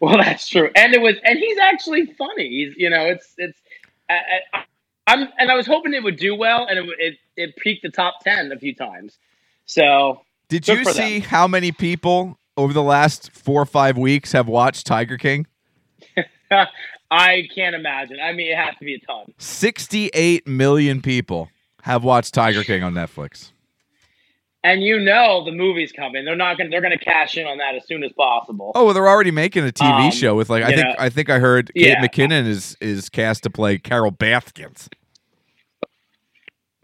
Well, 0.00 0.16
that's 0.16 0.48
true, 0.48 0.70
and 0.76 0.94
it 0.94 1.02
was, 1.02 1.16
and 1.24 1.38
he's 1.38 1.58
actually 1.58 2.06
funny. 2.06 2.48
He's, 2.48 2.74
you 2.76 2.88
know, 2.88 3.04
it's, 3.04 3.34
it's, 3.36 3.58
I, 4.08 4.14
I, 4.54 4.64
I'm, 5.08 5.28
and 5.36 5.50
I 5.50 5.56
was 5.56 5.66
hoping 5.66 5.92
it 5.92 6.02
would 6.02 6.16
do 6.16 6.34
well, 6.36 6.66
and 6.66 6.78
it, 6.78 6.88
it, 6.98 7.18
it 7.36 7.56
peaked 7.56 7.82
the 7.82 7.90
top 7.90 8.20
ten 8.22 8.52
a 8.52 8.58
few 8.58 8.74
times. 8.74 9.18
So 9.66 10.22
Did 10.48 10.64
Good 10.64 10.78
you 10.78 10.84
see 10.92 11.18
them. 11.20 11.28
how 11.28 11.46
many 11.46 11.72
people 11.72 12.38
over 12.56 12.72
the 12.72 12.82
last 12.82 13.30
four 13.32 13.60
or 13.62 13.66
five 13.66 13.96
weeks 13.98 14.32
have 14.32 14.48
watched 14.48 14.86
Tiger 14.86 15.16
King? 15.18 15.46
I 17.10 17.46
can't 17.54 17.74
imagine. 17.74 18.18
I 18.22 18.32
mean, 18.32 18.50
it 18.50 18.56
has 18.56 18.74
to 18.78 18.84
be 18.84 18.94
a 18.94 18.98
ton. 19.00 19.32
68 19.38 20.46
million 20.46 21.00
people 21.02 21.48
have 21.82 22.04
watched 22.04 22.34
Tiger 22.34 22.62
King 22.64 22.82
on 22.82 22.94
Netflix. 22.94 23.52
And 24.64 24.82
you 24.82 24.98
know 24.98 25.44
the 25.44 25.52
movie's 25.52 25.92
coming. 25.92 26.24
They're 26.24 26.34
not 26.34 26.58
gonna. 26.58 26.68
They're 26.68 26.80
gonna 26.80 26.98
cash 26.98 27.36
in 27.38 27.46
on 27.46 27.58
that 27.58 27.76
as 27.76 27.86
soon 27.86 28.02
as 28.02 28.10
possible. 28.12 28.72
Oh, 28.74 28.86
well, 28.86 28.94
they're 28.94 29.08
already 29.08 29.30
making 29.30 29.64
a 29.66 29.70
TV 29.70 30.06
Um, 30.06 30.10
show 30.10 30.34
with 30.34 30.50
like 30.50 30.64
I 30.64 30.74
think 30.74 30.82
know, 30.84 30.94
I 30.98 31.08
think 31.10 31.30
I 31.30 31.38
heard 31.38 31.70
Kate 31.74 31.86
yeah. 31.86 32.04
McKinnon 32.04 32.44
is 32.46 32.76
is 32.80 33.08
cast 33.08 33.44
to 33.44 33.50
play 33.50 33.78
Carol 33.78 34.10
Baskins. 34.10 34.88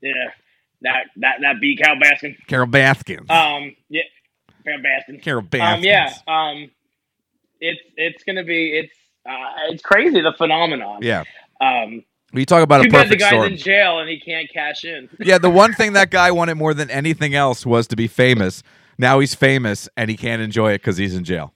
Yeah, 0.01 0.13
that 0.85 1.07
that 1.17 1.35
that 1.43 1.61
beat 1.61 1.81
Cal 1.83 1.97
Baskin. 1.97 2.37
Carol 2.47 2.67
Baskin. 2.69 3.29
Um, 3.31 3.75
yeah, 3.89 4.03
Cal 4.65 4.79
Baskin. 4.79 5.21
Carol 5.23 5.43
Baskin. 5.43 5.75
Um, 5.79 5.83
yeah. 5.83 6.15
Um, 6.29 6.71
it's 7.61 7.81
it's 7.97 8.25
gonna 8.25 8.45
be 8.45 8.73
it's 8.79 8.95
uh, 9.29 9.71
it's 9.71 9.83
crazy 9.83 10.21
the 10.21 10.33
phenomenon. 10.39 11.01
Yeah. 11.03 11.25
Um, 11.61 12.05
We 12.33 12.45
talk 12.45 12.63
about 12.63 12.83
too 12.83 12.89
a 12.89 12.91
bad 12.91 13.05
the 13.11 13.17
perfect 13.17 13.21
guy's 13.21 13.29
storm. 13.31 13.53
in 13.53 13.57
jail 13.57 14.01
and 14.01 14.09
he 14.09 14.21
can't 14.21 14.51
cash 14.53 14.85
in. 14.85 15.09
yeah, 15.21 15.39
the 15.39 15.51
one 15.51 15.73
thing 15.73 15.95
that 15.95 16.11
guy 16.11 16.31
wanted 16.31 16.55
more 16.57 16.75
than 16.75 16.91
anything 16.91 17.35
else 17.35 17.65
was 17.67 17.87
to 17.89 17.97
be 17.97 18.07
famous. 18.07 18.63
Now 18.99 19.19
he's 19.21 19.35
famous 19.35 19.89
and 19.97 20.11
he 20.11 20.17
can't 20.17 20.43
enjoy 20.43 20.73
it 20.73 20.79
because 20.79 20.97
he's 20.97 21.15
in 21.15 21.25
jail. 21.25 21.53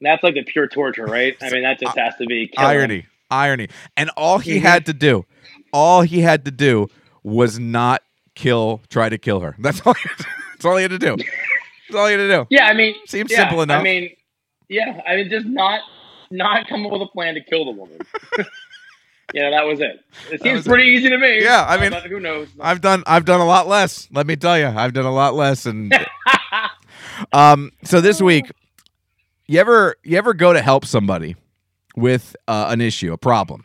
That's 0.00 0.22
like 0.22 0.34
the 0.34 0.44
pure 0.44 0.68
torture, 0.68 1.04
right? 1.06 1.36
I 1.42 1.50
mean, 1.52 1.62
that 1.62 1.78
just 1.80 1.96
has 1.96 2.14
to 2.16 2.26
be 2.26 2.48
killing. 2.48 2.68
Irony, 2.70 3.06
irony. 3.30 3.68
And 3.96 4.10
all 4.16 4.38
he 4.38 4.58
Mhm. 4.58 4.62
had 4.62 4.86
to 4.86 4.92
do, 4.92 5.24
all 5.72 6.02
he 6.02 6.20
had 6.20 6.44
to 6.46 6.50
do 6.50 6.88
was 7.22 7.58
not 7.58 8.02
kill, 8.36 8.80
try 8.88 9.08
to 9.08 9.18
kill 9.18 9.40
her. 9.40 9.56
That's 9.58 9.80
all. 9.84 9.94
That's 10.52 10.64
all 10.64 10.76
he 10.76 10.82
had 10.82 10.92
to 10.92 10.98
do. 10.98 11.16
That's 11.16 11.96
all 11.96 12.08
you 12.10 12.18
had 12.18 12.28
to 12.28 12.36
do. 12.36 12.46
Yeah, 12.50 12.66
I 12.66 12.74
mean, 12.74 12.94
Seems 13.06 13.30
yeah, 13.32 13.38
simple 13.38 13.62
enough. 13.62 13.80
I 13.80 13.82
mean, 13.82 14.10
yeah, 14.68 15.00
I 15.06 15.16
mean, 15.16 15.28
just 15.28 15.46
not 15.46 15.80
not 16.30 16.68
come 16.68 16.86
up 16.86 16.92
with 16.92 17.02
a 17.02 17.06
plan 17.08 17.34
to 17.34 17.40
kill 17.42 17.64
the 17.64 17.72
woman. 17.72 17.98
yeah, 19.34 19.50
that 19.50 19.64
was 19.66 19.80
it. 19.80 20.00
It 20.32 20.40
seems 20.42 20.58
was 20.58 20.66
it. 20.66 20.70
pretty 20.70 20.84
easy 20.90 21.08
to 21.10 21.18
me. 21.18 21.42
Yeah, 21.42 21.62
I 21.62 21.76
Uh, 21.76 21.80
mean, 21.90 21.92
who 22.08 22.20
knows? 22.20 22.48
I've 22.60 22.80
done 22.80 23.02
I've 23.06 23.24
done 23.24 23.40
a 23.40 23.44
lot 23.46 23.66
less. 23.68 24.08
Let 24.12 24.26
me 24.26 24.36
tell 24.36 24.58
you, 24.58 24.66
I've 24.66 24.92
done 24.92 25.04
a 25.04 25.12
lot 25.14 25.34
less. 25.34 25.66
And 25.66 25.92
um, 27.32 27.70
so 27.84 28.00
this 28.00 28.20
week, 28.22 28.50
you 29.46 29.60
ever 29.60 29.96
you 30.04 30.16
ever 30.18 30.34
go 30.34 30.52
to 30.52 30.62
help 30.62 30.84
somebody 30.84 31.36
with 31.96 32.34
uh, 32.48 32.66
an 32.70 32.80
issue, 32.80 33.12
a 33.12 33.18
problem, 33.18 33.64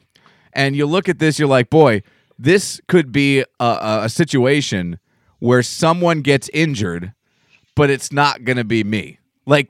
and 0.53 0.75
you 0.75 0.85
look 0.85 1.09
at 1.09 1.19
this, 1.19 1.39
you're 1.39 1.47
like, 1.47 1.69
boy, 1.69 2.01
this 2.41 2.81
could 2.87 3.11
be 3.11 3.41
a, 3.59 4.01
a, 4.03 4.09
situation 4.09 4.99
where 5.39 5.61
someone 5.61 6.21
gets 6.21 6.49
injured, 6.49 7.13
but 7.75 7.89
it's 7.89 8.11
not 8.11 8.43
going 8.43 8.57
to 8.57 8.63
be 8.63 8.83
me. 8.83 9.19
Like 9.45 9.69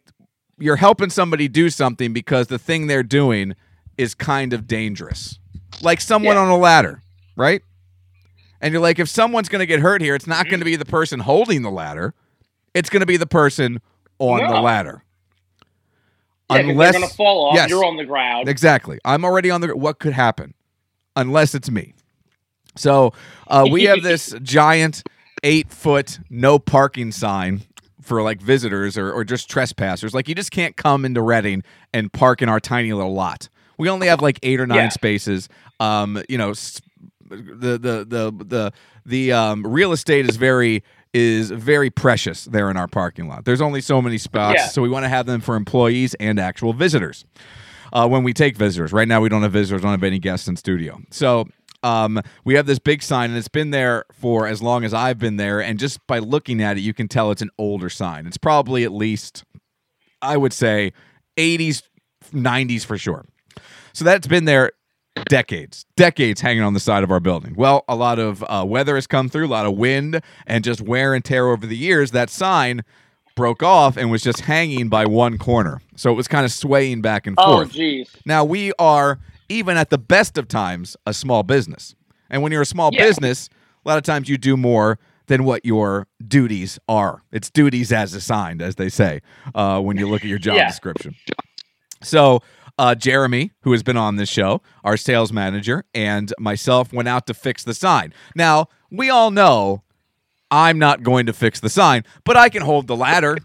you're 0.57 0.78
helping 0.78 1.09
somebody 1.09 1.47
do 1.47 1.69
something 1.69 2.13
because 2.13 2.47
the 2.47 2.57
thing 2.57 2.88
they're 2.88 3.03
doing 3.03 3.55
is 3.97 4.15
kind 4.15 4.53
of 4.53 4.67
dangerous, 4.67 5.38
like 5.82 5.99
someone 5.99 6.36
Yeah. 6.36 6.43
on 6.43 6.49
a 6.49 6.57
ladder, 6.57 7.01
right? 7.36 7.61
And 8.61 8.72
you're 8.72 8.82
like, 8.82 8.99
if 8.99 9.09
someone's 9.09 9.49
going 9.49 9.59
to 9.59 9.65
get 9.65 9.80
hurt 9.80 10.01
here, 10.01 10.15
it's 10.15 10.28
not 10.28 10.45
going 10.45 10.59
to 10.59 10.65
be 10.65 10.76
the 10.78 10.86
person 10.86 11.19
holding 11.19 11.63
the 11.63 11.72
ladder. 11.72 12.13
It's 12.74 12.89
going 12.89 13.01
to 13.01 13.05
be 13.07 13.17
the 13.17 13.28
person 13.28 13.82
on 14.19 14.39
the 14.49 14.61
ladder. 14.61 15.03
Yeah, 16.49 16.63
'cause 16.63 16.78
they're 16.78 16.91
gonna 16.93 17.07
fall 17.07 17.47
off. 17.47 17.55
Yes. 17.55 17.69
You're 17.69 17.86
on 17.86 17.95
the 17.95 18.03
ground. 18.05 18.49
Exactly. 18.49 18.99
I'm 19.05 19.24
already 19.24 19.49
on 19.49 19.61
the. 19.61 19.76
What 19.76 19.99
could 19.99 20.11
happen? 20.11 20.53
Unless 21.15 21.55
it's 21.55 21.72
me. 21.72 21.93
So 22.76 23.13
uh, 23.47 23.67
we 23.69 23.84
have 23.91 24.03
this 24.03 24.34
giant 24.41 25.03
eight 25.43 25.69
foot 25.72 26.19
no 26.30 26.59
parking 26.59 27.11
sign 27.11 27.61
for 28.01 28.22
like 28.22 28.41
visitors 28.41 28.97
or, 28.97 29.11
or 29.11 29.24
just 29.24 29.49
trespassers. 29.49 30.13
Like 30.13 30.28
you 30.28 30.36
just 30.36 30.51
can't 30.51 30.76
come 30.76 31.05
into 31.05 31.22
Reading 31.22 31.63
and 31.93 32.11
park 32.11 32.41
in 32.41 32.49
our 32.49 32.59
tiny 32.59 32.93
little 32.93 33.13
lot. 33.13 33.47
We 33.78 33.89
only 33.89 34.07
have 34.07 34.22
like 34.22 34.39
eight 34.43 34.59
or 34.59 34.67
nine 34.67 34.78
Yeah. 34.78 34.89
spaces. 34.89 35.49
Um, 35.80 36.22
you 36.30 36.38
know, 36.38 36.53
the 37.30 37.78
the 37.78 38.05
the 38.07 38.32
the 38.45 38.74
the 39.05 39.32
um, 39.32 39.65
real 39.65 39.91
estate 39.91 40.28
is 40.30 40.36
very 40.38 40.84
is 41.13 41.51
very 41.51 41.89
precious 41.89 42.45
there 42.45 42.69
in 42.69 42.78
our 42.78 42.88
parking 42.88 43.28
lot. 43.28 43.45
There's 43.45 43.61
only 43.61 43.82
so 43.82 44.01
many 44.01 44.17
spots, 44.17 44.55
Yeah. 44.59 44.67
so 44.67 44.82
we 44.82 44.89
want 44.89 45.03
to 45.03 45.09
have 45.09 45.26
them 45.26 45.41
for 45.41 45.55
employees 45.55 46.13
and 46.15 46.39
actual 46.39 46.72
visitors 46.74 47.26
uh, 47.91 48.07
when 48.07 48.24
we 48.24 48.34
take 48.34 48.55
visitors. 48.55 48.93
Right 48.93 49.07
now, 49.07 49.19
we 49.19 49.28
don't 49.28 49.41
have 49.41 49.51
visitors, 49.51 49.82
don't 49.82 49.91
have 49.91 50.03
any 50.03 50.19
guests 50.19 50.47
in 50.47 50.55
studio. 50.55 51.01
So 51.09 51.47
um, 51.84 52.21
we 52.43 52.55
have 52.55 52.65
this 52.65 52.79
big 52.79 53.01
sign, 53.03 53.29
and 53.29 53.38
it's 53.38 53.47
been 53.47 53.71
there 53.71 54.05
for 54.13 54.47
as 54.47 54.61
long 54.61 54.84
as 54.84 54.93
I've 54.93 55.19
been 55.19 55.38
there. 55.38 55.61
And 55.61 55.79
just 55.79 56.05
by 56.07 56.19
looking 56.19 56.61
at 56.61 56.77
it, 56.77 56.82
you 56.82 56.93
can 56.93 57.07
tell 57.07 57.32
it's 57.32 57.41
an 57.41 57.51
older 57.57 57.89
sign. 57.89 58.27
It's 58.27 58.38
probably 58.38 58.84
at 58.84 58.91
least, 58.91 59.43
I 60.21 60.38
would 60.38 60.53
say, 60.53 60.93
80s, 61.38 61.84
90s 62.34 62.86
for 62.86 62.97
sure. 62.97 63.25
So 63.93 64.05
that's 64.05 64.27
been 64.27 64.45
there 64.45 64.71
decades, 65.25 65.86
decades 65.95 66.41
hanging 66.41 66.63
on 66.63 66.73
the 66.73 66.79
side 66.79 67.03
of 67.03 67.11
our 67.11 67.19
building. 67.19 67.53
Well, 67.55 67.84
a 67.88 67.95
lot 67.95 68.19
of 68.19 68.43
uh, 68.47 68.63
weather 68.67 68.95
has 68.95 69.07
come 69.07 69.29
through, 69.29 69.47
a 69.47 69.49
lot 69.49 69.65
of 69.65 69.77
wind, 69.77 70.21
and 70.47 70.63
just 70.63 70.82
wear 70.82 71.13
and 71.13 71.23
tear 71.23 71.47
over 71.47 71.65
the 71.65 71.77
years. 71.77 72.11
That 72.11 72.29
sign 72.29 72.84
broke 73.36 73.63
off 73.63 73.97
and 73.97 74.11
was 74.11 74.21
just 74.21 74.41
hanging 74.41 74.89
by 74.89 75.05
one 75.05 75.38
corner. 75.38 75.82
So 75.95 76.11
it 76.11 76.15
was 76.15 76.27
kind 76.27 76.45
of 76.45 76.51
swaying 76.51 77.01
back 77.01 77.27
and 77.27 77.36
oh, 77.38 77.57
forth. 77.57 77.73
Now 78.25 78.43
we 78.43 78.71
are 78.77 79.19
even 79.52 79.78
at 79.78 79.89
the 79.89 79.97
best 79.97 80.38
of 80.38 80.47
times 80.47 80.95
a 81.06 81.14
small 81.14 81.43
business, 81.43 81.95
and 82.30 82.41
when 82.41 82.52
you're 82.52 82.62
a 82.62 82.66
small 82.66 82.91
Yeah. 82.93 82.99
business, 83.06 83.49
a 83.86 83.89
lot 83.89 83.97
of 83.97 84.04
times 84.04 84.30
you 84.30 84.38
do 84.38 84.56
more 84.58 84.97
than 85.28 85.43
what 85.43 85.66
your 85.66 86.08
duties 86.28 86.80
are. 86.89 87.24
It's 87.32 87.49
duties 87.49 87.91
as 87.93 88.14
assigned, 88.14 88.62
as 88.62 88.76
they 88.76 88.89
say, 88.89 89.22
uh, 89.56 89.80
when 89.80 89.97
you 89.97 90.08
look 90.10 90.22
at 90.24 90.28
your 90.30 90.39
job 90.39 90.56
Yeah. 90.58 90.68
description. 90.68 91.16
So. 92.04 92.41
Uh, 92.80 92.95
Jeremy, 92.95 93.52
who 93.62 93.74
has 93.74 93.84
been 93.84 93.97
on 93.97 94.16
this 94.16 94.30
show, 94.30 94.62
our 94.84 94.95
sales 94.97 95.32
manager, 95.32 95.84
and 95.93 96.34
myself 96.39 96.91
went 96.91 97.08
out 97.08 97.28
to 97.28 97.34
fix 97.34 97.64
the 97.64 97.74
sign. 97.76 98.12
Now, 98.34 98.68
we 98.89 99.10
all 99.10 99.30
know 99.30 99.84
I'm 100.49 100.80
not 100.80 101.04
going 101.04 101.26
to 101.28 101.34
fix 101.34 101.60
the 101.60 101.70
sign, 101.70 102.04
but 102.24 102.38
I 102.38 102.49
can 102.49 102.62
hold 102.64 102.88
the 102.88 102.95
ladder 102.95 103.38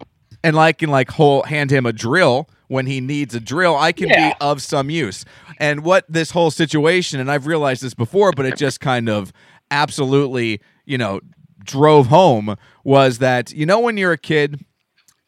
and 0.46 0.56
I 0.58 0.72
can 0.72 0.90
like 0.90 1.10
hold, 1.10 1.46
hand 1.46 1.70
him 1.70 1.86
a 1.86 1.92
drill 1.92 2.48
when 2.68 2.86
he 2.86 3.00
needs 3.00 3.34
a 3.34 3.40
drill. 3.40 3.76
I 3.76 3.92
can 3.92 4.08
Yeah. 4.08 4.30
be 4.30 4.34
of 4.40 4.62
some 4.62 4.90
use. 4.90 5.24
And 5.58 5.80
what 5.84 6.04
this 6.08 6.30
whole 6.30 6.50
situation, 6.50 7.20
and 7.20 7.30
I've 7.30 7.46
realized 7.46 7.82
this 7.82 7.94
before, 7.94 8.32
but 8.32 8.46
it 8.46 8.56
just 8.66 8.80
kind 8.80 9.08
of 9.08 9.32
absolutely, 9.70 10.60
you 10.84 10.98
know, 10.98 11.20
drove 11.64 12.06
home 12.06 12.56
was 12.84 13.18
that, 13.18 13.52
you 13.52 13.66
know, 13.66 13.80
when 13.80 13.96
you're 13.96 14.12
a 14.12 14.18
kid 14.18 14.64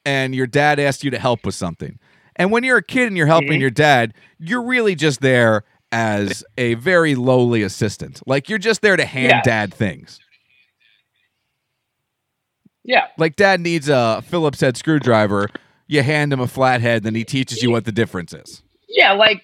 and 0.04 0.34
your 0.34 0.46
dad 0.46 0.78
asks 0.78 1.04
you 1.04 1.10
to 1.10 1.18
help 1.18 1.44
with 1.44 1.54
something. 1.54 1.98
And 2.36 2.50
when 2.52 2.62
you're 2.64 2.78
a 2.78 2.82
kid 2.82 3.08
and 3.08 3.16
you're 3.16 3.26
helping 3.26 3.50
Mm-hmm. 3.52 3.60
your 3.62 3.70
dad, 3.70 4.14
you're 4.38 4.62
really 4.62 4.94
just 4.94 5.20
there 5.20 5.64
as 5.90 6.44
a 6.56 6.74
very 6.74 7.14
lowly 7.14 7.62
assistant. 7.62 8.20
Like 8.26 8.48
you're 8.48 8.58
just 8.58 8.80
there 8.82 8.96
to 8.96 9.04
hand 9.04 9.30
Yeah. 9.30 9.42
dad 9.42 9.74
things. 9.74 10.20
Yeah. 12.88 13.06
Like 13.18 13.36
dad 13.36 13.60
needs 13.60 13.88
a 13.90 14.22
Phillips 14.26 14.60
head 14.62 14.76
screwdriver, 14.78 15.48
you 15.86 16.02
hand 16.02 16.32
him 16.32 16.40
a 16.40 16.48
flathead, 16.48 17.02
then 17.02 17.14
he 17.14 17.22
teaches 17.22 17.62
you 17.62 17.70
what 17.70 17.84
the 17.84 17.92
difference 17.92 18.32
is. 18.32 18.62
Yeah, 18.88 19.12
like 19.12 19.42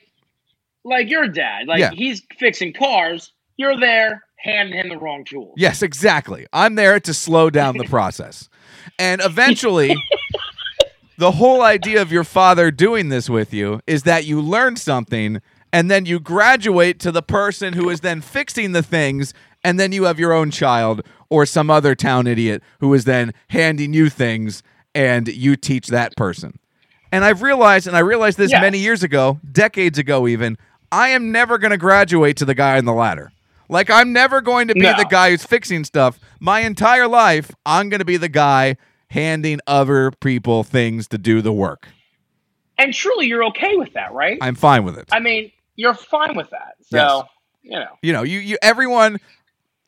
like 0.83 1.09
your 1.11 1.29
dad. 1.29 1.69
Like 1.69 1.81
Yeah. 1.81 1.91
he's 1.93 2.23
fixing 2.39 2.73
cars. 2.73 3.33
You're 3.59 3.79
there 3.79 4.25
handing 4.37 4.79
him 4.79 4.89
the 4.89 4.97
wrong 4.97 5.25
tools. 5.25 5.53
Yes, 5.59 5.83
exactly. 5.83 6.47
I'm 6.55 6.75
there 6.75 6.99
to 7.01 7.13
slow 7.15 7.51
down 7.51 7.77
the 7.77 7.85
process. 7.97 8.49
And 8.99 9.21
eventually, 9.23 9.95
the 11.19 11.33
whole 11.33 11.61
idea 11.63 12.01
of 12.03 12.11
your 12.11 12.25
father 12.25 12.71
doing 12.71 13.11
this 13.11 13.29
with 13.31 13.53
you 13.53 13.81
is 13.87 14.05
that 14.05 14.25
you 14.25 14.41
learn 14.41 14.77
something 14.77 15.41
and 15.73 15.91
then 15.91 16.07
you 16.07 16.19
graduate 16.19 16.99
to 17.01 17.13
the 17.13 17.23
person 17.23 17.75
who 17.75 17.91
is 17.91 18.01
then 18.01 18.21
fixing 18.23 18.73
the 18.73 18.83
things 18.83 19.35
and 19.63 19.79
then 19.79 19.93
you 19.93 20.05
have 20.05 20.19
your 20.19 20.33
own 20.33 20.51
child 20.51 21.03
or 21.35 21.45
some 21.47 21.69
other 21.71 21.95
town 21.97 22.27
idiot 22.29 22.63
who 22.81 22.95
is 22.95 23.05
then 23.05 23.33
handing 23.49 23.93
you 23.93 24.09
things 24.09 24.63
and 24.95 25.27
you 25.29 25.57
teach 25.57 25.89
that 25.89 26.15
person. 26.17 26.59
And 27.11 27.25
I've 27.25 27.43
realized, 27.43 27.87
and 27.89 27.97
I 27.97 28.01
realized 28.01 28.39
this 28.39 28.53
Yes. 28.53 28.61
many 28.61 28.79
years 28.79 29.03
ago, 29.03 29.41
decades 29.51 29.99
ago 29.99 30.29
even, 30.29 30.57
I 30.93 31.09
am 31.09 31.33
never 31.33 31.59
going 31.59 31.73
to 31.73 31.77
graduate 31.77 32.37
to 32.37 32.45
the 32.45 32.55
guy 32.55 32.79
on 32.79 32.85
the 32.85 32.93
ladder. 32.93 33.33
Like, 33.69 33.91
I'm 33.91 34.13
never 34.13 34.41
going 34.41 34.69
to 34.69 34.75
be 34.75 34.81
No. 34.83 34.95
the 34.97 35.07
guy 35.07 35.31
who's 35.31 35.43
fixing 35.45 35.85
stuff. 35.85 36.21
My 36.39 36.61
entire 36.61 37.09
life, 37.09 37.51
I'm 37.67 37.89
going 37.89 37.99
to 38.01 38.05
be 38.05 38.17
the 38.17 38.29
guy 38.29 38.77
handing 39.09 39.59
other 39.67 40.13
people 40.21 40.63
things 40.63 41.09
to 41.09 41.19
do 41.19 41.41
the 41.43 41.53
work. 41.53 41.89
And 42.79 42.93
truly 42.95 43.27
you're 43.27 43.45
okay 43.47 43.75
with 43.77 43.93
that, 43.95 44.13
right? 44.13 44.39
I'm 44.41 44.55
fine 44.55 44.85
with 44.85 44.99
it. 44.99 45.09
I 45.13 45.19
mean, 45.21 45.51
you're 45.77 45.95
fine 45.95 46.37
with 46.37 46.51
that. 46.51 46.75
So, 46.89 46.97
Yes. 46.97 47.23
you 47.63 47.79
know. 47.81 47.99
you 48.03 48.13
know, 48.13 48.23
you, 48.23 48.39
you 48.41 48.59
everyone, 48.63 49.19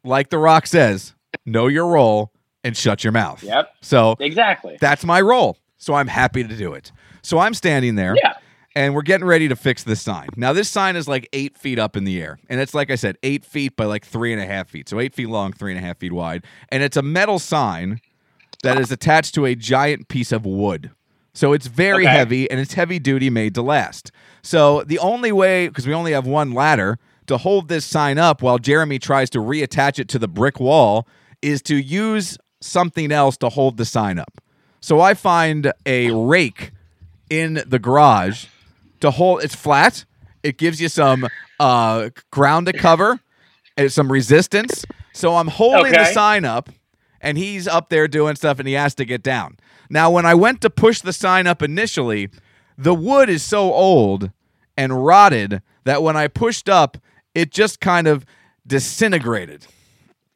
like 0.04 0.30
The 0.30 0.38
Rock 0.38 0.66
says, 0.66 1.12
know 1.44 1.66
your 1.66 1.86
role 1.86 2.32
and 2.64 2.76
shut 2.76 3.04
your 3.04 3.12
mouth. 3.12 3.42
Yep. 3.42 3.74
So 3.80 4.16
Exactly. 4.20 4.76
that's 4.80 5.04
my 5.04 5.20
role. 5.20 5.58
So 5.78 5.94
I'm 5.94 6.08
happy 6.08 6.42
to 6.42 6.56
do 6.56 6.72
it. 6.72 6.90
So 7.22 7.38
I'm 7.38 7.54
standing 7.54 7.94
there. 7.96 8.14
Yeah. 8.22 8.34
and 8.74 8.94
we're 8.94 9.00
getting 9.02 9.26
ready 9.26 9.48
to 9.48 9.56
fix 9.56 9.84
this 9.84 10.02
sign. 10.02 10.28
Now, 10.36 10.52
this 10.52 10.68
sign 10.68 10.96
is 10.96 11.08
like 11.08 11.26
eight 11.32 11.56
feet 11.56 11.78
up 11.78 11.96
in 11.96 12.04
the 12.04 12.20
air, 12.20 12.38
and 12.50 12.60
it's 12.60 12.74
like 12.74 12.90
I 12.90 12.94
said, 12.96 13.16
eight 13.22 13.42
feet 13.42 13.74
by 13.74 13.86
like 13.86 14.04
three 14.04 14.34
and 14.34 14.42
a 14.42 14.44
half 14.44 14.68
feet, 14.68 14.86
so 14.88 15.00
eight 15.00 15.14
feet 15.14 15.30
long, 15.30 15.54
three 15.54 15.72
and 15.72 15.78
a 15.82 15.86
half 15.86 15.96
feet 15.98 16.12
wide, 16.12 16.44
and 16.68 16.82
it's 16.82 16.96
a 16.98 17.02
metal 17.02 17.38
sign 17.38 18.00
that 18.62 18.78
is 18.78 18.92
attached 18.92 19.34
to 19.36 19.46
a 19.46 19.54
giant 19.54 20.08
piece 20.08 20.30
of 20.30 20.44
wood. 20.44 20.90
So 21.32 21.54
it's 21.54 21.66
very 21.68 22.04
Okay. 22.06 22.12
heavy 22.16 22.50
and 22.50 22.60
it's 22.60 22.74
heavy 22.74 22.98
duty, 22.98 23.30
made 23.30 23.54
to 23.54 23.62
last. 23.62 24.10
So 24.42 24.82
the 24.82 24.98
only 24.98 25.32
way, 25.32 25.68
because 25.68 25.86
we 25.86 25.94
only 25.94 26.12
have 26.12 26.26
one 26.26 26.52
ladder 26.52 26.98
to 27.26 27.38
hold 27.38 27.68
this 27.68 27.84
sign 27.84 28.18
up 28.18 28.42
while 28.42 28.58
Jeremy 28.58 28.98
tries 28.98 29.30
to 29.30 29.38
reattach 29.38 29.98
it 29.98 30.08
to 30.08 30.18
the 30.18 30.28
brick 30.28 30.60
wall, 30.60 31.06
is 31.42 31.62
to 31.62 31.76
use 31.76 32.38
something 32.60 33.12
else 33.12 33.36
to 33.38 33.48
hold 33.48 33.76
the 33.76 33.84
sign 33.84 34.18
up. 34.18 34.40
So 34.80 35.00
I 35.00 35.14
find 35.14 35.72
a 35.84 36.10
rake 36.10 36.72
in 37.28 37.62
the 37.66 37.78
garage 37.78 38.46
to 39.00 39.10
hold 39.10 39.42
it's 39.42 39.54
flat. 39.54 40.04
It 40.42 40.58
gives 40.58 40.80
you 40.80 40.88
some 40.88 41.28
uh 41.58 42.10
ground 42.30 42.66
to 42.66 42.72
cover 42.72 43.20
and 43.76 43.92
some 43.92 44.10
resistance. 44.12 44.84
So 45.12 45.36
i'm 45.36 45.48
holding 45.48 45.92
the 45.92 46.12
sign 46.12 46.44
up 46.44 46.70
and 47.20 47.38
he's 47.38 47.66
up 47.66 47.88
there 47.88 48.06
doing 48.06 48.36
stuff 48.36 48.58
and 48.58 48.68
he 48.68 48.74
has 48.74 48.94
to 48.96 49.04
get 49.04 49.22
down. 49.22 49.56
Now 49.90 50.10
when 50.10 50.26
i 50.26 50.34
went 50.34 50.60
to 50.62 50.70
push 50.70 51.00
the 51.00 51.12
sign 51.12 51.46
up 51.46 51.62
initially 51.62 52.28
the 52.78 52.94
wood 52.94 53.28
is 53.28 53.42
so 53.42 53.72
old 53.72 54.30
and 54.76 55.04
rotted 55.04 55.62
that 55.84 56.02
when 56.02 56.16
i 56.16 56.28
pushed 56.28 56.68
up 56.68 56.98
it 57.36 57.50
just 57.52 57.80
kind 57.80 58.06
of 58.06 58.24
disintegrated 58.66 59.66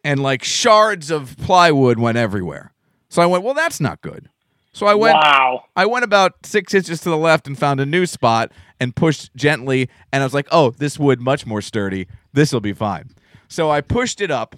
and 0.05 0.23
like 0.23 0.45
shards 0.45 1.11
of 1.11 1.37
plywood 1.39 1.99
went 1.99 2.17
everywhere 2.17 2.73
so 3.09 3.21
i 3.23 3.27
went 3.27 3.43
well 3.45 3.55
that's 3.55 3.81
not 3.81 4.01
good 4.03 4.29
So 4.73 4.87
I 4.87 4.95
went 4.95 5.17
wow. 5.17 5.65
I 5.75 5.85
went 5.87 6.05
about 6.05 6.47
six 6.47 6.73
inches 6.75 7.01
to 7.01 7.11
the 7.11 7.17
left 7.17 7.49
and 7.49 7.59
found 7.59 7.81
a 7.81 7.87
new 7.87 8.07
spot 8.07 8.53
and 8.79 8.95
pushed 8.95 9.35
gently. 9.35 9.89
And 10.13 10.23
I 10.23 10.27
was 10.27 10.33
like, 10.33 10.47
oh, 10.53 10.71
this 10.71 10.97
wood 10.97 11.21
much 11.21 11.45
more 11.45 11.61
sturdy. 11.61 12.07
This 12.33 12.53
will 12.53 12.61
be 12.61 12.73
fine. 12.73 13.11
So 13.49 13.69
I 13.69 13.81
pushed 13.81 14.21
it 14.21 14.31
up 14.31 14.55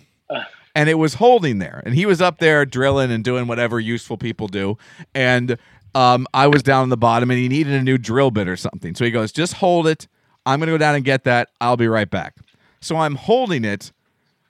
and 0.75 0.89
it 0.91 0.99
was 0.99 1.15
holding 1.15 1.61
there. 1.61 1.83
And 1.87 1.95
he 1.95 2.05
was 2.05 2.21
up 2.21 2.39
there 2.39 2.67
drilling 2.67 3.11
and 3.11 3.25
doing 3.25 3.47
whatever 3.47 3.81
useful 3.81 4.19
people 4.19 4.49
do. 4.49 4.77
And 5.15 5.57
um, 5.95 6.27
I 6.35 6.47
was 6.47 6.63
down 6.63 6.83
on 6.83 6.89
the 6.91 6.99
bottom 6.99 7.31
and 7.31 7.41
he 7.41 7.49
needed 7.49 7.73
a 7.73 7.83
new 7.83 7.97
drill 7.97 8.31
bit 8.31 8.49
or 8.49 8.57
something. 8.57 8.95
So 8.95 9.07
he 9.07 9.11
goes, 9.11 9.33
just 9.33 9.55
hold 9.55 9.87
it. 9.87 10.09
I'm 10.47 10.59
going 10.59 10.67
to 10.69 10.73
go 10.75 10.79
down 10.79 10.95
and 10.95 11.05
get 11.05 11.25
that. 11.25 11.51
I'll 11.61 11.77
be 11.77 11.89
right 11.89 12.09
back. 12.11 12.37
So 12.81 12.97
I'm 12.97 13.15
holding 13.15 13.65
it. 13.65 13.93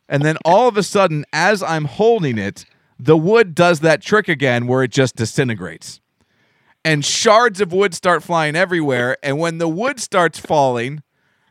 And 0.09 0.23
then 0.23 0.37
all 0.45 0.69
of 0.69 0.77
a 0.77 0.83
sudden, 0.83 1.25
as 1.33 1.63
I'm 1.63 1.85
holding 1.85 2.39
it, 2.39 2.65
the 2.99 3.17
wood 3.17 3.55
does 3.55 3.81
that 3.81 4.03
trick 4.03 4.29
again 4.29 4.67
where 4.67 4.83
it 4.83 4.91
just 4.91 5.17
disintegrates. 5.17 6.01
And 6.85 7.05
shards 7.05 7.61
of 7.61 7.73
wood 7.73 7.95
start 7.95 8.23
flying 8.23 8.57
everywhere. 8.57 9.17
And 9.23 9.39
when 9.39 9.59
the 9.59 9.69
wood 9.69 10.01
starts 10.01 10.39
falling, 10.39 11.03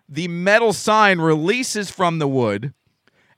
the 0.10 0.28
metal 0.28 0.74
sign 0.74 1.20
releases 1.20 1.90
from 1.90 2.20
the 2.20 2.28
wood 2.28 2.74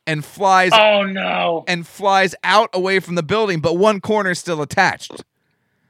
and 0.08 0.26
flies 0.26 0.72
Oh 0.74 1.04
no. 1.04 1.64
and 1.68 1.86
flies 1.88 2.36
out 2.44 2.70
away 2.74 3.00
from 3.00 3.16
the 3.16 3.24
building, 3.24 3.60
but 3.60 3.78
one 3.78 4.02
corner 4.02 4.32
is 4.32 4.40
still 4.40 4.62
attached. 4.62 5.24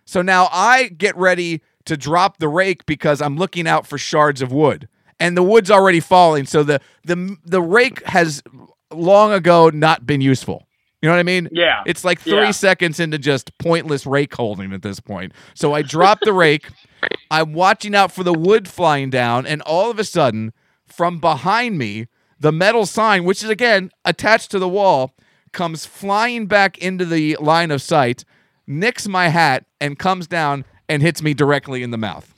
So 0.05 0.21
now 0.21 0.49
I 0.51 0.89
get 0.89 1.15
ready 1.15 1.61
to 1.85 1.97
drop 1.97 2.37
the 2.37 2.49
rake 2.49 2.85
because 2.85 3.21
I'm 3.21 3.37
looking 3.37 3.67
out 3.67 3.87
for 3.87 3.97
shards 3.97 4.41
of 4.41 4.51
wood. 4.51 4.87
And 5.23 5.37
the 5.37 5.43
wood's 5.43 5.71
already 5.71 5.99
falling, 6.01 6.45
so 6.45 6.63
the 6.63 6.79
the 7.05 7.37
the 7.45 7.61
rake 7.61 8.05
has 8.05 8.43
long 8.91 9.31
ago 9.31 9.69
not 9.69 10.05
been 10.05 10.21
useful. 10.21 10.67
You 11.01 11.07
know 11.09 11.13
what 11.15 11.19
I 11.19 11.23
mean? 11.23 11.49
Yeah. 11.51 11.81
It's 11.85 12.03
like 12.05 12.19
three 12.21 12.33
Yeah. 12.45 12.51
seconds 12.51 12.99
into 12.99 13.17
just 13.17 13.57
pointless 13.57 14.05
rake 14.05 14.33
holding 14.35 14.71
at 14.73 14.81
this 14.83 14.99
point. 14.99 15.33
So 15.53 15.73
I 15.73 15.81
drop 15.81 16.19
the 16.21 16.31
rake. 16.33 16.69
I'm 17.31 17.53
watching 17.53 17.93
out 17.95 18.11
for 18.11 18.23
the 18.23 18.33
wood 18.33 18.67
flying 18.67 19.09
down, 19.09 19.45
and 19.45 19.61
all 19.63 19.89
of 19.91 19.99
a 19.99 20.03
sudden, 20.03 20.53
from 20.85 21.19
behind 21.19 21.77
me, 21.77 22.07
the 22.39 22.51
metal 22.51 22.85
sign, 22.85 23.23
which 23.25 23.43
is 23.43 23.49
again 23.49 23.91
attached 24.05 24.51
to 24.51 24.59
the 24.59 24.69
wall, 24.69 25.13
comes 25.51 25.85
flying 25.85 26.45
back 26.47 26.77
into 26.77 27.05
the 27.05 27.35
line 27.39 27.71
of 27.71 27.81
sight, 27.81 28.23
nicks 28.67 29.07
my 29.07 29.27
hat, 29.29 29.65
and 29.81 29.97
comes 29.99 30.27
down 30.27 30.63
and 30.89 31.01
hits 31.01 31.21
me 31.21 31.33
directly 31.33 31.81
in 31.83 31.91
the 31.91 31.97
mouth. 31.97 32.33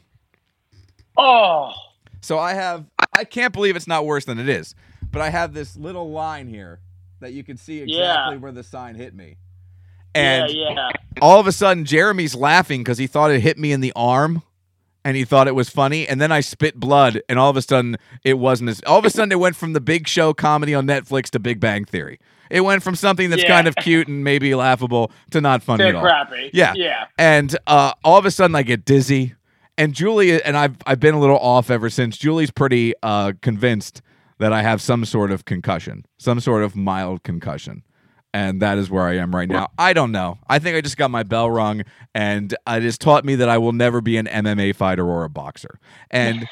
Oh. 1.18 1.72
So 2.26 2.40
I 2.40 2.56
have, 2.56 2.86
I 3.14 3.24
can't 3.24 3.54
believe 3.54 3.76
it's 3.76 3.86
not 3.86 4.04
worse 4.04 4.26
than 4.26 4.40
it 4.40 4.50
is, 4.50 4.74
but 5.12 5.22
I 5.22 5.30
have 5.30 5.54
this 5.54 5.78
little 5.78 6.10
line 6.10 6.48
here 6.48 6.80
that 7.20 7.34
you 7.34 7.44
can 7.44 7.56
see 7.56 7.82
exactly 7.82 7.96
Yeah. 8.00 8.36
where 8.38 8.52
the 8.52 8.64
sign 8.64 8.96
hit 8.96 9.14
me. 9.14 9.38
And 10.16 10.52
yeah, 10.52 10.72
yeah. 10.74 10.90
all 11.22 11.40
of 11.40 11.46
a 11.46 11.52
sudden, 11.52 11.86
Jeremy's 11.86 12.34
laughing 12.34 12.82
because 12.82 12.98
he 12.98 13.06
thought 13.06 13.30
it 13.30 13.42
hit 13.42 13.60
me 13.60 13.72
in 13.72 13.82
the 13.82 13.94
arm 13.96 14.42
and 15.04 15.16
he 15.16 15.24
thought 15.24 15.48
it 15.48 15.54
was 15.54 15.70
funny. 15.70 16.08
And 16.08 16.20
then 16.20 16.32
I 16.32 16.40
spit 16.40 16.80
blood, 16.80 17.22
and 17.30 17.38
all 17.38 17.52
of 17.52 17.58
a 17.58 17.62
sudden, 17.62 17.98
it 18.24 18.40
wasn't 18.40 18.72
as. 18.72 18.82
All 18.88 18.98
of 18.98 19.06
a 19.06 19.12
sudden, 19.12 19.32
it 19.32 19.40
went 19.40 19.56
from 19.56 19.74
the 19.74 19.82
big 19.82 20.08
show 20.08 20.34
comedy 20.34 20.74
on 20.74 20.88
Netflix 20.88 21.30
to 21.32 21.40
Big 21.40 21.60
Bang 21.60 21.86
Theory. 21.86 22.20
It 22.50 22.62
went 22.62 22.82
from 22.82 22.96
something 22.96 23.30
that's 23.30 23.44
Yeah. 23.44 23.50
kind 23.50 23.68
of 23.68 23.76
cute 23.76 24.08
and 24.08 24.24
maybe 24.24 24.56
laughable 24.56 25.12
to 25.30 25.42
not 25.42 25.62
funny 25.62 25.84
They're 25.84 25.90
at 25.90 25.96
all. 25.96 26.02
crappy. 26.02 26.50
Yeah. 26.54 26.74
Yeah. 26.76 27.06
And 27.20 27.56
uh, 27.68 27.92
all 28.04 28.18
of 28.18 28.26
a 28.26 28.32
sudden, 28.32 28.56
I 28.56 28.64
get 28.64 28.84
dizzy. 28.84 29.36
And 29.78 29.94
Julie 29.94 30.42
and 30.42 30.56
I've 30.56 30.78
I've 30.86 31.00
been 31.00 31.16
a 31.16 31.20
little 31.20 31.40
off 31.40 31.70
ever 31.70 31.90
since. 31.90 32.18
Julie's 32.18 32.52
pretty 32.52 32.94
uh, 33.04 33.34
convinced 33.42 34.02
that 34.40 34.54
I 34.54 34.62
have 34.62 34.82
some 34.82 35.06
sort 35.06 35.32
of 35.32 35.46
concussion, 35.46 36.06
some 36.18 36.40
sort 36.40 36.64
of 36.64 36.76
mild 36.76 37.24
concussion, 37.24 37.84
and 38.34 38.62
that 38.62 38.78
is 38.78 38.90
where 38.90 39.04
I 39.04 39.18
am 39.18 39.36
right 39.36 39.50
now. 39.50 39.68
I 39.78 39.94
don't 39.94 40.12
know. 40.12 40.40
I 40.48 40.60
think 40.60 40.78
I 40.78 40.82
just 40.82 40.98
got 40.98 41.12
my 41.12 41.24
bell 41.24 41.50
rung, 41.50 41.84
and 42.14 42.54
it 42.54 42.84
has 42.84 42.98
taught 42.98 43.26
me 43.26 43.36
that 43.36 43.50
I 43.50 43.58
will 43.58 43.74
never 43.74 44.02
be 44.02 44.18
an 44.18 44.28
MMA 44.28 44.76
fighter 44.76 45.06
or 45.06 45.24
a 45.24 45.30
boxer. 45.30 45.80
And 46.10 46.48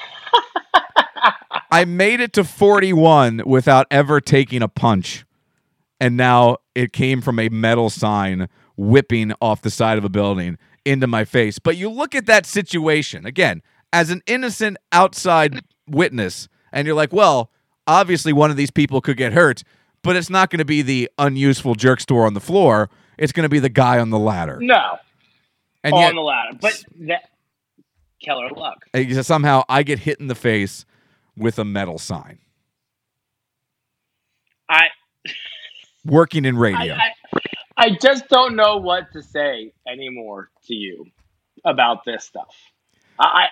I 1.71 1.85
made 1.85 2.19
it 2.19 2.33
to 2.33 2.43
41 2.43 3.43
without 3.45 3.87
ever 3.89 4.19
taking 4.19 4.61
a 4.61 4.67
punch 4.67 5.25
and 6.03 6.17
now 6.17 6.57
it 6.75 6.91
came 6.91 7.21
from 7.21 7.39
a 7.39 7.47
metal 7.47 7.89
sign 7.89 8.49
whipping 8.75 9.31
off 9.41 9.61
the 9.61 9.69
side 9.69 9.97
of 9.97 10.03
a 10.03 10.09
building 10.09 10.57
into 10.85 11.07
my 11.07 11.25
face. 11.25 11.59
But 11.59 11.77
you 11.77 11.89
look 11.89 12.15
at 12.15 12.25
that 12.25 12.45
situation 12.45 13.25
again 13.25 13.61
as 13.91 14.09
an 14.09 14.21
innocent 14.25 14.77
outside 14.91 15.61
witness, 15.87 16.47
and 16.71 16.85
you're 16.87 16.95
like, 16.95 17.13
well, 17.13 17.51
obviously 17.87 18.33
one 18.33 18.51
of 18.51 18.57
these 18.57 18.71
people 18.71 19.01
could 19.01 19.17
get 19.17 19.33
hurt, 19.33 19.63
but 20.01 20.15
it's 20.15 20.29
not 20.29 20.49
going 20.49 20.59
to 20.59 20.65
be 20.65 20.81
the 20.81 21.09
unuseful 21.17 21.75
jerk 21.75 21.99
store 21.99 22.25
on 22.25 22.33
the 22.33 22.41
floor. 22.41 22.89
It's 23.17 23.31
going 23.31 23.43
to 23.43 23.49
be 23.49 23.59
the 23.59 23.69
guy 23.69 23.99
on 23.99 24.09
the 24.09 24.19
ladder. 24.19 24.57
No. 24.61 24.97
And 25.83 25.93
on 25.93 25.99
yet, 25.99 26.13
the 26.13 26.21
ladder. 26.21 26.57
But 26.59 26.83
that 27.01 27.29
killer 28.19 28.49
luck. 28.49 28.85
uh, 28.93 29.23
somehow 29.23 29.63
I 29.69 29.83
get 29.83 29.99
hit 29.99 30.19
in 30.19 30.27
the 30.27 30.35
face 30.35 30.85
with 31.35 31.59
a 31.59 31.65
metal 31.65 31.97
sign 31.97 32.39
I 34.69 34.87
working 36.05 36.45
in 36.45 36.57
radio. 36.57 36.93
I 36.93 36.97
I 36.97 37.11
just 38.01 38.29
don't 38.29 38.55
know 38.55 38.77
what 38.77 39.11
to 39.13 39.21
say 39.23 39.73
anymore 39.87 40.49
to 40.67 40.73
you 40.73 41.05
about 41.65 42.05
this 42.05 42.23
stuff. 42.23 42.55
I, 43.19 43.23
I 43.23 43.45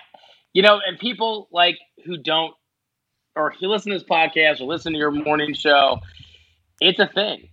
you 0.52 0.62
know, 0.62 0.80
and 0.86 0.98
people 0.98 1.48
like 1.50 1.78
who 2.04 2.18
don't 2.18 2.54
or 3.34 3.52
who 3.58 3.68
listen 3.68 3.92
to 3.92 3.98
this 3.98 4.08
podcast 4.08 4.60
or 4.60 4.64
listen 4.64 4.92
to 4.92 4.98
your 4.98 5.10
morning 5.10 5.54
show, 5.54 6.00
it's 6.80 6.98
a 6.98 7.06
thing. 7.06 7.48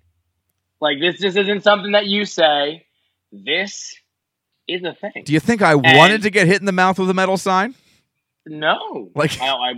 Like 0.82 1.00
this 1.00 1.20
just 1.20 1.38
isn't 1.38 1.64
something 1.64 1.94
that 1.94 2.06
you 2.06 2.26
say. 2.26 2.86
This 3.32 3.96
is 4.68 4.84
a 4.84 4.94
thing. 4.94 5.24
Do 5.26 5.34
you 5.34 5.40
think 5.40 5.62
I 5.62 5.76
wanted 5.76 6.24
to 6.24 6.30
get 6.30 6.48
hit 6.48 6.60
in 6.60 6.66
the 6.66 6.72
mouth 6.72 7.00
with 7.00 7.10
a 7.10 7.14
metal 7.14 7.38
sign? 7.38 7.76
no, 8.46 9.12
Like- 9.16 9.40
I, 9.40 9.50
I, 9.50 9.74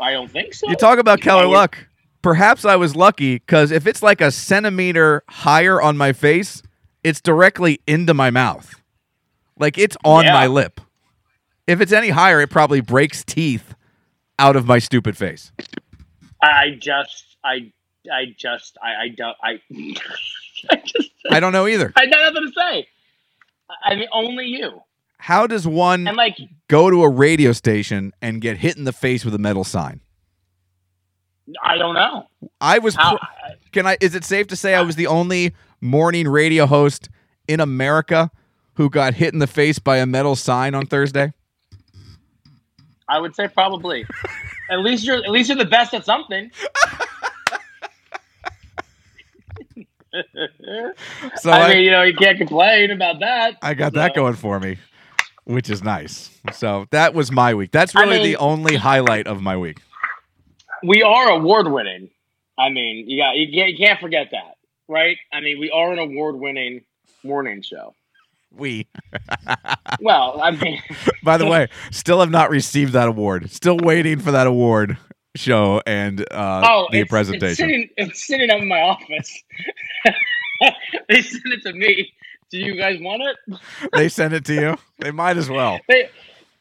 I 0.00 0.12
don't 0.12 0.30
think 0.30 0.54
so. 0.54 0.68
You 0.70 0.76
talk 0.76 0.98
about 0.98 1.20
Keller 1.20 1.44
I 1.44 1.46
luck. 1.46 1.86
Perhaps 2.26 2.64
I 2.64 2.74
was 2.74 2.96
lucky 2.96 3.36
because 3.36 3.70
if 3.70 3.86
it's 3.86 4.02
like 4.02 4.20
a 4.20 4.32
centimeter 4.32 5.22
higher 5.28 5.80
on 5.80 5.96
my 5.96 6.12
face, 6.12 6.60
it's 7.04 7.20
directly 7.20 7.78
into 7.86 8.14
my 8.14 8.30
mouth. 8.30 8.74
Like 9.56 9.78
it's 9.78 9.96
on 10.04 10.24
Yeah. 10.24 10.32
my 10.32 10.48
lip. 10.48 10.80
If 11.68 11.80
it's 11.80 11.92
any 11.92 12.08
higher, 12.08 12.40
it 12.40 12.50
probably 12.50 12.80
breaks 12.80 13.22
teeth 13.22 13.76
out 14.40 14.56
of 14.56 14.66
my 14.66 14.80
stupid 14.80 15.16
face. 15.16 15.52
I 16.42 16.70
just, 16.80 17.36
I, 17.44 17.70
I 18.12 18.34
just, 18.36 18.76
I, 18.82 19.04
I 19.04 19.08
don't, 19.10 19.36
I, 19.40 19.60
I 20.72 20.82
just, 20.84 21.10
I 21.30 21.38
don't 21.38 21.52
know 21.52 21.68
either. 21.68 21.92
I 21.94 22.06
got 22.06 22.32
nothing 22.34 22.48
to 22.48 22.52
say. 22.60 22.88
I 23.84 23.94
mean, 23.94 24.08
only 24.12 24.46
you. 24.46 24.82
How 25.18 25.46
does 25.46 25.64
one 25.64 26.08
And 26.08 26.16
like, 26.16 26.38
go 26.66 26.90
to 26.90 27.04
a 27.04 27.08
radio 27.08 27.52
station 27.52 28.12
and 28.20 28.40
get 28.40 28.56
hit 28.56 28.76
in 28.76 28.82
the 28.82 28.92
face 28.92 29.24
with 29.24 29.32
a 29.34 29.38
metal 29.38 29.62
sign? 29.62 30.00
I 31.62 31.78
don't 31.78 31.94
know. 31.94 32.26
I 32.60 32.78
was. 32.78 32.94
How, 32.94 33.18
can 33.72 33.86
I? 33.86 33.96
Is 34.00 34.14
it 34.14 34.24
safe 34.24 34.48
to 34.48 34.56
say 34.56 34.74
I 34.74 34.82
was 34.82 34.96
the 34.96 35.06
only 35.06 35.54
morning 35.80 36.26
radio 36.28 36.66
host 36.66 37.08
in 37.46 37.60
America 37.60 38.30
who 38.74 38.90
got 38.90 39.14
hit 39.14 39.32
in 39.32 39.38
the 39.38 39.46
face 39.46 39.78
by 39.78 39.98
a 39.98 40.06
metal 40.06 40.36
sign 40.36 40.74
on 40.74 40.86
Thursday? 40.86 41.32
I 43.08 43.20
would 43.20 43.34
say 43.36 43.48
probably. 43.48 44.04
at 44.70 44.80
least 44.80 45.04
you're, 45.04 45.18
at 45.18 45.30
least 45.30 45.48
you're 45.48 45.58
the 45.58 45.64
best 45.64 45.94
at 45.94 46.04
something. 46.04 46.50
So 51.36 51.50
I 51.50 51.60
I, 51.60 51.74
mean, 51.74 51.84
you 51.84 51.90
know, 51.90 52.02
you 52.02 52.14
can't 52.14 52.38
complain 52.38 52.90
about 52.90 53.20
that. 53.20 53.56
I 53.60 53.74
got 53.74 53.92
that 53.94 54.14
going 54.14 54.34
for 54.34 54.58
me, 54.58 54.78
which 55.44 55.68
is 55.68 55.82
nice. 55.82 56.30
So 56.52 56.86
that 56.90 57.12
was 57.12 57.30
my 57.30 57.52
week. 57.54 57.70
That's 57.70 57.94
I 57.94 58.02
really 58.04 58.18
mean- 58.18 58.26
the 58.28 58.36
only 58.36 58.76
highlight 58.76 59.26
of 59.26 59.42
my 59.42 59.56
week. 59.58 59.78
We 60.82 61.02
are 61.02 61.30
award 61.30 61.70
winning. 61.70 62.10
I 62.58 62.70
mean, 62.70 63.08
you 63.08 63.18
got 63.18 63.36
you 63.36 63.52
can't, 63.52 63.72
you 63.72 63.86
can't 63.86 64.00
forget 64.00 64.28
that, 64.32 64.56
right? 64.88 65.16
I 65.32 65.40
mean, 65.40 65.58
we 65.60 65.70
are 65.70 65.92
an 65.92 65.98
award 65.98 66.36
winning 66.36 66.82
morning 67.22 67.62
show. 67.62 67.94
We, 68.50 68.86
Well, 70.00 70.40
I 70.40 70.50
mean, 70.52 70.80
by 71.22 71.36
the 71.36 71.46
way, 71.50 71.68
still 71.90 72.20
have 72.20 72.30
not 72.30 72.50
received 72.50 72.92
that 72.92 73.08
award. 73.08 73.50
Still 73.50 73.78
waiting 73.78 74.18
for 74.18 74.30
that 74.32 74.46
award 74.46 74.98
show 75.34 75.82
and 75.86 76.20
uh, 76.32 76.62
oh, 76.64 76.88
the 76.90 77.00
it's, 77.00 77.10
presentation. 77.10 77.48
It's 77.48 77.58
sitting, 77.58 77.88
it's 77.96 78.26
sitting 78.26 78.50
up 78.50 78.60
in 78.60 78.68
my 78.68 78.80
office. 78.80 79.42
they 81.08 81.22
sent 81.22 81.44
it 81.46 81.62
to 81.62 81.72
me. 81.72 82.12
Do 82.50 82.58
you 82.58 82.76
guys 82.76 83.00
want 83.00 83.22
it? 83.22 83.58
they 83.92 84.08
sent 84.08 84.32
it 84.32 84.44
to 84.46 84.54
you. 84.54 84.76
They 84.98 85.10
might 85.10 85.36
as 85.36 85.50
well. 85.50 85.80
They 85.88 86.08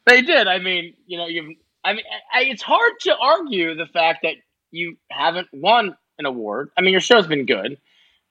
they 0.05 0.21
did. 0.21 0.47
I 0.47 0.59
mean, 0.59 0.95
you 1.05 1.17
know, 1.17 1.27
you. 1.27 1.55
I 1.85 1.93
mean, 1.93 2.03
I, 2.33 2.43
it's 2.43 2.63
hard 2.63 2.93
to 3.01 3.15
argue 3.15 3.75
the 3.75 3.85
fact 3.85 4.23
that 4.23 4.35
you 4.71 4.97
haven't 5.11 5.47
won 5.53 5.95
an 6.17 6.25
award. 6.25 6.71
I 6.77 6.81
mean, 6.81 6.91
your 6.91 7.01
show's 7.01 7.27
been 7.27 7.45
good 7.45 7.77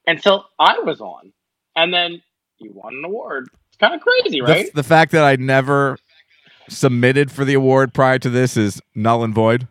until 0.07 0.47
I 0.59 0.81
was 0.81 1.01
on, 1.01 1.33
and 1.77 1.95
then 1.95 2.21
you 2.59 2.73
won 2.75 2.95
an 2.95 3.05
award. 3.05 3.49
It's 3.69 3.77
kind 3.79 3.95
of 3.95 4.01
crazy, 4.01 4.41
right? 4.41 4.73
The, 4.75 4.83
fact 4.83 5.13
that 5.13 5.25
I 5.25 5.37
never 5.37 5.99
submitted 6.69 7.31
for 7.31 7.45
the 7.45 7.55
award 7.55 7.95
prior 7.95 8.19
to 8.19 8.31
this 8.31 8.57
is 8.57 8.81
null 8.95 9.23
and 9.23 9.35
void. 9.35 9.69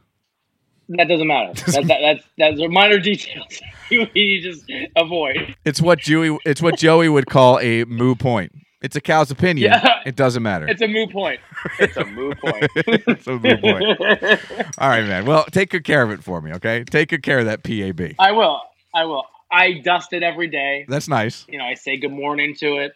that 0.90 1.08
doesn't 1.08 1.28
matter. 1.28 1.54
That, 1.74 1.88
that, 1.88 2.00
that's 2.02 2.26
that's 2.38 2.62
are 2.62 2.70
minor 2.70 3.00
details 3.00 3.62
you, 3.90 4.08
you 4.14 4.42
just 4.42 4.72
avoid. 4.96 5.56
It's 5.66 5.82
what 5.82 6.00
Joey. 6.00 6.38
It's 6.46 6.62
what 6.62 6.78
Joey 6.78 7.10
would 7.10 7.28
call 7.28 7.60
a 7.60 7.84
moo 7.86 8.16
point. 8.16 8.54
It's 8.84 8.98
a 8.98 9.02
cow's 9.02 9.32
opinion. 9.32 9.72
Yeah. 9.72 10.02
It 10.06 10.18
doesn't 10.18 10.44
matter. 10.44 10.68
It's 10.68 10.82
a 10.82 10.88
moot 10.88 11.10
point. 11.12 11.40
It's 11.80 11.96
a 11.96 12.04
moot 12.04 12.38
point. 12.40 12.68
It's 12.76 13.26
a 13.28 13.40
moot 13.40 13.62
point. 13.62 14.78
All 14.78 14.90
right, 14.90 15.06
man. 15.06 15.26
Well, 15.26 15.46
take 15.46 15.70
good 15.70 15.86
care 15.86 16.04
of 16.04 16.12
it 16.12 16.22
for 16.22 16.42
me, 16.42 16.52
okay? 16.56 16.84
Take 16.84 17.10
good 17.10 17.24
care 17.24 17.40
of 17.40 17.46
that 17.46 17.64
PAB. 17.64 18.16
I 18.20 18.34
will. 18.34 18.60
I 18.94 19.06
will. 19.06 19.24
I 19.50 19.80
dust 19.84 20.12
it 20.12 20.22
every 20.22 20.48
day. 20.48 20.86
That's 20.90 21.08
nice. 21.08 21.46
You 21.48 21.60
know, 21.60 21.64
I 21.64 21.76
say 21.76 21.96
good 21.98 22.12
morning 22.12 22.56
to 22.56 22.78
it. 22.78 22.92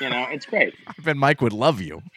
You 0.00 0.10
know, 0.10 0.26
it's 0.30 0.44
great. 0.46 0.74
I 0.88 0.94
bet 1.02 1.16
Mike 1.16 1.40
would 1.40 1.52
love 1.52 1.80
you. 1.80 2.02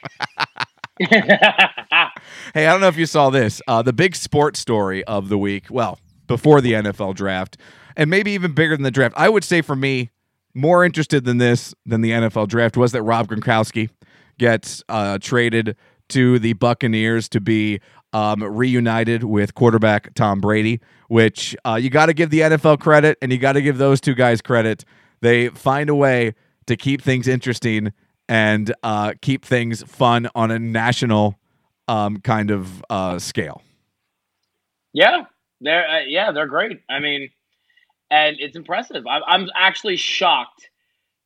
Hey, 0.98 2.68
I 2.68 2.72
don't 2.72 2.80
know 2.80 2.88
if 2.88 2.96
you 2.96 3.06
saw 3.06 3.30
this. 3.30 3.62
Uh, 3.68 3.82
the 3.82 3.92
big 3.92 4.16
sports 4.16 4.60
story 4.60 5.04
of 5.04 5.28
the 5.28 5.38
week, 5.38 5.66
well, 5.70 6.00
before 6.26 6.62
the 6.62 6.72
NFL 6.72 7.16
draft, 7.16 7.58
and 7.98 8.10
maybe 8.10 8.32
even 8.32 8.54
bigger 8.54 8.76
than 8.78 8.84
the 8.84 8.92
draft, 8.92 9.14
I 9.18 9.28
would 9.28 9.44
say 9.44 9.62
for 9.62 9.76
me, 9.76 10.10
more 10.56 10.84
interested 10.84 11.26
than 11.26 11.38
this, 11.38 11.76
than 11.86 12.02
the 12.02 12.12
NFL 12.12 12.48
draft, 12.48 12.78
was 12.78 12.94
that 12.94 13.04
Rob 13.04 13.28
Gronkowski 13.28 13.90
gets 14.40 14.84
uh, 14.90 15.18
traded 15.20 15.76
to 16.10 16.40
the 16.40 16.54
Buccaneers 16.54 17.30
to 17.30 17.42
be 17.42 17.80
um, 18.14 18.42
reunited 18.42 19.24
with 19.24 19.54
quarterback 19.56 20.14
Tom 20.14 20.40
Brady, 20.40 20.80
which 21.10 21.56
uh, 21.66 21.76
you 21.76 21.90
got 21.90 22.06
to 22.08 22.14
give 22.14 22.30
the 22.30 22.40
NFL 22.42 22.80
credit 22.80 23.18
and 23.22 23.32
you 23.32 23.38
got 23.38 23.54
to 23.54 23.62
give 23.62 23.78
those 23.78 24.00
two 24.00 24.16
guys 24.16 24.42
credit. 24.42 24.86
They 25.22 25.50
find 25.50 25.90
a 25.90 25.96
way 25.96 26.34
to 26.68 26.78
keep 26.78 27.02
things 27.02 27.28
interesting 27.28 27.92
and 28.30 28.74
uh, 28.84 29.14
keep 29.22 29.46
things 29.46 29.84
fun 29.84 30.30
on 30.34 30.52
a 30.52 30.60
national 30.60 31.38
um, 31.88 32.18
kind 32.18 32.52
of 32.52 32.84
uh, 32.90 33.20
scale. 33.20 33.62
yeah, 34.94 35.26
they're 35.62 35.88
uh, 35.88 36.00
yeah, 36.08 36.32
they're 36.32 36.48
great. 36.48 36.82
I 36.90 37.00
mean, 37.00 37.30
and 38.10 38.38
it's 38.40 38.56
impressive. 38.56 39.06
I'm, 39.08 39.22
I'm 39.28 39.50
actually 39.56 39.98
shocked, 39.98 40.70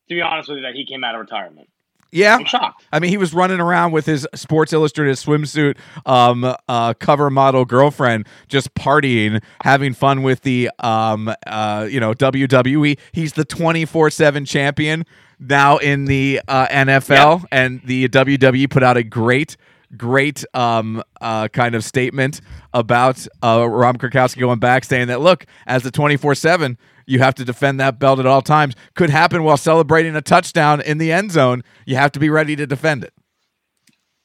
to 0.08 0.16
be 0.16 0.22
honest 0.22 0.50
with 0.50 0.58
you, 0.58 0.64
that 0.64 0.76
he 0.76 0.86
came 0.86 1.04
out 1.04 1.16
of 1.16 1.22
retirement. 1.22 1.70
Yeah, 2.12 2.36
I'm 2.36 2.46
shocked. 2.46 2.84
I 2.92 3.00
mean, 3.00 3.12
he 3.12 3.18
was 3.18 3.34
running 3.34 3.60
around 3.60 3.92
with 3.92 4.06
his 4.08 4.28
Sports 4.34 4.74
Illustrated 4.74 5.16
swimsuit 5.16 5.78
um, 6.08 6.56
uh, 6.68 6.94
cover 6.96 7.30
model 7.30 7.66
girlfriend, 7.66 8.28
just 8.48 8.74
partying, 8.74 9.44
having 9.64 9.94
fun 9.94 10.24
with 10.24 10.42
the 10.42 10.72
um, 10.80 11.32
uh, 11.46 11.88
you 11.90 12.00
know 12.00 12.14
WWE. 12.14 12.98
He's 13.12 13.34
the 13.34 13.46
twenty 13.46 13.86
four 13.86 14.10
seven 14.10 14.44
champion 14.46 15.06
now 15.40 15.78
in 15.78 16.06
the 16.06 16.42
uh, 16.48 16.68
NFL, 16.68 17.46
and 17.52 17.82
the 17.86 18.10
WWE 18.10 18.70
put 18.70 18.82
out 18.82 18.98
a 18.98 19.04
great. 19.04 19.56
Great 19.98 20.46
um, 20.54 21.02
uh, 21.20 21.48
kind 21.48 21.74
of 21.74 21.84
statement 21.84 22.42
about 22.74 23.26
uh, 23.44 23.68
Rob 23.68 23.98
Gronkowski 23.98 24.40
going 24.40 24.60
back, 24.60 24.84
saying 24.84 25.08
that 25.08 25.20
look, 25.22 25.46
as 25.66 25.84
the 25.84 25.92
twenty 25.92 26.16
four 26.16 26.36
seven, 26.36 26.78
you 27.08 27.20
have 27.20 27.34
to 27.36 27.46
defend 27.46 27.80
that 27.80 27.98
belt 27.98 28.20
at 28.20 28.28
all 28.28 28.42
times. 28.44 28.76
Could 28.94 29.10
happen 29.10 29.44
while 29.44 29.58
celebrating 29.58 30.16
a 30.16 30.22
touchdown 30.22 30.80
in 30.82 31.00
the 31.00 31.12
end 31.12 31.32
zone. 31.32 31.64
You 31.86 31.96
have 31.96 32.12
to 32.12 32.20
be 32.20 32.30
ready 32.30 32.56
to 32.56 32.68
defend 32.68 33.04
it. 33.04 33.14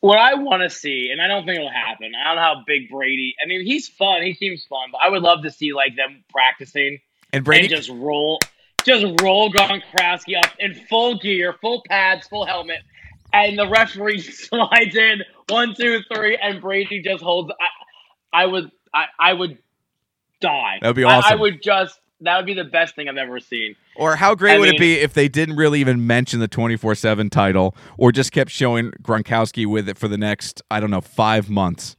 What 0.01 0.19
I 0.19 0.35
want 0.35 0.62
to 0.62 0.69
see, 0.69 1.09
and 1.11 1.23
I 1.23 1.29
don't 1.29 1.47
think 1.47 1.57
it'll 1.57 1.71
happen. 1.71 2.12
I 2.15 2.25
don't 2.29 2.37
know 2.37 2.43
how 2.43 2.62
big 2.67 2.91
Brady. 2.91 3.35
I 3.43 3.49
mean, 3.49 3.65
he's 3.65 3.89
fun. 3.89 4.23
He 4.23 4.35
seems 4.35 4.62
fun, 4.67 4.91
but 4.93 5.01
I 5.03 5.09
would 5.09 5.23
love 5.23 5.45
to 5.45 5.51
see 5.51 5.73
like 5.73 5.97
them 5.97 6.23
practicing 6.29 6.99
And 7.33 7.43
Brady, 7.43 7.69
and 7.69 7.75
just 7.75 7.89
roll, 7.89 8.39
just 8.85 9.07
roll 9.23 9.51
Gronkowski 9.51 10.37
up 10.37 10.53
in 10.59 10.75
full 10.75 11.19
gear, 11.21 11.55
full 11.59 11.83
pads, 11.89 12.29
full 12.29 12.45
helmet, 12.45 12.81
and 13.35 13.59
the 13.59 13.68
referee 13.68 14.20
slides 14.22 14.95
in 14.97 15.22
one, 15.49 15.74
two, 15.74 16.01
three, 16.14 16.39
and 16.41 16.61
Brady 16.61 17.03
just 17.03 17.22
holds. 17.22 17.53
I, 18.32 18.45
I 18.45 18.47
would, 18.47 18.70
I, 18.95 19.05
I 19.18 19.32
would 19.35 19.59
die. 20.41 20.78
That 20.80 20.89
would 20.89 20.97
be 20.97 21.05
I- 21.05 21.20
I, 21.20 21.35
would 21.35 21.62
just. 21.62 22.01
That 22.20 22.37
would 22.39 22.47
be 22.47 22.55
the 22.55 22.64
best 22.64 22.95
thing 22.95 23.09
I've 23.09 23.16
ever 23.16 23.39
seen. 23.41 23.74
or 23.97 24.16
how 24.16 24.35
great 24.35 24.55
I 24.55 24.59
would 24.59 24.68
it 24.70 24.78
be 24.78 24.95
if 24.95 25.12
they 25.12 25.28
didn't 25.28 25.57
really 25.57 25.80
even 25.80 26.07
mention 26.07 26.41
the 26.41 26.49
twenty 26.49 26.76
four 26.76 26.95
seven 26.95 27.28
title, 27.28 27.76
or 27.99 28.12
just 28.12 28.32
kept 28.32 28.51
showing 28.51 28.93
Gronkowski 29.03 29.66
with 29.66 29.89
it 29.89 29.99
for 29.99 30.09
the 30.09 30.16
next 30.16 30.62
I 30.70 30.80
don't 30.80 30.91
know 30.91 31.03
five 31.03 31.51
months, 31.51 31.97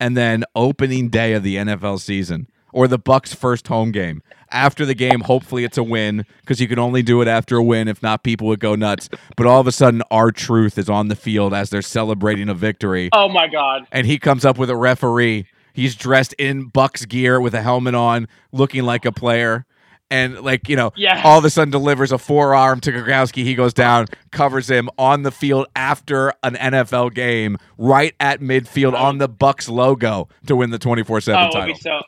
and 0.00 0.16
then 0.16 0.44
opening 0.54 1.08
day 1.10 1.34
of 1.34 1.42
the 1.42 1.56
NFL 1.56 2.00
season 2.00 2.46
or 2.76 2.86
the 2.86 2.98
Bucs' 2.98 3.34
first 3.34 3.68
home 3.68 3.90
game. 3.90 4.22
After 4.52 4.84
the 4.86 4.94
game, 4.94 5.22
hopefully 5.22 5.64
it's 5.64 5.78
a 5.78 5.82
win 5.82 6.24
because 6.42 6.60
you 6.60 6.68
can 6.68 6.78
only 6.78 7.02
do 7.02 7.20
it 7.22 7.26
after 7.26 7.56
a 7.56 7.62
win. 7.62 7.88
If 7.88 8.02
not, 8.02 8.22
people 8.22 8.46
would 8.48 8.60
go 8.60 8.74
nuts. 8.76 9.08
But 9.36 9.46
all 9.46 9.60
of 9.60 9.66
a 9.66 9.72
sudden, 9.72 10.02
R-Truth 10.10 10.76
is 10.78 10.88
on 10.88 11.08
the 11.08 11.16
field 11.16 11.52
as 11.54 11.70
they're 11.70 11.82
celebrating 11.82 12.48
a 12.48 12.54
victory. 12.54 13.08
Oh 13.12 13.28
my 13.28 13.48
god! 13.48 13.86
and 13.90 14.06
he 14.06 14.18
comes 14.18 14.44
up 14.44 14.58
with 14.58 14.68
a 14.70 14.76
referee. 14.76 15.46
He's 15.72 15.94
dressed 15.94 16.34
in 16.34 16.70
Bucs 16.70 17.08
gear 17.08 17.40
with 17.40 17.54
a 17.54 17.62
helmet 17.62 17.94
on, 17.94 18.28
looking 18.52 18.84
like 18.84 19.04
a 19.04 19.12
player. 19.12 19.64
And 20.08 20.40
like, 20.42 20.68
you 20.68 20.76
know, 20.76 20.92
Yes. 20.94 21.20
all 21.24 21.38
of 21.40 21.44
a 21.44 21.50
sudden 21.50 21.72
delivers 21.72 22.12
a 22.12 22.18
forearm 22.18 22.78
to 22.82 22.92
Gronkowski. 22.92 23.42
He 23.42 23.56
goes 23.56 23.74
down, 23.74 24.06
covers 24.30 24.70
him 24.70 24.88
on 24.96 25.22
the 25.24 25.32
field 25.32 25.66
after 25.74 26.32
an 26.44 26.54
NFL 26.54 27.12
game, 27.12 27.58
right 27.76 28.14
at 28.20 28.40
midfield 28.40 28.92
oh. 28.92 29.04
on 29.04 29.18
the 29.18 29.28
Bucs 29.28 29.68
logo 29.68 30.28
to 30.46 30.54
win 30.54 30.70
the 30.70 30.78
24 30.78 31.16
Oh, 31.16 31.20
7 31.20 31.40
it 31.48 31.52
title. 31.52 31.74
so. 31.74 32.00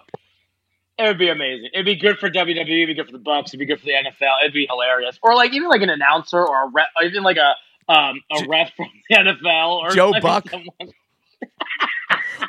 It 0.99 1.05
would 1.05 1.19
be 1.19 1.29
amazing. 1.29 1.71
It'd 1.73 1.87
be 1.87 1.95
good 1.95 2.19
for 2.19 2.29
WWE. 2.29 2.51
It'd 2.61 2.89
be 2.89 2.95
good 2.95 3.07
for 3.07 3.13
the 3.13 3.19
Bucs. 3.23 3.49
It'd 3.49 3.61
be 3.61 3.67
good 3.67 3.79
for 3.79 3.87
the 3.87 3.93
NFL. 3.93 4.41
It'd 4.43 4.53
be 4.53 4.67
hilarious. 4.69 5.19
Or 5.23 5.35
like 5.35 5.53
even 5.55 5.69
like 5.69 5.83
an 5.83 5.91
announcer 5.91 6.45
or 6.45 6.65
a 6.65 6.69
ref, 6.69 6.87
even 7.05 7.23
like 7.23 7.37
a 7.37 7.55
um 7.93 8.21
a 8.33 8.45
ref 8.49 8.73
from 8.77 8.89
the 9.09 9.17
NFL 9.17 9.79
or 9.79 9.91
Joe 9.91 10.11
like 10.11 10.23
Buck. 10.23 10.47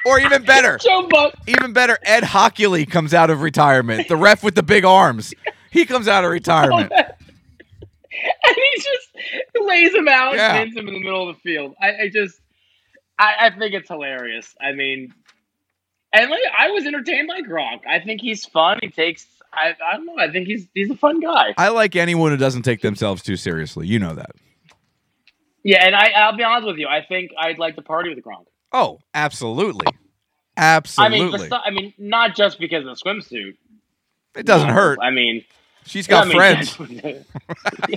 Or 0.06 0.20
even 0.20 0.44
better, 0.44 0.78
Joe 0.82 1.08
Buck. 1.10 1.34
even 1.48 1.74
better, 1.74 1.98
Ed 2.04 2.24
Hochuli 2.24 2.90
comes 2.90 3.14
out 3.14 3.30
of 3.30 3.42
retirement. 3.42 4.08
The 4.08 4.16
ref 4.16 4.44
with 4.44 4.56
the 4.56 4.64
big 4.64 4.86
arms. 4.86 5.34
He 5.72 5.86
comes 5.86 6.08
out 6.08 6.24
of 6.24 6.32
retirement. 6.32 6.92
and 6.96 8.56
he 8.56 8.72
just 8.78 9.10
lays 9.62 9.94
him 9.94 10.08
out 10.08 10.36
Yeah. 10.36 10.56
and 10.56 10.70
hits 10.70 10.78
him 10.80 10.88
in 10.88 10.94
the 10.94 11.00
middle 11.04 11.30
of 11.30 11.36
the 11.36 11.42
field. 11.42 11.76
I, 11.82 12.04
I 12.04 12.10
just, 12.14 12.40
I, 13.18 13.34
I 13.48 13.50
think 13.58 13.74
it's 13.74 13.90
hilarious. 13.90 14.56
I 14.62 14.72
mean, 14.74 15.14
and 16.14 16.30
like 16.30 16.42
I 16.58 16.70
was 16.72 16.86
entertained 16.86 17.28
by 17.28 17.42
Gronk. 17.42 17.86
I 17.88 18.00
think 18.00 18.22
he's 18.22 18.46
fun. 18.46 18.80
He 18.82 18.90
takes. 18.90 19.28
I, 19.54 19.76
I 19.86 19.98
don't 19.98 20.06
know. 20.06 20.18
I 20.18 20.32
think 20.32 20.48
he's 20.48 20.68
he's 20.74 20.90
a 20.92 20.96
fun 20.96 21.20
guy. 21.20 21.54
I 21.58 21.70
like 21.70 21.96
anyone 21.96 22.32
who 22.32 22.38
doesn't 22.38 22.62
take 22.64 22.82
themselves 22.82 23.22
too 23.24 23.36
seriously. 23.36 23.88
You 23.88 24.00
know 24.00 24.14
that. 24.16 24.32
Yeah, 25.64 25.86
and 25.86 25.96
I, 25.96 26.10
I'll 26.12 26.38
be 26.38 26.44
honest 26.44 26.68
with 26.68 26.78
you. 26.78 26.88
I 26.88 27.04
think 27.04 27.32
I'd 27.38 27.60
like 27.60 27.76
to 27.76 27.82
party 27.82 28.14
with 28.14 28.24
Gronk. 28.24 28.46
Oh, 28.72 29.00
absolutely. 29.14 29.88
Absolutely. 30.56 31.50
I 31.52 31.70
mean, 31.72 31.72
I 31.72 31.72
mean, 31.72 31.94
not 31.98 32.36
just 32.36 32.60
because 32.60 32.86
of 32.86 32.98
the 32.98 33.04
swimsuit. 33.04 33.56
it 34.36 34.46
doesn't 34.46 34.68
No, 34.68 34.74
hurt. 34.74 35.00
I 35.02 35.10
mean, 35.10 35.44
She's 35.86 36.06
got 36.06 36.26
I 36.26 36.28
mean, 36.28 36.38
friends. 36.38 36.78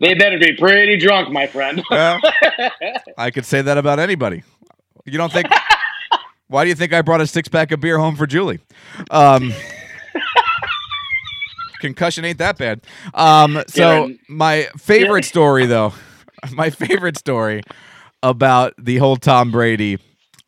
they 0.00 0.14
better 0.14 0.38
be 0.38 0.56
pretty 0.56 0.96
drunk, 0.96 1.30
my 1.30 1.46
friend. 1.46 1.82
Well, 1.90 2.20
I 3.18 3.30
could 3.30 3.44
say 3.44 3.62
that 3.62 3.78
about 3.78 3.98
anybody. 3.98 4.42
You 5.04 5.18
don't 5.18 5.32
think? 5.32 5.46
Why 6.50 6.64
do 6.64 6.68
you 6.68 6.74
think 6.74 6.92
I 6.92 7.00
brought 7.00 7.20
a 7.20 7.26
six 7.28 7.48
pack 7.48 7.70
of 7.70 7.78
beer 7.80 7.96
home 7.98 8.16
for 8.16 8.26
Julie? 8.26 8.58
Um, 9.10 9.52
concussion 11.80 12.24
ain't 12.24 12.38
that 12.38 12.58
bad. 12.58 12.80
Um, 13.14 13.62
so 13.68 14.06
Yeah. 14.06 14.14
my 14.28 14.68
favorite 14.76 15.24
story, 15.24 15.66
though, 15.66 15.94
my 16.52 16.70
favorite 16.70 17.16
story 17.16 17.62
about 18.22 18.74
the 18.78 18.98
whole 18.98 19.16
Tom 19.16 19.50
Brady, 19.52 19.98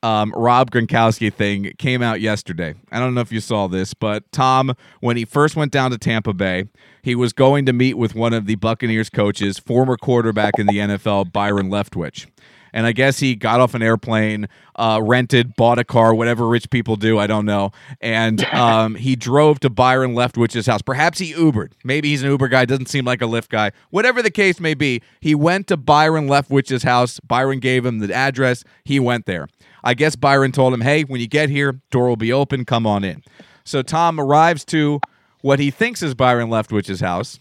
um, 0.03 0.32
Rob 0.36 0.72
Gronkowski 0.72 1.32
thing 1.32 1.72
came 1.78 2.03
out 2.03 2.20
yesterday. 2.20 2.74
I 2.90 2.98
don't 2.98 3.14
know 3.14 3.20
if 3.20 3.30
you 3.30 3.38
saw 3.40 3.68
this, 3.68 3.94
but 3.94 4.30
Tom, 4.32 4.74
when 5.00 5.16
he 5.16 5.24
first 5.24 5.55
went 5.55 5.70
down 5.70 5.92
to 5.92 5.98
Tampa 5.98 6.32
Bay, 6.34 6.64
he 7.03 7.14
was 7.14 7.32
going 7.32 7.64
to 7.66 7.72
meet 7.72 7.94
with 7.94 8.14
one 8.16 8.32
of 8.32 8.46
the 8.46 8.57
Buccaneers 8.57 9.09
coaches, 9.09 9.59
former 9.61 9.96
quarterback 9.96 10.59
in 10.59 10.66
the 10.66 10.78
NFL, 10.78 11.32
Byron 11.32 11.70
Leftwich. 11.70 12.26
And 12.72 12.86
I 12.86 12.92
guess 12.92 13.18
he 13.18 13.34
got 13.34 13.60
off 13.60 13.74
an 13.74 13.82
airplane, 13.82 14.48
uh, 14.76 15.00
rented, 15.02 15.54
bought 15.56 15.78
a 15.78 15.84
car, 15.84 16.14
whatever 16.14 16.48
rich 16.48 16.70
people 16.70 16.96
do, 16.96 17.18
I 17.18 17.26
don't 17.26 17.44
know. 17.44 17.72
And 18.00 18.44
um, 18.54 18.94
he 18.94 19.16
drove 19.16 19.60
to 19.60 19.70
Byron 19.70 20.14
Leftwich's 20.14 20.66
house. 20.66 20.82
Perhaps 20.82 21.18
he 21.18 21.32
Ubered. 21.34 21.72
Maybe 21.84 22.10
he's 22.10 22.22
an 22.22 22.30
Uber 22.30 22.48
guy, 22.48 22.64
doesn't 22.64 22.88
seem 22.88 23.04
like 23.04 23.22
a 23.22 23.26
Lyft 23.26 23.48
guy. 23.48 23.72
Whatever 23.90 24.22
the 24.22 24.30
case 24.30 24.60
may 24.60 24.74
be, 24.74 25.02
he 25.20 25.34
went 25.34 25.66
to 25.68 25.76
Byron 25.76 26.28
Leftwich's 26.28 26.82
house. 26.82 27.20
Byron 27.20 27.60
gave 27.60 27.84
him 27.84 27.98
the 27.98 28.12
address. 28.12 28.64
He 28.84 28.98
went 28.98 29.26
there. 29.26 29.48
I 29.84 29.94
guess 29.94 30.16
Byron 30.16 30.52
told 30.52 30.72
him, 30.72 30.80
hey, 30.80 31.02
when 31.02 31.20
you 31.20 31.26
get 31.26 31.48
here, 31.48 31.80
door 31.90 32.08
will 32.08 32.16
be 32.16 32.32
open, 32.32 32.64
come 32.64 32.86
on 32.86 33.04
in. 33.04 33.22
So 33.64 33.82
Tom 33.82 34.20
arrives 34.20 34.64
to 34.66 35.00
what 35.40 35.58
he 35.58 35.70
thinks 35.70 36.02
is 36.02 36.14
Byron 36.14 36.48
Leftwich's 36.48 37.00
house, 37.00 37.40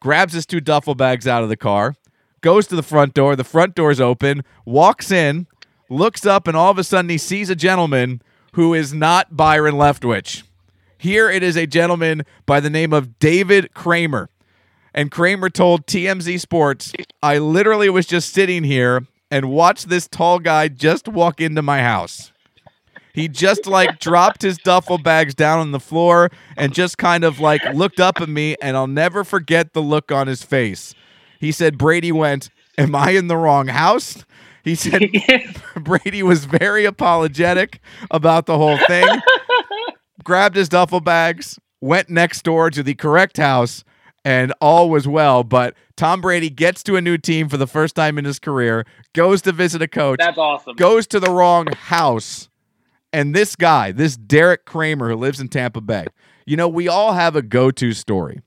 grabs 0.00 0.32
his 0.32 0.46
two 0.46 0.60
duffel 0.60 0.94
bags 0.94 1.26
out 1.26 1.42
of 1.42 1.48
the 1.48 1.56
car, 1.56 1.94
goes 2.46 2.68
to 2.68 2.76
the 2.76 2.82
front 2.84 3.12
door. 3.12 3.34
The 3.34 3.42
front 3.42 3.74
door's 3.74 3.98
open, 3.98 4.44
walks 4.64 5.10
in, 5.10 5.48
looks 5.90 6.24
up, 6.24 6.46
and 6.46 6.56
all 6.56 6.70
of 6.70 6.78
a 6.78 6.84
sudden 6.84 7.08
he 7.08 7.18
sees 7.18 7.50
a 7.50 7.56
gentleman 7.56 8.22
who 8.52 8.72
is 8.72 8.94
not 8.94 9.36
Byron 9.36 9.74
Leftwich. 9.74 10.44
Here 10.96 11.28
it 11.28 11.42
is 11.42 11.56
a 11.56 11.66
gentleman 11.66 12.24
by 12.46 12.60
the 12.60 12.70
name 12.70 12.92
of 12.92 13.18
David 13.18 13.74
Kramer. 13.74 14.30
And 14.94 15.10
Kramer 15.10 15.50
told 15.50 15.88
TMZ 15.88 16.38
Sports, 16.38 16.92
I 17.20 17.38
literally 17.38 17.90
was 17.90 18.06
just 18.06 18.32
sitting 18.32 18.62
here 18.62 19.08
and 19.28 19.50
watched 19.50 19.88
this 19.88 20.06
tall 20.06 20.38
guy 20.38 20.68
just 20.68 21.08
walk 21.08 21.40
into 21.40 21.62
my 21.62 21.82
house. 21.82 22.30
He 23.12 23.26
just 23.26 23.66
like 23.66 23.98
dropped 24.08 24.42
his 24.42 24.56
duffel 24.58 24.98
bags 24.98 25.34
down 25.34 25.58
on 25.58 25.72
the 25.72 25.80
floor 25.80 26.30
and 26.56 26.72
just 26.72 26.96
kind 26.96 27.24
of 27.24 27.40
like 27.40 27.64
looked 27.74 27.98
up 27.98 28.20
at 28.20 28.28
me, 28.28 28.54
and 28.62 28.76
I'll 28.76 28.86
never 28.86 29.24
forget 29.24 29.72
the 29.72 29.82
look 29.82 30.12
on 30.12 30.28
his 30.28 30.44
face. 30.44 30.94
He 31.46 31.52
said 31.52 31.78
Brady 31.78 32.10
went, 32.10 32.50
"Am 32.76 32.96
I 32.96 33.10
in 33.10 33.28
the 33.28 33.36
wrong 33.36 33.68
house?" 33.68 34.24
He 34.64 34.74
said 34.74 35.04
Brady 35.76 36.24
was 36.24 36.44
very 36.44 36.84
apologetic 36.84 37.78
about 38.10 38.46
the 38.46 38.58
whole 38.58 38.76
thing. 38.88 39.06
grabbed 40.24 40.56
his 40.56 40.68
duffel 40.68 40.98
bags, 40.98 41.56
went 41.80 42.10
next 42.10 42.42
door 42.42 42.68
to 42.70 42.82
the 42.82 42.96
correct 42.96 43.36
house, 43.36 43.84
and 44.24 44.52
all 44.60 44.90
was 44.90 45.06
well. 45.06 45.44
But 45.44 45.74
Tom 45.96 46.20
Brady 46.20 46.50
gets 46.50 46.82
to 46.82 46.96
a 46.96 47.00
new 47.00 47.16
team 47.16 47.48
for 47.48 47.58
the 47.58 47.68
first 47.68 47.94
time 47.94 48.18
in 48.18 48.24
his 48.24 48.40
career, 48.40 48.84
goes 49.14 49.40
to 49.42 49.52
visit 49.52 49.80
a 49.82 49.86
coach, 49.86 50.18
That's 50.18 50.36
awesome. 50.36 50.74
goes 50.74 51.06
to 51.06 51.20
the 51.20 51.30
wrong 51.30 51.68
house. 51.68 52.48
And 53.12 53.36
this 53.36 53.54
guy, 53.54 53.92
this 53.92 54.16
Derek 54.16 54.64
Kramer 54.64 55.10
who 55.10 55.14
lives 55.14 55.38
in 55.38 55.46
Tampa 55.46 55.80
Bay, 55.80 56.06
you 56.44 56.56
know, 56.56 56.66
we 56.66 56.88
all 56.88 57.12
have 57.12 57.36
a 57.36 57.42
go 57.42 57.70
to 57.70 57.92
story. 57.92 58.40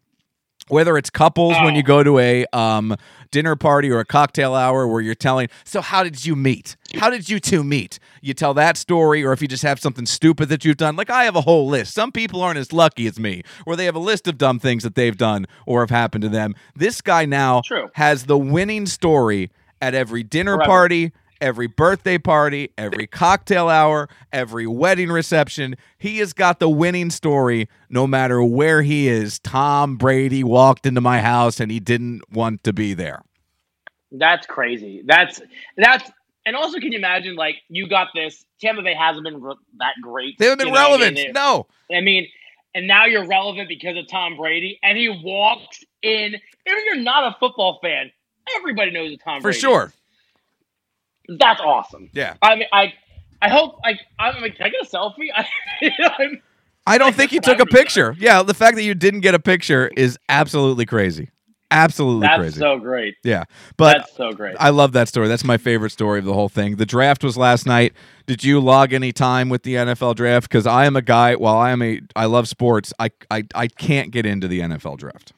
Whether 0.69 0.97
it's 0.97 1.09
couples 1.09 1.55
when 1.63 1.75
you 1.75 1.83
go 1.83 2.03
to 2.03 2.19
a 2.19 2.45
um, 2.53 2.95
dinner 3.31 3.55
party 3.55 3.89
or 3.89 3.99
a 3.99 4.05
cocktail 4.05 4.55
hour 4.55 4.87
where 4.87 5.01
you're 5.01 5.15
telling, 5.15 5.49
so 5.63 5.81
how 5.81 6.03
did 6.03 6.25
you 6.25 6.35
meet? 6.35 6.77
How 6.95 7.09
did 7.09 7.29
you 7.29 7.39
two 7.39 7.63
meet? 7.63 7.99
You 8.21 8.33
tell 8.33 8.53
that 8.53 8.77
story, 8.77 9.23
or 9.23 9.33
if 9.33 9.41
you 9.41 9.47
just 9.47 9.63
have 9.63 9.79
something 9.79 10.05
stupid 10.05 10.49
that 10.49 10.63
you've 10.63 10.77
done. 10.77 10.95
Like 10.95 11.09
I 11.09 11.23
have 11.25 11.35
a 11.35 11.41
whole 11.41 11.67
list. 11.67 11.93
Some 11.93 12.11
people 12.11 12.41
aren't 12.41 12.59
as 12.59 12.71
lucky 12.71 13.07
as 13.07 13.19
me, 13.19 13.43
where 13.65 13.75
they 13.75 13.85
have 13.85 13.95
a 13.95 13.99
list 13.99 14.27
of 14.27 14.37
dumb 14.37 14.59
things 14.59 14.83
that 14.83 14.95
they've 14.95 15.17
done 15.17 15.45
or 15.65 15.81
have 15.81 15.89
happened 15.89 16.21
to 16.21 16.29
them. 16.29 16.55
This 16.75 17.01
guy 17.01 17.25
now 17.25 17.61
True. 17.65 17.89
has 17.93 18.25
the 18.25 18.37
winning 18.37 18.85
story 18.85 19.51
at 19.81 19.95
every 19.95 20.23
dinner 20.23 20.55
Forever. 20.55 20.67
party, 20.69 21.11
every 21.41 21.67
birthday 21.67 22.17
party, 22.17 22.71
every 22.77 23.07
cocktail 23.07 23.69
hour, 23.69 24.09
every 24.31 24.67
wedding 24.67 25.09
reception. 25.09 25.75
He 25.97 26.17
has 26.19 26.33
got 26.33 26.59
the 26.59 26.69
winning 26.69 27.09
story 27.09 27.67
no 27.89 28.07
matter 28.07 28.43
where 28.43 28.81
he 28.81 29.07
is. 29.07 29.39
Tom 29.39 29.95
Brady 29.97 30.43
walked 30.43 30.85
into 30.85 31.01
my 31.01 31.21
house 31.21 31.59
and 31.59 31.71
he 31.71 31.79
didn't 31.79 32.21
want 32.31 32.63
to 32.63 32.73
be 32.73 32.93
there. 32.93 33.23
That's 34.11 34.47
crazy. 34.47 35.03
That's 35.05 35.41
that's 35.77 36.09
and 36.45 36.55
also 36.55 36.79
can 36.79 36.91
you 36.91 36.97
imagine 36.97 37.35
like 37.35 37.57
you 37.69 37.87
got 37.87 38.07
this 38.15 38.43
Tampa 38.59 38.81
Bay 38.81 38.95
hasn't 38.95 39.23
been 39.23 39.41
re- 39.41 39.55
that 39.77 39.93
great. 40.01 40.37
They 40.37 40.45
haven't 40.45 40.65
been 40.65 40.73
know, 40.73 40.79
relevant. 40.79 41.19
No. 41.33 41.67
I 41.91 42.01
mean, 42.01 42.27
and 42.73 42.87
now 42.87 43.05
you're 43.05 43.27
relevant 43.27 43.67
because 43.67 43.97
of 43.97 44.07
Tom 44.07 44.35
Brady, 44.37 44.79
and 44.83 44.97
he 44.97 45.09
walks 45.09 45.83
in. 46.01 46.35
If 46.65 46.85
you're 46.85 46.95
not 46.97 47.33
a 47.33 47.37
football 47.39 47.79
fan, 47.81 48.11
everybody 48.57 48.91
knows 48.91 49.09
who 49.09 49.17
Tom 49.17 49.41
For 49.41 49.47
Brady. 49.47 49.59
sure. 49.59 49.93
That's 51.37 51.61
awesome. 51.61 52.09
Yeah. 52.13 52.35
I 52.41 52.55
mean, 52.55 52.67
I 52.73 52.93
I 53.41 53.49
hope 53.49 53.79
like 53.83 53.99
I'm 54.17 54.41
like, 54.41 54.55
can 54.57 54.65
I 54.65 54.69
get 54.69 54.81
a 54.81 54.85
selfie? 54.85 55.27
I, 55.35 55.45
I'm- 56.19 56.41
I 56.87 56.97
don't 56.97 57.13
think 57.13 57.31
you 57.31 57.39
took 57.39 57.59
a 57.59 57.67
picture. 57.67 58.15
Yeah, 58.17 58.41
the 58.41 58.55
fact 58.55 58.75
that 58.75 58.83
you 58.83 58.95
didn't 58.95 59.19
get 59.19 59.35
a 59.35 59.39
picture 59.39 59.91
is 59.95 60.17
absolutely 60.27 60.87
crazy. 60.87 61.29
Absolutely 61.71 62.25
that's 62.25 62.39
crazy. 62.39 62.59
so 62.59 62.79
great. 62.79 63.13
yeah. 63.23 63.43
But 63.77 63.99
that's 63.99 64.15
so 64.15 64.31
great. 64.31 64.55
I 64.59 64.69
love 64.71 64.93
that 64.93 65.07
story. 65.07 65.27
That's 65.27 65.43
my 65.43 65.57
favorite 65.57 65.91
story 65.91 66.17
of 66.17 66.25
the 66.25 66.33
whole 66.33 66.49
thing. 66.49 66.77
The 66.77 66.85
draft 66.87 67.23
was 67.23 67.37
last 67.37 67.67
night. 67.67 67.93
Did 68.25 68.43
you 68.43 68.59
log 68.59 68.91
any 68.91 69.11
time 69.11 69.49
with 69.49 69.61
the 69.61 69.75
NFL 69.75 70.15
draft? 70.15 70.49
Because 70.49 70.65
I 70.65 70.85
am 70.85 70.95
a 70.95 71.03
guy. 71.03 71.35
While 71.35 71.57
I 71.57 71.69
am 71.69 71.83
a, 71.83 72.01
I 72.15 72.25
love 72.25 72.47
sports. 72.47 72.91
I, 72.97 73.11
I, 73.29 73.43
I 73.53 73.67
can't 73.67 74.09
get 74.09 74.25
into 74.25 74.47
the 74.47 74.61
NFL 74.61 74.97
draft. 74.97 75.33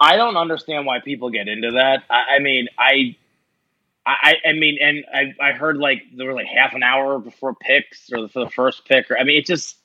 I 0.00 0.16
don't 0.16 0.36
understand 0.36 0.86
why 0.86 0.98
people 0.98 1.30
get 1.30 1.46
into 1.46 1.70
that. 1.72 2.02
I, 2.10 2.36
I 2.36 2.38
mean, 2.40 2.66
I, 2.76 3.14
I, 4.06 4.34
I 4.46 4.52
mean, 4.52 4.76
and 4.82 5.04
I, 5.14 5.34
I 5.48 5.52
heard 5.52 5.78
like 5.78 6.02
there 6.14 6.26
was 6.26 6.36
like 6.36 6.46
half 6.46 6.74
an 6.74 6.82
hour 6.82 7.18
before 7.18 7.54
picks 7.54 8.12
or 8.12 8.28
for 8.28 8.44
the 8.44 8.50
first 8.50 8.84
pick. 8.84 9.10
Or 9.10 9.18
I 9.18 9.24
mean, 9.24 9.38
it 9.38 9.46
just, 9.46 9.78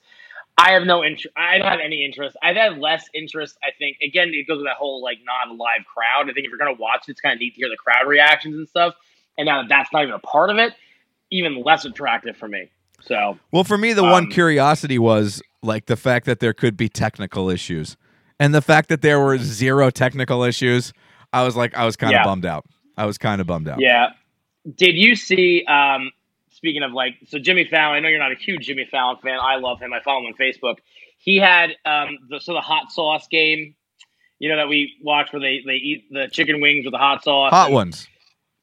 I 0.58 0.72
have 0.72 0.84
no 0.84 1.02
interest. 1.02 1.34
I 1.38 1.56
don't 1.56 1.68
have 1.68 1.80
any 1.82 2.04
interest. 2.04 2.36
I've 2.42 2.56
had 2.56 2.78
less 2.78 3.08
interest. 3.14 3.56
I 3.62 3.70
think 3.78 3.96
again, 4.02 4.30
it 4.34 4.46
goes 4.46 4.58
with 4.58 4.66
that 4.66 4.76
whole 4.76 5.02
like 5.02 5.18
not 5.24 5.48
a 5.52 5.56
live 5.56 5.86
crowd. 5.86 6.28
I 6.28 6.34
think 6.34 6.44
if 6.44 6.50
you're 6.50 6.58
gonna 6.58 6.74
watch 6.74 7.04
it's 7.08 7.20
kind 7.20 7.32
of 7.32 7.40
neat 7.40 7.54
to 7.54 7.60
hear 7.60 7.70
the 7.70 7.78
crowd 7.78 8.06
reactions 8.06 8.54
and 8.56 8.68
stuff. 8.68 8.94
And 9.38 9.46
now 9.46 9.62
that 9.62 9.70
that's 9.70 9.90
not 9.90 10.02
even 10.02 10.14
a 10.14 10.18
part 10.18 10.50
of 10.50 10.58
it, 10.58 10.74
even 11.30 11.62
less 11.62 11.86
attractive 11.86 12.36
for 12.36 12.46
me. 12.48 12.68
So 13.00 13.38
Well, 13.52 13.64
for 13.64 13.78
me, 13.78 13.94
the 13.94 14.02
one 14.02 14.24
Um, 14.24 14.30
curiosity 14.30 14.98
was 14.98 15.40
like 15.62 15.86
the 15.86 15.96
fact 15.96 16.26
that 16.26 16.40
there 16.40 16.52
could 16.52 16.76
be 16.76 16.90
technical 16.90 17.48
issues, 17.48 17.96
and 18.38 18.54
the 18.54 18.60
fact 18.60 18.90
that 18.90 19.00
there 19.00 19.18
were 19.18 19.38
zero 19.38 19.88
technical 19.88 20.42
issues. 20.44 20.92
I 21.32 21.44
was 21.44 21.56
like, 21.56 21.74
I 21.74 21.86
was 21.86 21.96
kind 21.96 22.10
of 22.14 22.18
Yeah. 22.18 22.24
bummed 22.24 22.44
out. 22.44 22.66
I 23.00 23.06
was 23.06 23.18
kind 23.18 23.40
of 23.40 23.46
bummed 23.46 23.68
out. 23.68 23.80
Yeah. 23.80 24.08
Did 24.76 24.94
you 24.94 25.16
see? 25.16 25.64
Um, 25.66 26.10
speaking 26.50 26.82
of 26.82 26.92
like, 26.92 27.14
so 27.26 27.38
Jimmy 27.38 27.64
Fallon. 27.64 27.96
I 27.96 28.00
know 28.00 28.08
you're 28.08 28.18
not 28.18 28.32
a 28.32 28.36
huge 28.36 28.66
Jimmy 28.66 28.86
Fallon 28.90 29.16
fan. 29.22 29.38
I 29.40 29.56
love 29.56 29.80
him. 29.80 29.92
I 29.92 30.00
follow 30.02 30.20
him 30.20 30.26
on 30.26 30.34
Facebook. 30.34 30.76
He 31.18 31.36
had 31.38 31.70
um, 31.84 32.18
the 32.28 32.40
so 32.40 32.52
the 32.54 32.60
hot 32.60 32.90
sauce 32.92 33.26
game. 33.30 33.74
You 34.38 34.48
know 34.48 34.56
that 34.56 34.68
we 34.68 34.94
watch 35.02 35.32
where 35.32 35.40
they 35.40 35.60
they 35.66 35.74
eat 35.74 36.04
the 36.10 36.28
chicken 36.30 36.60
wings 36.60 36.84
with 36.84 36.92
the 36.92 36.98
hot 36.98 37.22
sauce. 37.24 37.50
Hot 37.52 37.66
and- 37.66 37.74
ones. 37.74 38.06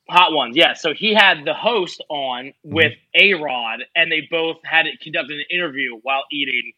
Hot 0.10 0.32
ones, 0.32 0.56
yeah. 0.56 0.74
So 0.74 0.94
he 0.94 1.14
had 1.14 1.44
the 1.44 1.54
host 1.54 2.02
on 2.10 2.54
with 2.64 2.94
Mm-hmm. 3.20 3.40
A 3.40 3.44
Rod, 3.44 3.80
and 3.94 4.10
they 4.10 4.26
both 4.32 4.56
had 4.64 4.88
it 4.88 5.02
conducted 5.02 5.38
an 5.38 5.44
interview 5.52 5.98
while 6.02 6.24
eating, 6.32 6.72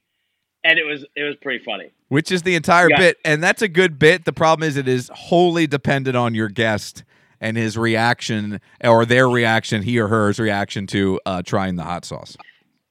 and 0.63 0.79
it 0.79 0.83
was 0.83 1.05
it 1.15 1.21
was 1.23 1.35
pretty 1.41 1.63
funny. 1.63 1.91
which 2.07 2.31
is 2.31 2.41
the 2.41 2.55
entire 2.55 2.89
Yeah. 2.89 2.97
bit 2.97 3.17
and 3.23 3.43
that's 3.43 3.61
a 3.61 3.67
good 3.67 3.99
bit 3.99 4.25
the 4.25 4.33
problem 4.33 4.67
is 4.67 4.77
it 4.77 4.87
is 4.87 5.11
wholly 5.13 5.67
dependent 5.67 6.17
on 6.17 6.33
your 6.33 6.49
guest 6.49 7.03
and 7.41 7.57
his 7.57 7.77
reaction 7.77 8.59
or 8.83 9.05
their 9.05 9.29
reaction 9.29 9.81
he 9.83 9.99
or 9.99 10.07
her's 10.07 10.39
reaction 10.39 10.87
to 10.87 11.19
uh, 11.25 11.41
trying 11.41 11.75
the 11.75 11.83
hot 11.83 12.05
sauce 12.05 12.35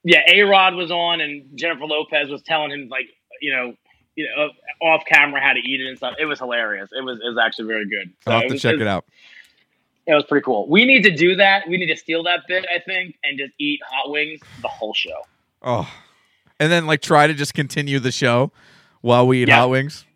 yeah, 0.05 0.20
A 0.32 0.42
Rod 0.42 0.74
was 0.74 0.90
on, 0.90 1.20
and 1.20 1.44
Jennifer 1.57 1.84
Lopez 1.84 2.28
was 2.30 2.40
telling 2.42 2.70
him 2.70 2.88
like, 2.88 3.09
you 3.42 3.53
know, 3.53 3.74
you 4.14 4.26
know, 4.36 4.49
off 4.80 5.03
camera 5.07 5.40
how 5.40 5.53
to 5.53 5.59
eat 5.59 5.80
it 5.80 5.86
and 5.88 5.96
stuff. 5.99 6.14
It 6.18 6.24
was 6.24 6.38
hilarious. 6.38 6.88
It 6.96 7.05
was 7.05 7.18
it 7.22 7.28
was 7.28 7.36
actually 7.36 7.66
very 7.66 7.86
good. 7.88 8.12
So 8.24 8.30
i'll 8.30 8.38
have 8.40 8.49
to 8.49 8.55
was, 8.55 8.62
check 8.62 8.74
was, 8.74 8.82
it 8.82 8.86
out 8.86 9.05
It 10.07 10.14
was 10.14 10.24
pretty 10.24 10.44
cool. 10.44 10.66
We 10.68 10.84
need 10.86 11.03
to 11.03 11.11
do 11.14 11.34
that. 11.36 11.68
We 11.68 11.76
need 11.76 11.88
to 11.88 11.96
steal 11.96 12.22
that 12.22 12.42
bit, 12.49 12.64
I 12.74 12.78
think, 12.78 13.16
and 13.24 13.38
just 13.38 13.53
eat 13.59 13.80
hot 13.86 14.11
wings 14.11 14.40
the 14.62 14.68
whole 14.68 14.94
show. 14.94 15.20
oh 15.62 15.92
and 16.61 16.72
then 16.72 16.86
like 16.86 17.03
try 17.03 17.26
to 17.26 17.34
just 17.34 17.53
continue 17.55 17.99
the 17.99 18.12
show 18.12 18.51
while 19.03 19.26
we 19.26 19.42
eat 19.42 19.49
Yeah. 19.49 19.61
hot 19.61 19.70
wings 19.70 20.07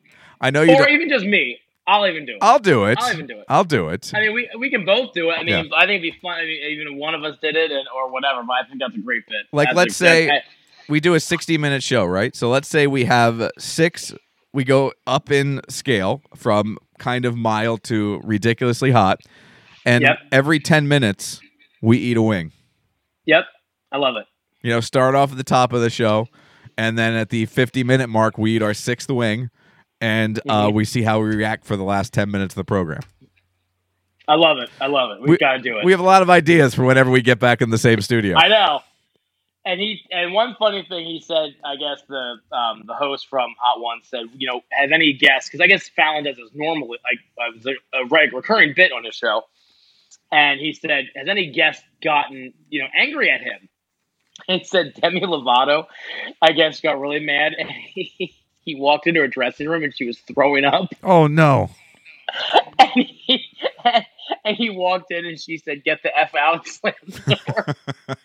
i 0.40 0.50
know 0.50 0.62
you 0.62 0.72
Or 0.72 0.76
don't 0.78 0.90
even 0.90 1.08
just 1.08 1.26
me. 1.26 1.58
I'll 1.86 2.06
even 2.06 2.24
do 2.26 2.32
it. 2.32 2.38
i'll 2.42 2.58
do 2.60 2.84
it 2.84 2.98
I'll 3.00 3.12
even 3.12 3.26
do 3.26 3.38
it. 3.40 3.44
i'll 3.48 3.64
do 3.64 3.88
it 3.88 4.12
I 4.14 4.20
mean, 4.20 4.34
we 4.34 4.48
we 4.58 4.70
can 4.70 4.84
both 4.84 5.12
do 5.14 5.30
it. 5.30 5.34
I 5.34 5.38
mean, 5.42 5.48
Yeah. 5.48 5.76
I 5.76 5.86
think 5.86 6.02
it'd 6.02 6.14
be 6.14 6.18
fun. 6.22 6.34
I 6.38 6.44
mean, 6.44 6.62
even 6.80 6.96
one 6.96 7.14
of 7.14 7.24
us 7.24 7.36
did 7.42 7.56
it, 7.56 7.70
and, 7.72 7.86
or 7.94 8.10
whatever. 8.12 8.42
But 8.46 8.54
I 8.64 8.68
think 8.68 8.80
that's 8.80 8.94
a 8.94 9.00
great 9.00 9.26
bit. 9.26 9.46
Like, 9.52 9.68
That's 9.68 9.76
let's 9.76 9.96
say- 9.96 10.42
we 10.88 11.00
do 11.00 11.14
a 11.14 11.20
60 11.20 11.58
minute 11.58 11.82
show 11.82 12.04
right 12.04 12.34
so 12.34 12.48
let's 12.50 12.66
say 12.68 12.86
we 12.88 13.04
have 13.04 13.50
six 13.58 14.12
we 14.52 14.64
go 14.64 14.92
up 15.06 15.30
in 15.30 15.60
scale 15.68 16.20
from 16.36 16.76
kind 16.98 17.24
of 17.24 17.36
mild 17.36 17.82
to 17.84 18.20
ridiculously 18.24 18.90
hot 18.90 19.20
and 19.86 20.02
Yep. 20.02 20.18
every 20.32 20.58
10 20.58 20.88
minutes 20.88 21.40
we 21.80 21.98
eat 21.98 22.16
a 22.16 22.22
wing 22.22 22.50
Yep, 23.26 23.44
I 23.92 23.96
love 23.98 24.16
it. 24.16 24.26
you 24.62 24.70
know, 24.70 24.80
start 24.80 25.14
off 25.14 25.30
at 25.30 25.36
the 25.38 25.44
top 25.44 25.72
of 25.72 25.80
the 25.80 25.88
show, 25.90 26.26
and 26.76 26.98
then 26.98 27.14
at 27.14 27.28
the 27.30 27.46
50 27.46 27.84
minute 27.84 28.08
mark, 28.08 28.36
we 28.36 28.56
eat 28.56 28.62
our 28.62 28.74
sixth 28.74 29.08
wing, 29.08 29.50
and 30.02 30.38
uh, 30.48 30.66
Mhm. 30.68 30.74
we 30.74 30.84
see 30.84 31.02
how 31.02 31.20
we 31.20 31.34
react 31.34 31.64
for 31.64 31.76
the 31.76 31.84
last 31.84 32.12
10 32.12 32.30
minutes 32.30 32.52
of 32.52 32.56
the 32.56 32.64
program. 32.64 33.00
I 34.28 34.34
love 34.34 34.58
it. 34.58 34.70
I 34.80 34.86
love 34.86 35.10
it. 35.12 35.20
We've 35.20 35.30
We- 35.30 35.36
got 35.38 35.54
to 35.54 35.58
do 35.58 35.78
it. 35.78 35.84
We 35.84 35.92
have 35.92 36.00
a 36.00 36.04
lot 36.04 36.22
of 36.22 36.30
ideas 36.30 36.74
for 36.74 36.84
whenever 36.84 37.10
we 37.10 37.22
get 37.22 37.38
back 37.38 37.60
in 37.62 37.70
the 37.70 37.78
same 37.78 38.00
studio. 38.00 38.36
I 38.36 38.48
know. 38.48 38.80
And 39.64 39.80
he 39.80 40.00
and 40.10 40.32
one 40.32 40.56
funny 40.58 40.84
thing 40.88 41.06
he 41.06 41.20
said, 41.20 41.54
I 41.64 41.76
guess 41.76 42.02
the 42.08 42.34
um, 42.50 42.82
the 42.84 42.94
host 42.94 43.28
from 43.28 43.54
Hot 43.60 43.80
One 43.80 44.00
said, 44.02 44.22
you 44.36 44.48
know, 44.48 44.60
has 44.72 44.90
any 44.92 45.12
guests? 45.12 45.48
Because 45.48 45.60
I 45.60 45.68
guess 45.68 45.88
Fallon 45.88 46.24
does 46.24 46.34
this 46.36 46.50
normally, 46.52 46.98
like 47.04 47.18
uh, 47.38 47.56
it's 47.56 47.66
a, 47.66 47.96
a 47.96 48.06
reg- 48.06 48.32
recurring 48.32 48.72
bit 48.74 48.90
on 48.90 49.04
his 49.04 49.14
show. 49.14 49.42
And 50.32 50.58
he 50.58 50.72
said, 50.72 51.04
has 51.14 51.28
any 51.28 51.52
guest 51.52 51.84
gotten 52.02 52.54
you 52.70 52.80
know 52.82 52.88
angry 52.96 53.30
at 53.30 53.40
him? 53.40 53.68
And 54.48 54.60
he 54.62 54.64
said 54.66 54.94
Demi 55.00 55.20
Lovato, 55.20 55.86
I 56.40 56.50
guess, 56.52 56.80
got 56.80 56.98
really 56.98 57.20
mad, 57.20 57.52
and 57.58 57.70
he, 57.70 58.34
he 58.64 58.74
walked 58.74 59.06
into 59.06 59.20
her 59.20 59.28
dressing 59.28 59.68
room 59.68 59.82
and 59.84 59.94
she 59.94 60.06
was 60.06 60.18
throwing 60.20 60.64
up. 60.64 60.88
oh, 61.02 61.26
no. 61.26 61.70
And 62.78 62.90
he, 62.94 63.44
and 64.44 64.56
he 64.56 64.70
walked 64.70 65.10
in 65.10 65.26
and 65.26 65.38
she 65.40 65.58
said, 65.58 65.84
"Get 65.84 66.02
the 66.02 66.16
f 66.16 66.34
out!" 66.34 66.66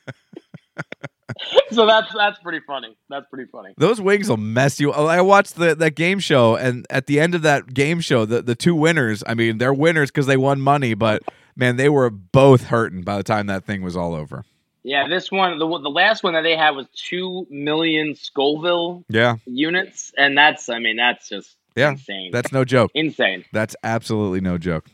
so 1.71 1.85
that's 1.85 2.13
that's 2.13 2.39
pretty 2.39 2.61
funny. 2.65 2.95
That's 3.09 3.25
pretty 3.27 3.49
funny. 3.51 3.73
Those 3.77 3.99
wings 3.99 4.29
will 4.29 4.37
mess 4.37 4.79
you. 4.79 4.91
I 4.91 5.21
watched 5.21 5.55
the 5.55 5.75
that 5.75 5.91
game 5.91 6.19
show, 6.19 6.55
and 6.55 6.85
at 6.89 7.07
the 7.07 7.19
end 7.19 7.35
of 7.35 7.41
that 7.43 7.73
game 7.73 7.99
show, 7.99 8.25
the, 8.25 8.41
the 8.41 8.55
two 8.55 8.75
winners. 8.75 9.23
I 9.27 9.33
mean, 9.33 9.57
they're 9.57 9.73
winners 9.73 10.09
because 10.09 10.25
they 10.25 10.37
won 10.37 10.61
money, 10.61 10.93
but 10.93 11.23
man, 11.55 11.75
they 11.75 11.89
were 11.89 12.09
both 12.09 12.65
hurting 12.65 13.01
by 13.01 13.17
the 13.17 13.23
time 13.23 13.47
that 13.47 13.65
thing 13.65 13.81
was 13.81 13.97
all 13.97 14.13
over. 14.13 14.45
Yeah, 14.83 15.07
this 15.07 15.31
one, 15.31 15.57
the 15.59 15.67
the 15.67 15.89
last 15.89 16.23
one 16.23 16.33
that 16.33 16.41
they 16.43 16.55
had 16.55 16.71
was 16.71 16.87
two 16.95 17.45
million 17.49 18.15
Scoville 18.15 19.03
Yeah, 19.09 19.35
units, 19.45 20.13
and 20.17 20.37
that's 20.37 20.69
I 20.69 20.79
mean 20.79 20.95
that's 20.97 21.27
just 21.29 21.55
Yeah, 21.75 21.91
insane. 21.91 22.31
that's 22.31 22.51
no 22.53 22.63
joke. 22.63 22.91
insane. 22.93 23.43
That's 23.51 23.75
absolutely 23.83 24.39
no 24.41 24.57
joke. 24.57 24.85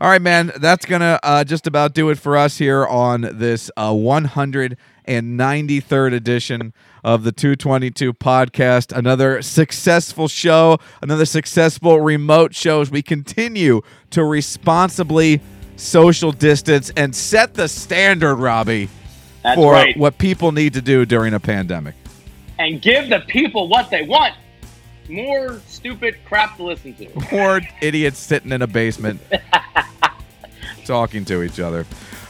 All 0.00 0.08
right, 0.08 0.22
man. 0.22 0.52
That's 0.56 0.84
gonna 0.86 1.18
uh, 1.22 1.44
just 1.44 1.66
about 1.66 1.94
do 1.94 2.10
it 2.10 2.18
for 2.18 2.36
us 2.36 2.58
here 2.58 2.86
on 2.86 3.22
this 3.22 3.70
uh, 3.76 3.90
293rd 3.90 6.14
edition 6.14 6.72
of 7.02 7.24
the 7.24 7.32
222 7.32 8.12
podcast. 8.14 8.96
Another 8.96 9.42
successful 9.42 10.28
show, 10.28 10.78
another 11.02 11.24
successful 11.24 12.00
remote 12.00 12.54
show 12.54 12.80
as 12.80 12.90
we 12.90 13.02
continue 13.02 13.80
to 14.10 14.24
responsibly 14.24 15.40
social 15.76 16.30
distance 16.32 16.90
and 16.96 17.14
set 17.16 17.54
the 17.54 17.66
standard, 17.68 18.36
Robbie, 18.36 18.88
That's 19.42 19.56
for 19.56 19.72
right. 19.72 19.96
what 19.96 20.18
people 20.18 20.52
need 20.52 20.74
to 20.74 20.82
do 20.82 21.04
during 21.06 21.34
a 21.34 21.40
pandemic. 21.40 21.94
and 22.58 22.80
give 22.82 23.08
the 23.08 23.20
people 23.20 23.68
what 23.68 23.90
they 23.90 24.02
want. 24.02 24.34
More 25.08 25.60
stupid 25.66 26.16
crap 26.24 26.56
to 26.58 26.62
listen 26.62 26.94
to. 26.94 27.08
More 27.32 27.60
idiots 27.80 28.18
sitting 28.18 28.52
in 28.52 28.62
a 28.62 28.66
basement 28.66 29.20
talking 30.84 31.24
to 31.24 31.42
each 31.42 31.58
other. 31.58 31.86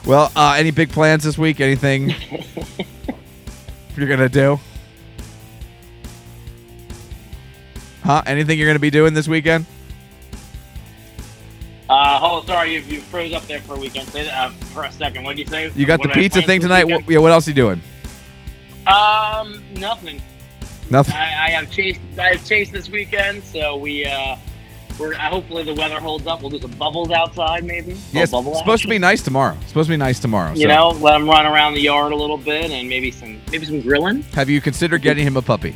Well, 0.07 0.33
uh, 0.35 0.55
any 0.57 0.71
big 0.71 0.91
plans 0.91 1.25
this 1.25 1.37
week? 1.37 1.61
Anything 1.61 2.11
you're 3.97 4.07
going 4.09 4.21
to 4.21 4.29
do? 4.31 4.59
Huh? 8.03 8.23
Anything 8.25 8.59
you're 8.59 8.67
going 8.69 8.77
to 8.77 8.81
be 8.81 8.91
doing 8.91 9.13
this 9.13 9.29
weekend? 9.29 9.67
Uh, 11.91 12.21
hold 12.21 12.47
sorry, 12.47 12.75
you, 12.75 12.81
you 12.83 13.01
froze 13.01 13.33
up 13.33 13.45
there 13.49 13.61
for 13.61 13.75
a 13.75 13.79
weekend. 13.79 14.07
Say 14.11 14.23
that, 14.23 14.33
uh, 14.33 14.51
for 14.67 14.85
a 14.85 14.93
second. 14.93 15.25
What 15.25 15.35
did 15.37 15.47
you 15.47 15.51
say? 15.51 15.73
You 15.75 15.87
got 15.87 15.99
What 15.99 16.11
the 16.11 16.15
pizza 16.15 16.41
thing 16.41 16.61
tonight. 16.61 16.85
What, 16.85 17.09
yeah, 17.09 17.19
what 17.19 17.33
else 17.33 17.49
are 17.49 17.51
you 17.51 17.57
doing? 17.57 17.83
Um, 18.87 19.61
nothing. 19.75 20.23
Nothing. 20.89 21.15
I, 21.17 21.47
I 21.47 21.51
have 21.51 21.69
chased. 21.71 22.01
I 22.17 22.35
have 22.35 22.47
chased 22.47 22.73
this 22.73 22.89
weekend, 22.89 23.43
so 23.45 23.77
we. 23.77 24.07
uh 24.07 24.37
we're, 25.01 25.15
uh, 25.15 25.19
hopefully 25.31 25.65
the 25.65 25.75
weather 25.75 25.99
holds 25.99 26.27
up. 26.27 26.43
We'll 26.43 26.51
do 26.51 26.61
some 26.61 26.73
bubbles 26.73 27.11
outside, 27.11 27.65
maybe. 27.65 27.97
It's 28.13 28.33
bubble 28.33 28.55
supposed 28.55 28.83
to 28.83 28.89
be 28.89 28.99
nice 28.99 29.23
tomorrow. 29.23 29.57
It's 29.61 29.69
supposed 29.69 29.87
to 29.87 29.93
be 29.95 29.97
nice 29.97 30.21
tomorrow. 30.21 30.53
You 30.53 30.63
so. 30.63 30.69
know, 30.69 30.89
let 30.91 31.17
him 31.17 31.27
run 31.27 31.47
around 31.47 31.73
the 31.73 31.81
yard 31.81 32.13
a 32.13 32.17
little 32.17 32.37
bit, 32.37 32.71
and 32.71 32.87
maybe 32.87 33.11
some 33.11 33.41
maybe 33.51 33.65
some 33.65 33.81
grilling. 33.81 34.23
Have 34.35 34.51
you 34.51 34.61
considered 34.61 35.01
getting 35.01 35.27
him 35.27 35.39
a 35.39 35.43
puppy? 35.43 35.75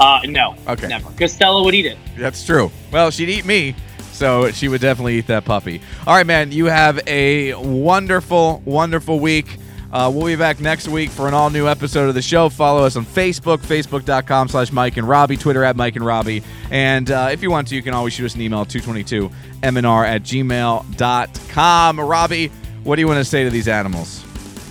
Uh, 0.00 0.20
no, 0.24 0.56
Okay. 0.66 0.88
never. 0.88 1.10
Because 1.10 1.32
Stella 1.32 1.62
would 1.62 1.74
eat 1.74 1.86
it. 1.86 1.96
That's 2.18 2.44
true. 2.44 2.72
Well, 2.90 3.10
she'd 3.10 3.28
eat 3.28 3.44
me, 3.44 3.76
so 4.12 4.50
she 4.50 4.68
would 4.68 4.80
definitely 4.80 5.18
eat 5.18 5.26
that 5.26 5.44
puppy. 5.44 5.80
All 6.06 6.14
right, 6.14 6.26
man. 6.26 6.52
You 6.52 6.66
have 6.66 7.00
a 7.06 7.54
wonderful, 7.54 8.62
wonderful 8.64 9.18
week. 9.20 9.58
Uh, 9.92 10.10
we'll 10.14 10.24
be 10.26 10.36
back 10.36 10.58
next 10.58 10.88
week 10.88 11.10
for 11.10 11.28
an 11.28 11.34
all 11.34 11.50
new 11.50 11.68
episode 11.68 12.08
of 12.08 12.14
the 12.14 12.22
show. 12.22 12.48
Follow 12.48 12.82
us 12.84 12.96
on 12.96 13.04
Facebook, 13.04 13.58
facebook.com 13.58 14.48
slash 14.48 14.72
Mike 14.72 14.96
and 14.96 15.06
Robbie, 15.06 15.36
Twitter 15.36 15.64
at 15.64 15.76
Mike 15.76 15.96
and 15.96 16.06
Robbie. 16.06 16.42
And 16.70 17.10
uh, 17.10 17.28
if 17.30 17.42
you 17.42 17.50
want 17.50 17.68
to, 17.68 17.74
you 17.74 17.82
can 17.82 17.92
always 17.92 18.14
shoot 18.14 18.24
us 18.24 18.34
an 18.34 18.40
email, 18.40 18.64
222mnr 18.64 20.06
at 20.06 20.22
gmail.com. 20.22 22.00
Robbie, 22.00 22.48
what 22.84 22.96
do 22.96 23.00
you 23.02 23.06
want 23.06 23.18
to 23.18 23.24
say 23.24 23.44
to 23.44 23.50
these 23.50 23.68
animals? 23.68 24.24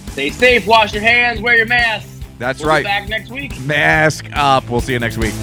Stay 0.08 0.32
safe. 0.32 0.66
Wash 0.66 0.92
your 0.94 1.04
hands. 1.04 1.40
Wear 1.40 1.56
your 1.56 1.68
mask. 1.68 2.08
That's 2.40 2.60
We'll 2.60 2.70
right. 2.70 2.80
Be 2.82 2.86
back 2.86 3.08
next 3.08 3.30
week. 3.30 3.60
Mask 3.62 4.26
up. 4.34 4.68
We'll 4.70 4.82
see 4.82 4.94
you 4.94 5.00
next 5.00 5.18
week. 5.20 5.34